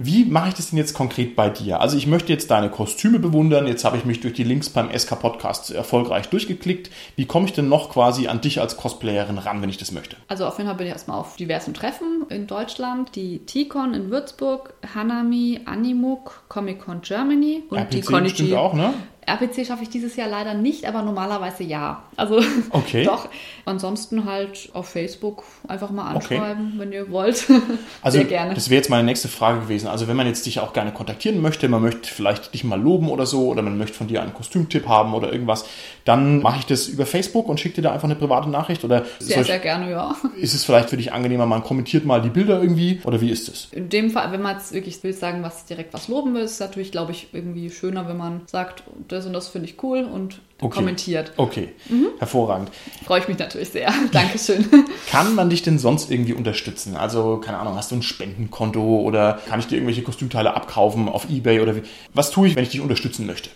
Wie 0.00 0.24
mache 0.24 0.50
ich 0.50 0.54
das 0.54 0.70
denn 0.70 0.78
jetzt 0.78 0.94
konkret 0.94 1.34
bei 1.34 1.50
dir? 1.50 1.80
Also 1.80 1.96
ich 1.96 2.06
möchte 2.06 2.32
jetzt 2.32 2.52
deine 2.52 2.70
Kostüme 2.70 3.18
bewundern. 3.18 3.66
Jetzt 3.66 3.84
habe 3.84 3.96
ich 3.96 4.04
mich 4.04 4.20
durch 4.20 4.32
die 4.32 4.44
Links 4.44 4.70
beim 4.70 4.96
SK 4.96 5.18
Podcast 5.18 5.72
erfolgreich 5.72 6.28
durchgeklickt. 6.28 6.88
Wie 7.16 7.26
komme 7.26 7.46
ich 7.46 7.52
denn 7.52 7.68
noch 7.68 7.90
quasi 7.90 8.28
an 8.28 8.40
dich 8.40 8.60
als 8.60 8.76
Cosplayerin 8.76 9.38
ran, 9.38 9.60
wenn 9.60 9.70
ich 9.70 9.76
das 9.76 9.90
möchte? 9.90 10.16
Also 10.28 10.46
auf 10.46 10.56
jeden 10.58 10.68
Fall 10.68 10.76
bin 10.76 10.86
ich 10.86 10.92
erstmal 10.92 11.18
auf 11.18 11.34
diversen 11.34 11.74
Treffen 11.74 12.26
in 12.28 12.46
Deutschland. 12.46 13.16
Die 13.16 13.40
T-Con 13.40 13.92
in 13.92 14.08
Würzburg, 14.08 14.72
Hanami, 14.94 15.62
Animuk, 15.64 16.44
Comic-Con 16.48 17.00
Germany 17.00 17.64
und 17.68 17.92
die 17.92 17.98
RPC 17.98 18.06
Konichi. 18.06 18.28
bestimmt 18.28 18.54
auch, 18.54 18.74
ne? 18.74 18.94
RPC 19.28 19.66
schaffe 19.66 19.82
ich 19.84 19.90
dieses 19.90 20.16
Jahr 20.16 20.28
leider 20.28 20.54
nicht, 20.54 20.84
aber 20.86 21.02
normalerweise 21.02 21.62
ja. 21.64 22.02
Also 22.16 22.40
Okay. 22.70 23.04
doch. 23.06 23.28
Ansonsten 23.64 24.24
halt 24.24 24.70
auf 24.72 24.88
Facebook 24.88 25.44
einfach 25.68 25.90
mal 25.90 26.16
Okay. 26.16 26.36
anschreiben, 26.38 26.74
wenn 26.78 26.92
ihr 26.92 27.10
wollt. 27.10 27.46
Also 28.02 28.18
Sehr 28.18 28.26
gerne. 28.26 28.54
das 28.54 28.70
wäre 28.70 28.76
jetzt 28.78 28.88
meine 28.90 29.02
nächste 29.04 29.28
Frage 29.28 29.60
gewesen. 29.60 29.88
Also 29.88 30.08
wenn 30.08 30.16
man 30.16 30.26
jetzt 30.26 30.46
dich 30.46 30.60
auch 30.60 30.72
gerne 30.72 30.92
kontaktieren 30.92 31.40
möchte, 31.42 31.68
man 31.68 31.82
möchte 31.82 32.08
vielleicht 32.12 32.54
dich 32.54 32.64
mal 32.64 32.80
loben 32.80 33.08
oder 33.10 33.26
so, 33.26 33.48
oder 33.48 33.60
man 33.62 33.76
möchte 33.76 33.96
von 33.96 34.06
dir 34.08 34.22
einen 34.22 34.32
Kostümtipp 34.32 34.86
haben 34.88 35.14
oder 35.14 35.32
irgendwas, 35.32 35.64
dann 36.04 36.40
mache 36.40 36.60
ich 36.60 36.66
das 36.66 36.86
über 36.86 37.04
Facebook 37.06 37.48
und 37.48 37.58
schicke 37.60 37.76
dir 37.76 37.82
da 37.82 37.92
einfach 37.92 38.04
eine 38.04 38.14
private 38.14 38.48
Nachricht. 38.48 38.84
Oder 38.84 39.04
Sehr, 39.18 39.40
ich- 39.40 39.46
sehr 39.46 39.58
gerne, 39.58 39.90
ja. 39.90 40.16
ist 40.36 40.54
es 40.54 40.64
vielleicht 40.64 40.90
für 40.90 40.96
dich 40.96 41.12
angenehmer, 41.12 41.44
man 41.46 41.62
kommentiert 41.62 42.04
mal 42.06 42.22
die 42.22 42.30
Bilder 42.30 42.60
irgendwie? 42.62 43.00
Oder 43.04 43.20
wie 43.20 43.30
ist 43.30 43.48
es? 43.48 43.68
In 43.72 43.88
dem 43.88 44.10
Fall, 44.10 44.32
wenn 44.32 44.40
man 44.42 44.56
jetzt 44.56 44.72
wirklich 44.72 45.02
will 45.02 45.12
sagen, 45.12 45.42
was 45.42 45.66
direkt 45.66 45.92
was 45.92 46.08
loben 46.08 46.34
will, 46.34 46.42
ist 46.42 46.52
es 46.52 46.60
natürlich, 46.60 46.92
glaube 46.92 47.12
ich, 47.12 47.28
irgendwie 47.32 47.68
schöner, 47.70 48.08
wenn 48.08 48.16
man 48.16 48.42
sagt, 48.46 48.84
das 49.08 49.17
und 49.26 49.32
das 49.32 49.48
finde 49.48 49.68
ich 49.68 49.82
cool 49.82 50.04
und 50.04 50.40
Okay. 50.60 50.74
kommentiert. 50.74 51.32
Okay, 51.36 51.68
Mhm. 51.88 52.08
hervorragend. 52.18 52.70
Freue 53.06 53.20
ich 53.20 53.28
mich 53.28 53.38
natürlich 53.38 53.68
sehr. 53.68 53.92
Dankeschön. 54.12 54.66
Kann 55.10 55.34
man 55.36 55.50
dich 55.50 55.62
denn 55.62 55.78
sonst 55.78 56.10
irgendwie 56.10 56.32
unterstützen? 56.32 56.96
Also, 56.96 57.36
keine 57.36 57.58
Ahnung, 57.58 57.76
hast 57.76 57.92
du 57.92 57.94
ein 57.96 58.02
Spendenkonto 58.02 58.80
oder 59.00 59.38
kann 59.48 59.60
ich 59.60 59.66
dir 59.68 59.76
irgendwelche 59.76 60.02
Kostümteile 60.02 60.54
abkaufen 60.54 61.08
auf 61.08 61.30
Ebay 61.30 61.60
oder 61.60 61.76
wie? 61.76 61.82
Was 62.12 62.30
tue 62.32 62.48
ich, 62.48 62.56
wenn 62.56 62.64
ich 62.64 62.70
dich 62.70 62.80
unterstützen 62.80 63.24
möchte? 63.26 63.50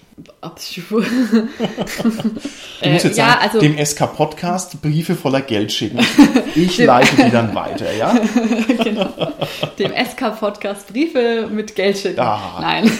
Ich- 0.58 0.80
Du 2.82 2.88
musst 2.88 3.04
Äh, 3.04 3.08
jetzt 3.08 3.16
ja, 3.16 3.26
sagen, 3.30 3.38
also- 3.42 3.60
dem 3.60 3.78
SK-Podcast 3.78 4.82
Briefe 4.82 5.14
voller 5.14 5.40
Geld 5.40 5.72
schicken. 5.72 5.98
Ich 6.54 6.78
leite 6.78 7.16
die 7.24 7.30
dann 7.30 7.54
weiter, 7.54 7.92
ja? 7.94 8.12
genau. 8.82 9.08
Dem 9.78 9.92
SK-Podcast 9.92 10.92
Briefe 10.92 11.48
mit 11.50 11.74
Geld 11.76 11.98
schicken. 11.98 12.20
Ah. 12.20 12.58
Nein. 12.60 12.90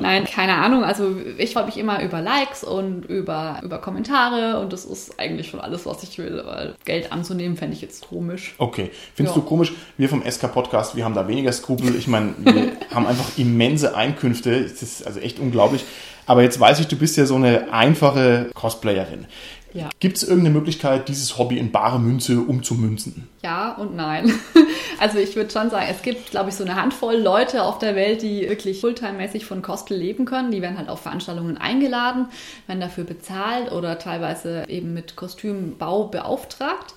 Nein, 0.00 0.24
keine 0.24 0.54
Ahnung. 0.56 0.84
Also 0.84 1.16
ich 1.38 1.52
freue 1.52 1.66
mich 1.66 1.76
immer 1.76 2.02
über 2.02 2.20
Likes 2.20 2.62
und 2.64 3.03
über, 3.08 3.60
über 3.62 3.78
Kommentare 3.78 4.60
und 4.60 4.72
das 4.72 4.84
ist 4.84 5.18
eigentlich 5.18 5.48
schon 5.48 5.60
alles, 5.60 5.86
was 5.86 6.02
ich 6.02 6.18
will, 6.18 6.42
weil 6.44 6.74
Geld 6.84 7.12
anzunehmen 7.12 7.56
fände 7.56 7.74
ich 7.74 7.82
jetzt 7.82 8.08
komisch. 8.08 8.54
Okay. 8.58 8.90
Findest 9.14 9.36
Ja. 9.36 9.42
du 9.42 9.46
komisch? 9.48 9.72
Wir 9.96 10.08
vom 10.08 10.22
SK-Podcast, 10.28 10.96
wir 10.96 11.04
haben 11.04 11.14
da 11.14 11.28
weniger 11.28 11.52
Skrupel. 11.52 11.94
Ich 11.96 12.06
meine, 12.08 12.34
wir 12.38 12.72
haben 12.94 13.06
einfach 13.06 13.36
immense 13.36 13.94
Einkünfte. 13.96 14.62
Das 14.62 14.82
ist 14.82 15.06
also 15.06 15.20
echt 15.20 15.38
unglaublich. 15.38 15.84
Aber 16.26 16.42
jetzt 16.42 16.58
weiß 16.58 16.80
ich, 16.80 16.88
du 16.88 16.96
bist 16.96 17.16
ja 17.16 17.26
so 17.26 17.34
eine 17.34 17.72
einfache 17.72 18.50
Cosplayerin. 18.54 19.26
Ja. 19.74 19.90
Gibt 19.98 20.16
es 20.16 20.22
irgendeine 20.22 20.54
Möglichkeit, 20.54 21.08
dieses 21.08 21.36
Hobby 21.36 21.58
in 21.58 21.72
bare 21.72 21.98
Münze 21.98 22.40
umzumünzen? 22.40 23.28
Ja 23.42 23.72
und 23.72 23.94
nein. 23.94 24.32
Also 25.00 25.18
ich 25.18 25.34
würde 25.34 25.50
schon 25.50 25.70
sagen, 25.70 25.86
es 25.90 26.02
gibt, 26.02 26.30
glaube 26.30 26.50
ich, 26.50 26.54
so 26.54 26.64
eine 26.64 26.76
Handvoll 26.76 27.16
Leute 27.16 27.64
auf 27.64 27.78
der 27.78 27.96
Welt, 27.96 28.22
die 28.22 28.48
wirklich 28.48 28.80
fulltime-mäßig 28.80 29.44
von 29.44 29.60
Cosplay 29.60 29.96
leben 29.96 30.24
können. 30.24 30.52
Die 30.52 30.62
werden 30.62 30.78
halt 30.78 30.88
auf 30.88 31.00
Veranstaltungen 31.00 31.58
eingeladen, 31.58 32.28
werden 32.68 32.80
dafür 32.80 33.02
bezahlt 33.02 33.72
oder 33.72 33.98
teilweise 33.98 34.64
eben 34.68 34.94
mit 34.94 35.16
Kostümbau 35.16 36.04
beauftragt. 36.04 36.94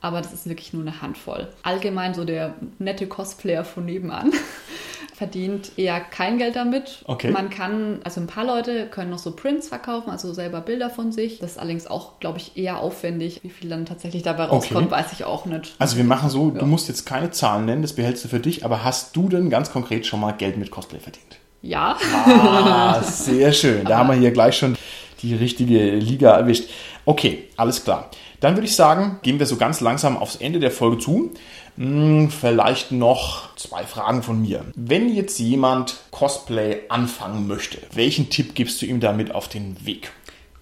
Aber 0.00 0.20
das 0.20 0.32
ist 0.32 0.48
wirklich 0.48 0.72
nur 0.72 0.82
eine 0.82 1.00
Handvoll. 1.00 1.48
Allgemein 1.62 2.14
so 2.14 2.24
der 2.24 2.54
nette 2.78 3.06
Cosplayer 3.06 3.64
von 3.64 3.86
nebenan 3.86 4.32
verdient 5.18 5.72
eher 5.76 5.98
kein 6.00 6.38
Geld 6.38 6.54
damit. 6.54 7.02
Okay. 7.04 7.30
Man 7.32 7.50
kann, 7.50 7.98
also 8.04 8.20
ein 8.20 8.28
paar 8.28 8.44
Leute 8.44 8.86
können 8.86 9.10
noch 9.10 9.18
so 9.18 9.32
Prints 9.32 9.66
verkaufen, 9.68 10.10
also 10.10 10.32
selber 10.32 10.60
Bilder 10.60 10.90
von 10.90 11.10
sich. 11.10 11.40
Das 11.40 11.52
ist 11.52 11.58
allerdings 11.58 11.88
auch, 11.88 12.20
glaube 12.20 12.38
ich, 12.38 12.56
eher 12.56 12.78
aufwendig. 12.78 13.40
Wie 13.42 13.50
viel 13.50 13.68
dann 13.68 13.84
tatsächlich 13.84 14.22
dabei 14.22 14.44
rauskommt, 14.44 14.90
weiß 14.92 15.12
ich 15.12 15.24
auch 15.24 15.44
nicht. 15.44 15.74
Also 15.80 15.96
wir 15.96 16.04
machen 16.04 16.30
so, 16.30 16.52
Ja. 16.54 16.60
du 16.60 16.66
musst 16.66 16.86
jetzt 16.88 17.04
keine 17.04 17.30
Zahlen 17.32 17.66
nennen, 17.66 17.82
das 17.82 17.94
behältst 17.94 18.24
du 18.24 18.28
für 18.28 18.38
dich, 18.38 18.64
aber 18.64 18.84
hast 18.84 19.16
du 19.16 19.28
denn 19.28 19.50
ganz 19.50 19.72
konkret 19.72 20.06
schon 20.06 20.20
mal 20.20 20.32
Geld 20.32 20.56
mit 20.56 20.70
Cosplay 20.70 21.00
verdient? 21.00 21.36
Ja. 21.62 21.96
Ah, 22.14 23.02
sehr 23.02 23.52
schön. 23.52 23.84
Da 23.84 23.98
haben 23.98 24.08
wir 24.10 24.16
hier 24.16 24.30
gleich 24.30 24.56
schon 24.56 24.76
die 25.22 25.34
richtige 25.34 25.96
Liga 25.96 26.36
erwischt. 26.36 26.70
Okay, 27.04 27.48
alles 27.56 27.82
klar. 27.82 28.08
Dann 28.40 28.54
würde 28.54 28.66
ich 28.66 28.76
sagen, 28.76 29.18
gehen 29.22 29.38
wir 29.38 29.46
so 29.46 29.56
ganz 29.56 29.80
langsam 29.80 30.16
aufs 30.16 30.36
Ende 30.36 30.60
der 30.60 30.70
Folge 30.70 30.98
zu. 30.98 31.32
Hm, 31.76 32.30
vielleicht 32.30 32.92
noch 32.92 33.54
zwei 33.56 33.84
Fragen 33.84 34.22
von 34.22 34.40
mir. 34.40 34.64
Wenn 34.74 35.14
jetzt 35.14 35.38
jemand 35.38 35.96
Cosplay 36.10 36.82
anfangen 36.88 37.46
möchte, 37.46 37.78
welchen 37.92 38.30
Tipp 38.30 38.54
gibst 38.54 38.82
du 38.82 38.86
ihm 38.86 39.00
damit 39.00 39.34
auf 39.34 39.48
den 39.48 39.84
Weg? 39.84 40.10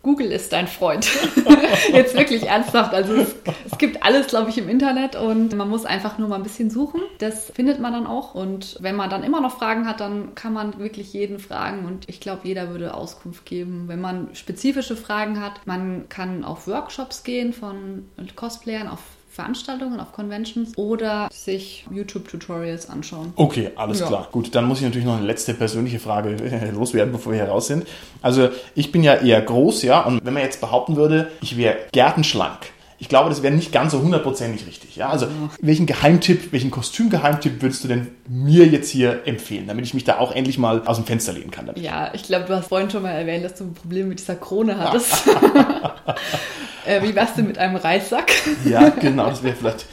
Google 0.07 0.31
ist 0.31 0.53
dein 0.53 0.69
Freund. 0.69 1.09
Jetzt 1.93 2.17
wirklich 2.17 2.45
ernsthaft. 2.45 2.95
Also 2.95 3.13
es, 3.15 3.35
es 3.69 3.77
gibt 3.77 4.05
alles, 4.05 4.29
glaube 4.29 4.51
ich, 4.51 4.57
im 4.57 4.69
Internet 4.69 5.17
und 5.17 5.57
man 5.57 5.69
muss 5.69 5.85
einfach 5.85 6.17
nur 6.17 6.29
mal 6.29 6.37
ein 6.37 6.45
bisschen 6.45 6.71
suchen. 6.71 7.01
Das 7.19 7.51
findet 7.51 7.81
man 7.81 7.93
dann 7.93 8.07
auch. 8.07 8.37
Und 8.37 8.77
wenn 8.79 8.95
man 8.95 9.11
dann 9.11 9.25
immer 9.25 9.41
noch 9.41 9.59
Fragen 9.59 9.85
hat, 9.85 9.99
dann 9.99 10.37
kann 10.37 10.53
man 10.53 10.79
wirklich 10.79 11.13
jeden 11.13 11.41
fragen. 11.41 11.87
Und 11.87 12.09
ich 12.09 12.21
glaube, 12.21 12.43
jeder 12.45 12.71
würde 12.71 12.95
Auskunft 12.95 13.45
geben. 13.47 13.89
Wenn 13.89 14.01
man 14.01 14.33
spezifische 14.37 14.95
Fragen 14.95 15.41
hat, 15.43 15.67
man 15.67 16.09
kann 16.09 16.45
auf 16.45 16.69
Workshops 16.69 17.25
gehen 17.25 17.53
von 17.53 18.09
Cosplayern, 18.37 18.87
auf 18.87 19.01
Veranstaltungen, 19.37 20.01
auf 20.01 20.13
Conventions 20.13 20.77
oder 20.77 21.29
sich 21.31 21.87
YouTube-Tutorials 21.91 22.89
anschauen. 22.89 23.33
Okay, 23.37 23.71
alles 23.77 24.01
Ja. 24.01 24.07
klar. 24.07 24.29
Gut, 24.33 24.55
dann 24.55 24.65
muss 24.65 24.79
ich 24.79 24.85
natürlich 24.85 25.07
noch 25.07 25.17
eine 25.19 25.27
letzte 25.27 25.55
persönliche 25.55 25.99
Frage 26.01 26.37
loswerden, 26.75 27.13
bevor 27.13 27.33
wir 27.33 27.41
hier 27.43 27.51
raus 27.51 27.67
sind. 27.69 27.87
Also 28.23 28.49
ich 28.75 28.91
bin 28.93 29.05
ja 29.05 29.15
eher 29.15 29.41
groß, 29.43 29.83
ja, 29.83 30.01
und 30.01 30.25
wenn 30.25 30.33
man 30.35 30.43
jetzt 30.43 30.61
behaupten 30.61 30.97
würde, 30.97 31.31
ich 31.43 31.57
wäre 31.57 31.77
gärtenschlank, 31.93 32.73
ich 32.99 33.09
glaube, 33.09 33.29
das 33.29 33.43
wäre 33.43 33.55
nicht 33.55 33.73
ganz 33.73 33.93
so 33.93 34.01
hundertprozentig 34.01 34.67
richtig. 34.67 34.97
Ja? 34.97 35.11
Also 35.11 35.27
welchen 35.61 35.87
Geheimtipp, 35.87 36.53
welchen 36.53 36.71
Kostümgeheimtipp 36.71 37.61
würdest 37.61 37.85
du 37.85 37.89
denn 37.89 38.09
mir 38.29 38.67
jetzt 38.67 38.91
hier 38.91 39.27
empfehlen, 39.27 39.67
damit 39.67 39.85
ich 39.85 39.95
mich 39.95 40.05
da 40.05 40.19
auch 40.19 40.33
endlich 40.33 40.57
mal 40.59 40.83
aus 40.87 40.97
dem 40.97 41.05
Fenster 41.05 41.33
lehnen 41.33 41.51
kann? 41.51 41.67
Damit? 41.67 41.83
Ja, 41.83 42.11
ich 42.15 42.25
glaube, 42.25 42.47
du 42.47 42.55
hast 42.55 42.69
vorhin 42.69 42.91
schon 42.91 43.03
mal 43.03 43.11
erwähnt, 43.11 43.45
dass 43.45 43.55
du 43.55 43.65
ein 43.65 43.75
Problem 43.75 44.09
mit 44.09 44.19
dieser 44.19 44.37
Krone 44.37 44.79
hattest. 44.79 45.27
äh, 46.87 47.03
wie 47.03 47.15
wär's 47.15 47.35
denn 47.35 47.47
mit 47.47 47.59
einem 47.59 47.77
Reissack? 47.77 48.33
Ja, 48.65 48.89
genau, 48.89 49.29
das 49.29 49.43
wäre 49.43 49.57
vielleicht... 49.57 49.85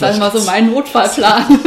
Das 0.00 0.14
ist 0.14 0.18
mal 0.18 0.32
so 0.32 0.44
mein 0.44 0.66
Notfallplan. 0.70 1.60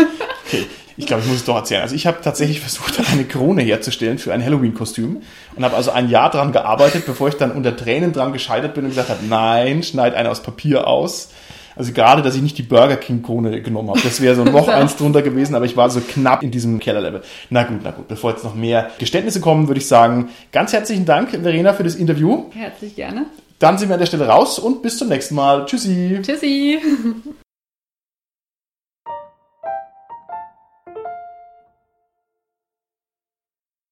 Okay, 0.46 0.66
ich 1.02 1.08
glaube, 1.08 1.24
ich 1.24 1.30
muss 1.30 1.38
es 1.38 1.46
doch 1.46 1.56
erzählen. 1.56 1.82
Also 1.82 1.96
ich 1.96 2.06
habe 2.06 2.20
tatsächlich 2.24 2.60
versucht, 2.60 3.02
eine 3.12 3.26
Krone 3.26 3.64
herzustellen 3.64 4.20
für 4.20 4.34
ein 4.34 4.46
Halloween-Kostüm 4.46 5.24
und 5.56 5.66
habe 5.66 5.76
also 5.76 5.90
ein 5.90 6.10
Jahr 6.10 6.30
dran 6.30 6.52
gearbeitet, 6.52 7.08
bevor 7.08 7.28
ich 7.28 7.36
dann 7.36 7.52
unter 7.52 7.76
Tränen 7.76 8.14
dran 8.14 8.34
gescheitert 8.34 8.76
bin 8.76 8.84
und 8.84 8.92
gesagt 8.92 9.10
habe, 9.10 9.26
nein, 9.28 9.82
schneid 9.82 10.14
eine 10.14 10.30
aus 10.30 10.44
Papier 10.44 10.88
aus. 10.88 11.30
Also 11.76 11.92
gerade, 11.94 12.22
dass 12.22 12.36
ich 12.36 12.44
nicht 12.44 12.58
die 12.60 12.64
Burger 12.64 12.98
King 12.98 13.24
Krone 13.24 13.64
genommen 13.64 13.90
habe. 13.90 14.02
Das 14.02 14.22
wäre 14.22 14.36
so 14.36 14.44
noch 14.44 14.68
eins 14.68 14.96
drunter 14.96 15.24
gewesen, 15.24 15.56
aber 15.56 15.66
ich 15.66 15.76
war 15.76 15.90
so 15.90 16.02
knapp 16.02 16.44
in 16.44 16.52
diesem 16.52 16.78
Kellerlevel. 16.78 17.24
Na 17.50 17.64
gut, 17.64 17.80
na 17.84 17.90
gut. 17.90 18.08
Bevor 18.08 18.30
jetzt 18.30 18.44
noch 18.44 18.54
mehr 18.54 18.92
Geständnisse 19.00 19.42
kommen, 19.42 19.68
würde 19.68 19.80
ich 19.80 19.88
sagen, 19.88 20.30
ganz 20.52 20.72
herzlichen 20.72 21.06
Dank, 21.06 21.32
Verena, 21.32 21.74
für 21.74 21.84
das 21.84 21.96
Interview. 21.96 22.46
Herzlich 22.52 22.96
gerne. 22.96 23.26
Dann 23.58 23.80
sind 23.80 23.90
wir 23.90 23.96
an 23.96 24.00
der 24.00 24.08
Stelle 24.08 24.28
raus 24.28 24.60
und 24.60 24.84
bis 24.84 25.00
zum 25.00 25.10
nächsten 25.10 25.34
Mal. 25.34 25.66
Tschüssi. 25.66 26.20
Tschüssi. 26.22 26.80